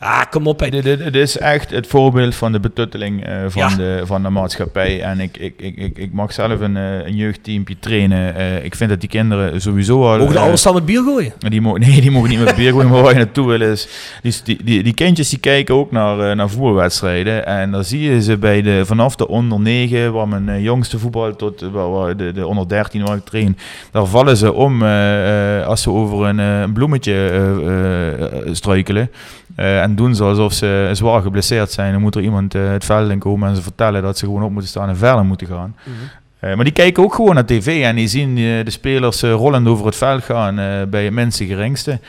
[0.04, 0.60] Ja, kom op.
[0.60, 3.76] Dit, dit, dit is echt het voorbeeld van de betutteling eh, van, Ja.
[3.76, 5.02] de, van de maatschappij.
[5.02, 8.36] En ik, ik, ik, ik, ik mag zelf een, eh, een jeugdteampje trainen.
[8.36, 10.18] Eh, ik vind dat die kinderen sowieso al...
[10.18, 11.34] Mogen de ouders dan met bier gooien?
[11.38, 13.88] die mogen, nee, die mogen niet met bier gooien, maar waar je naartoe wil is...
[14.22, 17.46] Die, die, die, die kindjes die kijken ook naar, naar voetbalwedstrijden.
[17.46, 21.36] En dan zie je ze bij de, vanaf de onder 9, waar mijn jongste voetbal,
[21.36, 23.58] tot waar, de, de onder 13 waar ik train.
[23.92, 24.84] Daar vallen ze om
[25.64, 27.12] als ze over een, een bloemetje
[28.52, 29.10] struikelen.
[29.56, 31.92] Eh, en doen ze alsof ze zwaar geblesseerd zijn.
[31.92, 34.44] Dan moet er iemand eh, het veld in komen en ze vertellen dat ze gewoon
[34.44, 35.76] op moeten staan en verder moeten gaan.
[36.40, 39.68] Eh, maar die kijken ook gewoon naar tv en die zien eh, de spelers rollend
[39.68, 42.00] over het veld gaan bij mensen geringste.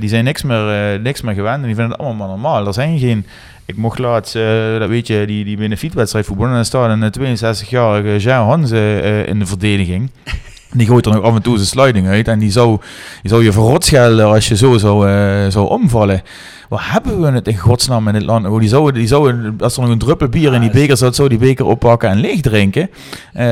[0.00, 2.66] Die zijn niks meer, niks meer gewend en die vinden het allemaal maar normaal.
[2.66, 3.26] Er zijn geen...
[3.66, 4.32] Ik mocht laatst,
[4.78, 9.02] dat weet je, die, die benefietwedstrijd voetballen en er staat een eh, 62-jarige Jean Hansen
[9.02, 10.10] eh, in de verdediging.
[10.76, 12.78] Die gooit er nog af en toe zijn sluiting uit en die zou,
[13.22, 16.22] die zou je verrot schelden als je zo zou, eh, zou omvallen.
[16.68, 18.46] Waar hebben we het in godsnaam in dit land?
[18.46, 21.14] Oh, die zouden, die zouden, als er nog een druppel bier in die beker zat,
[21.14, 22.90] zou die beker oppakken en leeg drinken.
[23.32, 23.42] Eh,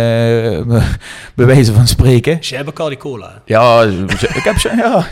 [1.34, 2.38] bij wijze van spreken.
[2.40, 3.42] Ze hebben Cardi Cola.
[3.44, 5.06] Ja, ik heb ze, ja.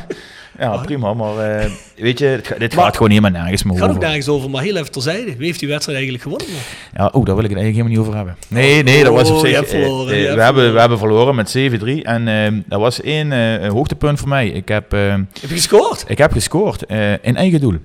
[0.61, 3.91] Ja, prima, maar eh, weet je, dit Maar- gaat gewoon helemaal nergens meer Het gaat
[3.91, 4.09] ook over.
[4.09, 5.37] nergens over, maar heel even terzijde.
[5.37, 6.47] Wie heeft die wedstrijd eigenlijk gewonnen?
[6.97, 8.37] Ja, oh, daar wil ik het eigenlijk helemaal niet over hebben.
[8.49, 9.63] Nee, nee, dat was op Oh, zich...
[9.63, 10.73] eh, verloren, eh, je we, hebben, verloren.
[10.75, 14.49] we hebben verloren met 7-3 en eh, dat was één hoogtepunt voor mij.
[14.49, 16.05] Ik heb, eh, Heb je gescoord?
[16.07, 16.83] ik heb gescoord
[17.23, 17.75] in eigen doel.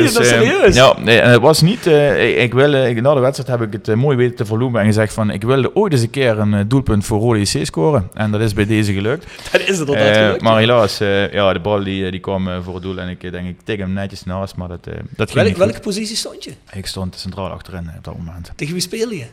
[0.00, 0.74] Weet je Dus, dat eh, serieus?
[0.74, 1.86] ja, nee, en het was niet.
[1.86, 4.80] eh, ik, wil, eh, na de wedstrijd heb ik het eh, mooi weten te verloemen
[4.80, 8.08] en gezegd van ik wilde ooit eens een keer een doelpunt voor Rode JC scoren.
[8.14, 9.26] En dat is bij deze gelukt.
[9.52, 10.42] Dat is het altijd gelukt.
[10.42, 10.98] maar helaas,
[11.32, 13.92] ja, de bal die, die kwam voor het doel en ik denk ik tik hem
[13.92, 14.84] netjes naast, maar dat,
[15.16, 16.52] dat ging Welk, welke positie stond je?
[16.72, 18.52] Ik stond centraal achterin op dat moment.
[18.56, 19.24] Tegen wie speelde je?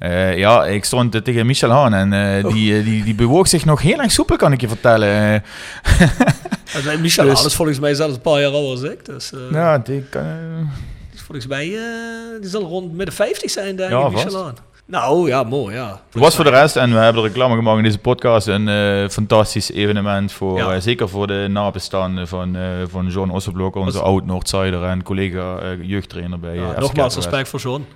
[0.00, 2.52] Eh, ja, ik stond tegen Michel Haan en eh, Oh.
[2.52, 5.42] die, eh, die, die bewoog zich nog heel erg soepel, kan ik je vertellen.
[7.00, 9.04] Michel Dus- Haan is volgens mij zelfs een paar jaar ouder als ik.
[9.04, 10.26] Dus, ja, die kan,
[11.10, 11.64] dus volgens mij
[12.40, 14.42] die zal rond midden 50 zijn, denk Ja, Michel.
[14.42, 14.54] Haan.
[14.86, 16.00] Nou, ja, mooi, ja.
[16.10, 19.10] Het was voor de rest, en we hebben de reclame gemaakt in deze podcast, een
[19.10, 20.32] fantastisch evenement.
[20.32, 20.80] Voor, Ja.
[20.80, 22.56] zeker voor de nabestaanden van,
[22.90, 27.86] van John Osseblok, onze oud-Noordzijder en collega jeugdtrainer bij Ja, nogmaals respect voor John.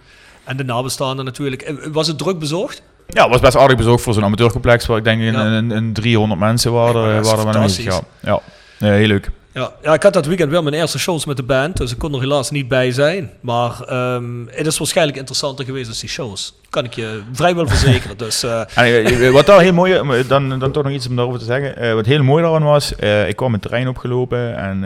[0.44, 1.62] En de nabestaanden natuurlijk.
[1.62, 2.82] Eh, Was het druk bezocht?
[3.08, 5.44] Ja, het was best aardig bezocht voor zo'n amateurcomplex, waar ik denk Ja.
[5.46, 7.84] een 300 mensen waren, waren we aanwezig.
[7.84, 8.40] Ja, ja.
[8.78, 9.30] Heel leuk.
[9.54, 11.98] Ja, ja, ik had dat weekend wel mijn eerste shows met de band, dus ik
[11.98, 13.30] kon er helaas niet bij zijn.
[13.40, 16.54] Maar ehm, het is waarschijnlijk interessanter geweest als die shows.
[16.70, 18.16] Kan ik je vrijwel verzekeren.
[18.18, 21.38] Dus eh, En, eh, wat daar heel mooi, dan, dan toch nog iets om daarover
[21.40, 21.76] te zeggen.
[21.76, 24.84] Eh, wat heel mooi daaraan was, eh, ik kwam het terrein opgelopen en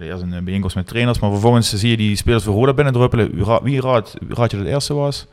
[0.00, 3.30] eerst een bijeenkomst met trainers, maar vervolgens zie je die spelers voor Roda binnendruppelen.
[3.34, 5.26] Wie, ra- wie raad, wie raad je dat het eerste was?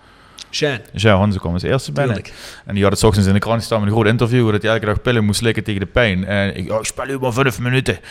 [0.52, 2.16] Jean, Ja, Hansen kwam als eerste binnen.
[2.16, 2.34] tuurlijk.
[2.66, 4.72] En die had het ochtends in de krant staan met een groot interview dat hij
[4.72, 6.26] elke dag pillen moest slikken tegen de pijn.
[6.26, 7.94] En ik, oh, ik speel u maar vijf minuten.
[7.96, 8.02] En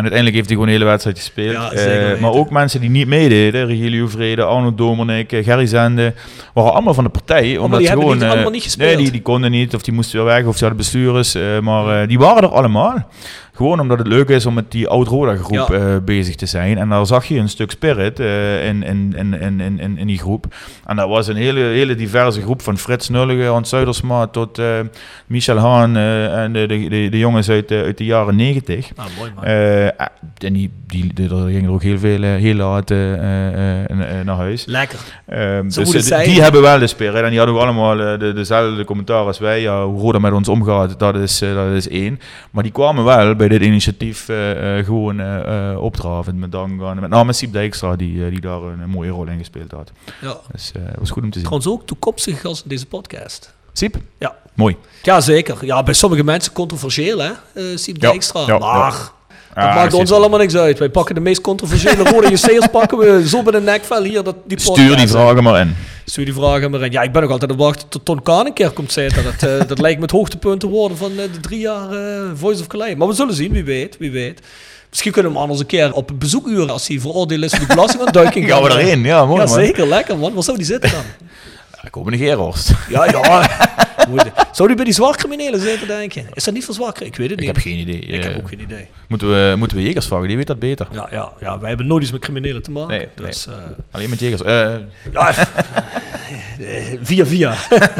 [0.00, 1.52] uiteindelijk heeft hij gewoon de hele wedstrijd gespeeld.
[1.52, 6.14] Ja, Eh, maar ook mensen die niet meededen, Regilio Vrede, Arno Domernik, eh, Gerry Zende,
[6.54, 7.56] waren allemaal van de partij.
[7.58, 8.94] Omdat die gewoon, niet- eh, allemaal niet gespeeld.
[8.94, 11.36] Nee, die, die konden niet, of die moesten weer weg, of ze hadden bestuurders.
[11.62, 13.08] maar die waren er allemaal.
[13.56, 15.78] Gewoon omdat het leuk is om met die oud-Roda groep Ja.
[15.78, 16.78] eh, bezig te zijn.
[16.78, 20.18] En daar zag je een stuk spirit eh, in, in, in, in, in, in, die
[20.18, 20.46] groep.
[20.86, 24.66] En dat was een hele, hele diverse groep van Frits Nullige, Hans Zuidersma tot eh,
[25.26, 28.94] Michel Haan en de, de, de, de jongens uit, de- uit de jaren negentig.
[28.96, 29.44] Nou, mooi man.
[29.44, 32.88] Eh, en die, die, die, er gingen er ook heel veel, heel laat
[34.24, 34.64] naar huis.
[34.66, 34.98] Lekker.
[35.26, 36.28] Ehm, dus zijn.
[36.28, 37.22] die hebben wel de spirit.
[37.22, 39.60] En die hadden ook allemaal de, dezelfde commentaar als wij.
[39.60, 42.20] Ja, hoe Roda met ons omgaat, dat is, dat is één.
[42.50, 47.00] Maar die kwamen wel bij dit initiatief eh, eh, gewoon eh opdraven met Dangan.
[47.00, 49.92] Met name Siep Dijkstra, die, die daar een, mooie rol in gespeeld had.
[50.20, 50.36] Ja.
[50.52, 51.48] Dus het was goed om te zien.
[51.48, 53.54] Trouwens ook toekomstige gast in deze podcast.
[53.72, 53.96] Siep?
[54.18, 54.36] Ja.
[54.54, 54.76] Mooi.
[55.02, 55.64] Ja, zeker.
[55.64, 57.32] Ja, bij sommige mensen controversieel, hè,
[57.76, 58.40] Siep Dijkstra.
[58.46, 58.90] ja, maar ja.
[58.90, 59.12] dat
[59.54, 60.78] Ah, maakt ons allemaal niks uit.
[60.78, 64.36] Wij pakken de meest controversiële rode JC'ers pakken we zo bij de nekvel hier, dat,
[64.44, 64.60] die.
[64.60, 65.76] Stuur die vragen maar in.
[66.04, 66.92] Stuur die vragen maar in.
[66.92, 69.24] Ja, ik ben ook altijd het wachten tot Ton Kaan een keer komt zitten.
[69.24, 72.30] Dat, eh, dat lijkt me het hoogtepunt te worden van eh, de drie jaar eh,
[72.34, 72.94] Voice of Calais.
[72.96, 74.40] Maar we zullen zien, wie weet, wie weet.
[74.90, 77.58] Misschien kunnen we hem anders een keer op een bezoekuur, als hij veroordeeld is voor
[77.58, 78.48] die belastingontduiking.
[78.50, 79.04] Gaan we erin?
[79.04, 79.54] Ja, mooi Ja, man.
[79.54, 79.86] zeker.
[79.86, 80.34] Lekker, man.
[80.34, 81.02] Waar zou die zitten dan?
[81.86, 82.72] Ik hoop een Gerhorst.
[82.88, 83.20] Ja, ja.
[84.08, 86.24] Moet- Zou die bij die zwaarcriminelen zitten, denk je?
[86.34, 86.98] Is dat niet voor zwak?
[86.98, 87.54] Ik weet het Ik niet.
[87.54, 87.98] heb geen idee.
[87.98, 88.88] Ik heb Eh, ook geen idee.
[89.08, 90.28] Moeten we, moeten we Jegers vragen?
[90.28, 90.86] Die weet dat beter.
[90.92, 92.96] Ja, ja, ja, wij hebben nooit iets met criminelen te maken.
[92.96, 93.54] Nee, dus, eh,
[93.90, 94.42] Alleen met Jegers.
[94.42, 94.74] Eh,
[95.12, 95.34] ja,
[97.02, 97.52] via via.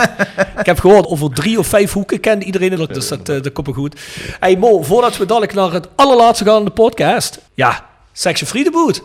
[0.61, 3.67] ik heb gehoord over drie of vijf hoeken kende iedereen het, dus dat, dat komt
[3.67, 4.01] wel goed.
[4.41, 7.39] Hey Mo, voordat we dadelijk naar het allerlaatste gaan in de podcast.
[7.55, 9.03] Ja, Section Friedenboot.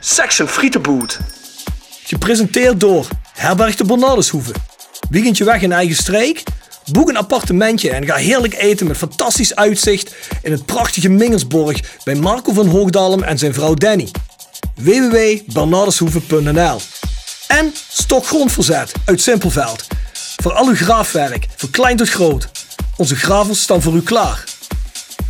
[0.00, 1.18] Section Friedenboot.
[2.04, 4.52] Gepresenteerd door Herberg de Bernardeshoeve.
[5.10, 6.42] Weekendje weg in eigen streek?
[6.92, 12.14] Boek een appartementje en ga heerlijk eten met fantastisch uitzicht in het prachtige Mingersborg bij
[12.14, 14.08] Marco van Hoogdalem en zijn vrouw Danny
[14.74, 16.80] www.bernardeshoeve.nl
[17.48, 19.86] En Stokgrondverzet uit Simpelveld.
[20.42, 22.48] Voor al uw graafwerk, van klein tot groot.
[22.96, 24.44] Onze gravels staan voor u klaar.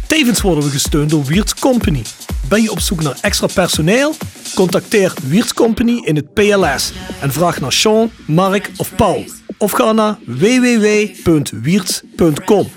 [0.07, 2.03] Tevens worden we gesteund door Wiert's Company.
[2.49, 4.15] Ben je op zoek naar extra personeel?
[4.55, 9.25] Contacteer Wiert's Company in het PLS en vraag naar Sean, Mark of Paul.
[9.61, 12.69] Of ga naar www.wierts.com.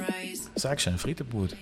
[0.56, 1.56] Section, frietenboot.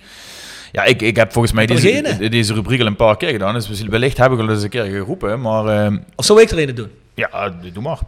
[0.72, 3.53] Ja, ik, ik heb volgens mij deze, deze rubriek al een paar keer gedaan.
[3.53, 5.41] Dus wellicht heb ik al eens een keer geroepen.
[5.41, 6.89] Maar ehm, Of zou ik er een doen?
[7.15, 7.99] ja, doe maar.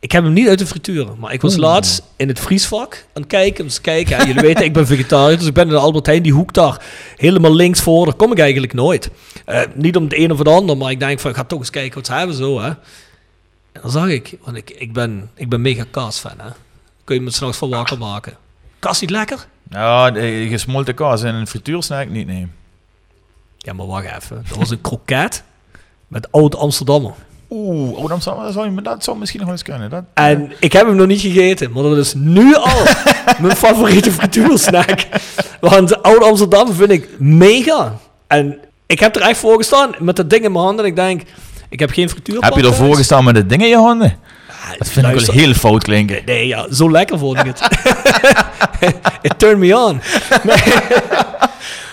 [0.00, 3.22] Ik heb hem niet uit de frituur, maar ik was laatst in het vriesvak aan
[3.22, 3.64] het kijken.
[3.64, 6.32] Dus kijken, jullie weten, ik ben vegetariër, dus ik ben in de Albert Heijn, die
[6.32, 6.84] hoek daar,
[7.16, 8.04] helemaal links voor.
[8.04, 9.10] Daar kom ik eigenlijk nooit.
[9.44, 11.58] Eh, niet om het een of het ander, maar ik denk van, ik ga toch
[11.58, 12.70] eens kijken wat ze hebben zo, hè.
[13.80, 16.48] En dan zag ik, want ik, ik, ben, ik ben mega kaasfan, hè.
[17.04, 18.36] Kun je me s'nachts van wakker maken.
[18.78, 19.46] Kaas niet lekker?
[19.70, 22.46] Ja, de gesmolten kaas en een frituursnack niet, nee.
[23.58, 24.44] Ja, maar wacht even.
[24.48, 25.42] Dat was een kroket
[26.08, 27.12] met oud Amsterdammer.
[27.50, 29.90] Oeh, oh, dan zou, zou je, dat zou misschien nog wel eens kunnen.
[29.90, 32.82] Dat, En ik heb hem nog niet gegeten, maar dat is nu al
[33.42, 35.06] mijn favoriete frituursnack.
[35.60, 37.98] Want Oud Amsterdam vind ik mega.
[38.26, 40.84] En ik heb er echt voor gestaan met dat ding in mijn handen.
[40.84, 41.22] En ik denk,
[41.70, 44.18] ik heb geen frituurpan heb je ervoor gestaan met het ding in je handen?
[44.78, 46.22] Dat vind ik wel heel fout klinken.
[46.24, 47.60] Nee, ja, zo lekker vond ik het.
[49.22, 50.00] It turned me on.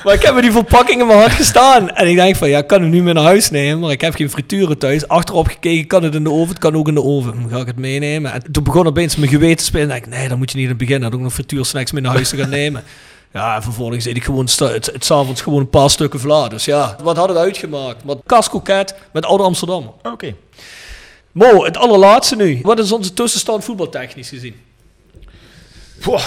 [0.03, 1.89] Maar ik heb met die verpakking in mijn hand gestaan.
[1.89, 3.79] En ik denk van, ja, ik kan hem nu mee naar huis nemen.
[3.79, 5.07] Maar ik heb geen frituren thuis.
[5.07, 6.49] Achterop gekeken, kan het in de oven?
[6.49, 7.33] Het kan ook in de oven.
[7.41, 8.33] Dan ga ik het meenemen.
[8.33, 9.89] En toen begon opeens mijn geweten te spelen.
[9.89, 11.01] En ik, nee, dan moet je niet in het begin.
[11.01, 12.83] Dan ook nog frituursnacks mee naar huis te gaan nemen.
[13.33, 16.47] Ja, en vervolgens eet ik gewoon het, het, avonds gewoon een paar stukken vla.
[16.47, 18.03] Dus ja, wat had het uitgemaakt?
[18.03, 19.93] Maar kaskoket met oude Amsterdam.
[20.03, 20.35] Oké.
[21.31, 22.59] Mo, het allerlaatste nu.
[22.61, 24.55] Wat is onze tussenstand voetbaltechnisch gezien?
[26.01, 26.21] Poh,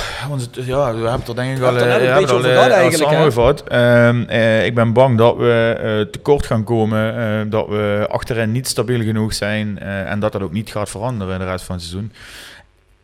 [0.52, 2.32] ja, we hebben het er denk ik We al, hebben het er eh, een beetje
[2.32, 3.62] al, over eh, gehad al eigenlijk, samengevat.
[3.68, 8.52] Ehm, eh, ik ben bang dat we eh, tekort gaan komen, eh, dat we achterin
[8.52, 11.64] niet stabiel genoeg zijn eh, en dat dat ook niet gaat veranderen in de rest
[11.64, 12.12] van het seizoen.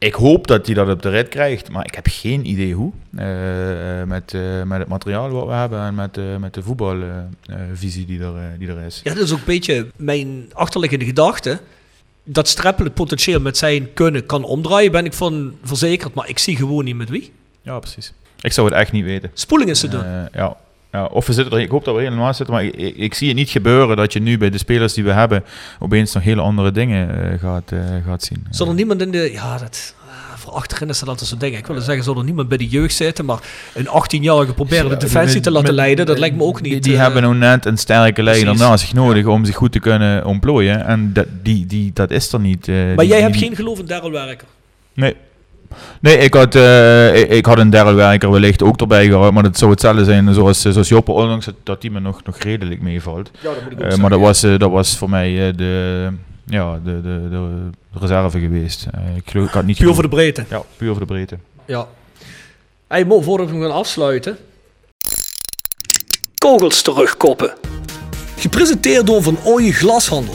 [0.07, 2.93] Ik hoop dat hij dat op de rit krijgt, maar ik heb geen idee hoe.
[3.17, 8.07] Eh, eh, met, eh, met het materiaal wat we hebben en met, met de voetbalvisie
[8.07, 9.01] die, er, die er is.
[9.05, 11.61] Ja, dat is ook een beetje mijn achterliggende gedachte.
[12.25, 16.15] Dat Streppel het potentieel met zijn kunnen kan omdraaien, ben ik van verzekerd.
[16.15, 17.33] Maar ik zie gewoon niet met wie.
[17.63, 18.13] Ja, precies.
[18.41, 19.31] Ik zou het echt niet weten.
[19.35, 20.05] Spoeling is te doen.
[20.33, 20.57] Ja.
[20.93, 23.29] Ja, of we zitten er, ik hoop dat we er helemaal zitten, maar ik, zie
[23.29, 25.45] het niet gebeuren dat je nu bij de spelers die we hebben
[25.79, 28.47] opeens nog hele andere dingen eh, gaat, eh, gaat zien.
[28.51, 29.31] Zonder niemand in de...
[29.33, 29.95] Ja, dat...
[30.09, 31.57] ah, voor achterin is dat altijd zo'n ding.
[31.57, 33.39] Ik wil zeggen, zal er niemand bij de jeugd zitten, maar
[33.75, 36.73] een 18-jarige proberen de defensie te laten Met- leiden, dat lijkt me ook niet.
[36.73, 39.73] Die, die eh, hebben nou net een sterke leider naast zich nodig om zich goed
[39.73, 40.85] te kunnen ontplooien.
[40.87, 42.69] En dat, die, die, dat is er niet.
[42.69, 44.47] eh, Maar die- jij hebt geen geloof in Daryl Werker.
[44.95, 45.17] Nee.
[46.01, 49.43] Nee, ik had, eh, ik, ik had een derde werker wellicht ook erbij gehad, maar
[49.43, 52.39] dat zou hetzelfde zijn zoals, eh, zoals Joppe, ondanks dat, dat die me nog, nog
[52.39, 53.31] redelijk meevalt.
[53.41, 56.09] Ja, dat moet ik ook Eh, maar dat was, dat was voor mij eh, de,
[56.47, 58.87] ja, de, de, de, reserve geweest.
[58.93, 60.45] Eh, ik, geloof, ik had niet Puur voor de breedte.
[60.51, 61.39] Ja, puur voor de breedte.
[61.65, 61.87] Ja.
[62.89, 64.39] Hey Mo, voordat we hem gaan afsluiten.
[66.39, 67.55] Kogels terugkoppen.
[68.37, 70.35] Gepresenteerd door Van Ooyen Glashandel.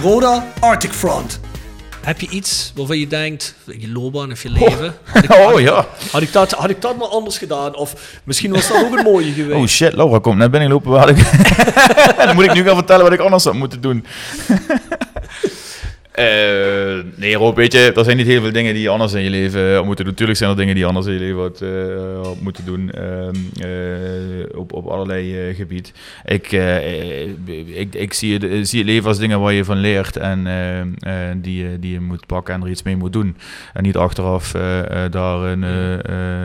[0.00, 1.40] Roda Arctic Front.
[2.00, 4.94] Heb je iets waarvan je denkt, je loopbaan of je leven?
[5.12, 5.86] Had ik, Oh ja.
[6.12, 7.76] had, ik dat, had ik dat maar anders gedaan?
[7.76, 7.94] Of
[8.24, 9.60] misschien was dat ook een mooie geweest?
[9.60, 10.90] Oh shit, Laura komt net binnenlopen.
[10.90, 11.16] Waar ik...
[12.26, 14.06] Dan moet ik nu gaan vertellen wat ik anders had moeten doen.
[16.12, 19.22] Eh, nee, Rob, weet je, er zijn niet heel veel dingen die je anders in
[19.22, 20.12] je leven had moeten doen.
[20.12, 22.90] Natuurlijk zijn er dingen die je anders in je leven had, eh, moeten doen.
[22.90, 25.92] ehm, eh, op, op allerlei eh, gebied.
[26.24, 27.28] Ik, eh, eh,
[27.80, 30.80] ik, ik zie, het, zie het leven als dingen waar je van leert en eh,
[30.80, 33.36] eh, die, je- die je moet pakken en er iets mee moet doen.
[33.72, 35.94] En niet achteraf eh, eh, daar een eh,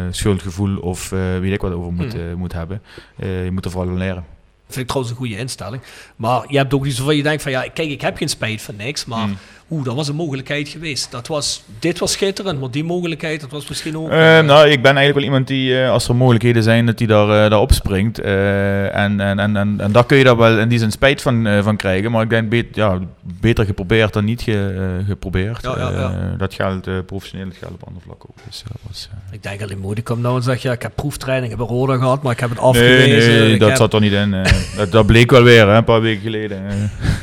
[0.06, 2.20] eh, schuldgevoel of eh, weet ik wat over moet, Mm.
[2.30, 2.82] eh, moet hebben.
[3.20, 4.26] Eh, je moet er vooral leren.
[4.68, 5.82] vind ik trouwens een goede instelling.
[6.16, 8.62] Maar je hebt ook iets waarvan je denkt van ja, kijk, ik heb geen spijt
[8.62, 9.38] van niks, maar Mm.
[9.72, 11.12] Oeh, dat was een mogelijkheid geweest.
[11.12, 14.10] Dat was, dit was schitterend, maar die mogelijkheid, dat was misschien ook...
[14.10, 17.08] Eh, nou, ik ben eigenlijk wel iemand die, eh, als er mogelijkheden zijn, dat die
[17.08, 18.20] daar, eh daar opspringt.
[18.20, 21.48] En, en, en, en, en daar kun je daar wel in die zin spijt van,
[21.64, 22.12] van krijgen.
[22.12, 25.64] Maar ik denk, bet, ja, beter geprobeerd dan niet ge- geprobeerd.
[25.64, 26.36] Ja, ja, ja.
[26.38, 28.36] Dat geldt professioneel, dat geldt op andere vlakken ook.
[28.46, 31.66] Dus, was, Ik denk alleen moedig komt nou en zegt ja, ik heb proeftraining bij
[31.66, 33.32] Roda gehad, maar ik heb het afgewezen.
[33.34, 34.36] nee, Ik dat heb- zat er niet in.
[34.78, 36.62] dat, dat bleek wel weer, hè, een paar weken geleden.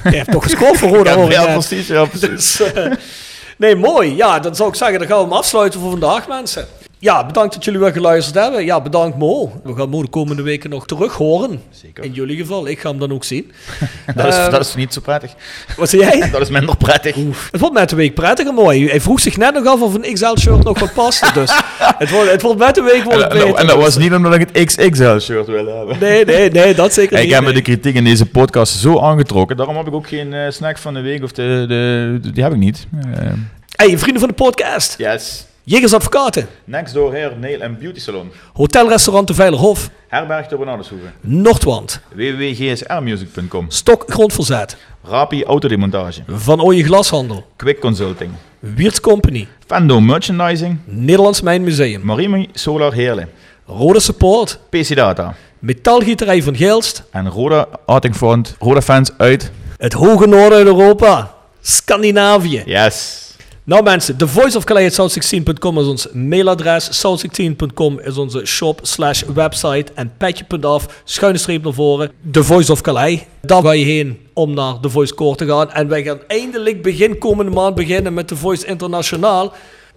[0.05, 2.34] Je hebt toch gescoord voor Roda, hoor ik ja, precies, ja, precies.
[2.35, 2.93] Dus, eh,
[3.57, 4.17] nee, mooi.
[4.17, 6.69] Ja, dan zou ik zeggen, dan gaan we hem afsluiten voor vandaag, mensen.
[6.99, 8.65] Ja, bedankt dat jullie weer geluisterd hebben.
[8.65, 9.61] Ja, bedankt Mo.
[9.65, 11.63] We gaan Mo de komende weken nog terug horen.
[11.71, 12.05] Zeker.
[12.05, 12.69] In jullie geval.
[12.69, 13.53] Ik ga hem dan ook zien.
[14.15, 15.35] Dat is, Ehm, dat is niet zo prettig.
[15.77, 16.29] Wat zei jij?
[16.31, 17.15] Dat is minder prettig.
[17.51, 18.89] Het wordt met de week prettiger mooi.
[18.89, 21.33] Hij vroeg zich net nog af of een XL-shirt nog wat paste.
[21.41, 23.55] Dus het wordt, het wordt met de week wordt en- beter.
[23.55, 25.97] en dat was niet omdat ik het XXL-shirt wilde hebben.
[26.01, 27.35] Nee, nee, nee, dat zeker Ik niet.
[27.35, 29.57] heb me de kritiek in deze podcast zo aangetrokken.
[29.57, 31.23] Daarom heb ik ook geen eh, snack van de week.
[31.23, 32.87] Of de, de, die heb ik niet.
[33.15, 33.33] Eh,
[33.77, 34.95] Hey, vrienden van de podcast.
[34.99, 35.47] yes.
[35.67, 36.49] Jegers Advocaten.
[36.65, 38.31] Next door Hair, Nail en Beauty Salon.
[38.53, 39.91] Hotelrestaurant De Veilerhof.
[40.09, 41.05] Herberg de Bernardeshoeve.
[41.21, 42.01] Noordwand.
[42.15, 43.67] www.gsrmusic.com.
[43.69, 44.77] Stok Grondverzet.
[45.03, 46.23] Rapi Autodemontage.
[46.27, 47.47] Van Ooyen Glashandel.
[47.57, 48.31] Quick Consulting.
[48.59, 49.49] Wiertz Company.
[49.67, 50.79] Fendo Merchandising.
[50.85, 52.01] Nederlands Mijnmuseum.
[52.05, 53.29] Marimi Solar Heerlen.
[53.67, 54.59] Rode Support.
[54.71, 55.35] PC Data.
[55.59, 57.03] Metaalgieterij van Geelst.
[57.11, 58.57] En Roda Arting Front.
[58.59, 59.51] Roda fans uit.
[59.77, 61.35] Het hoge noorden Europa.
[61.61, 62.63] Scandinavië.
[62.67, 63.24] Yes.
[63.67, 67.05] Nou mensen, The Voice of Calais 16com is ons mailadres.
[67.05, 69.93] South16.com is onze shop slash website.
[69.95, 72.11] En petje.af, schuine streep naar voren.
[72.31, 73.21] The Voice of Calais.
[73.41, 75.71] Daar ga je heen om naar The Voice Core te gaan.
[75.73, 79.53] En wij gaan eindelijk begin komende maand beginnen met The Voice Internationaal.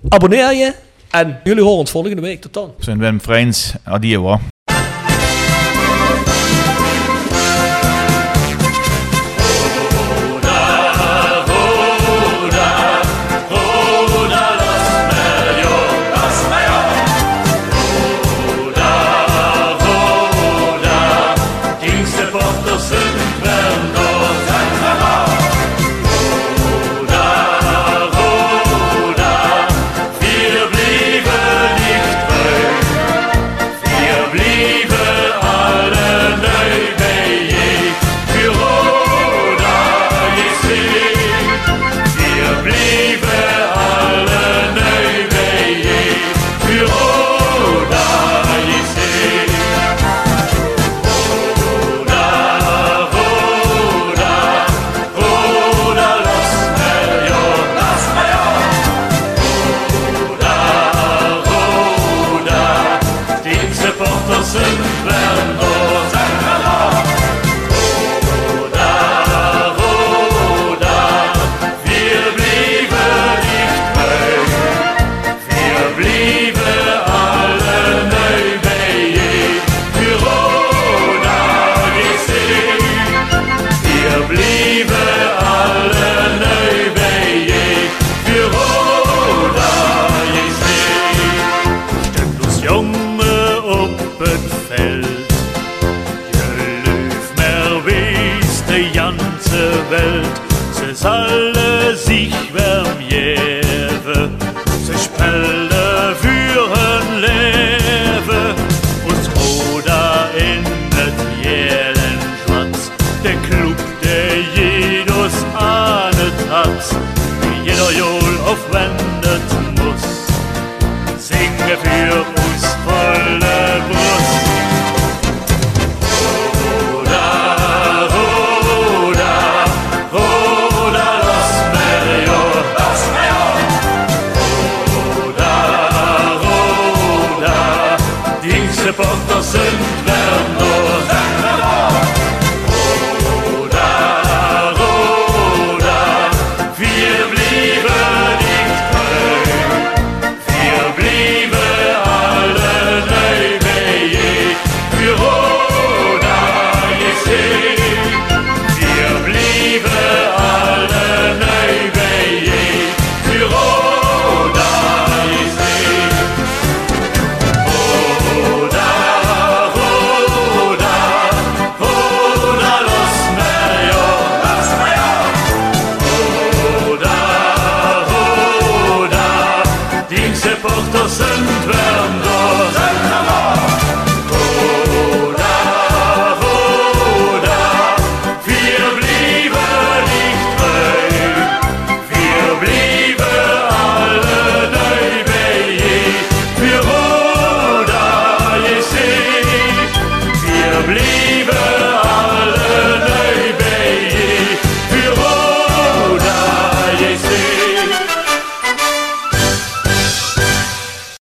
[0.09, 0.73] Abonneer je.
[1.11, 2.41] En jullie horen ons volgende week.
[2.41, 2.73] Tot dan.
[2.79, 3.73] Zijn Wim Freins.
[3.83, 4.39] Adieu hoor.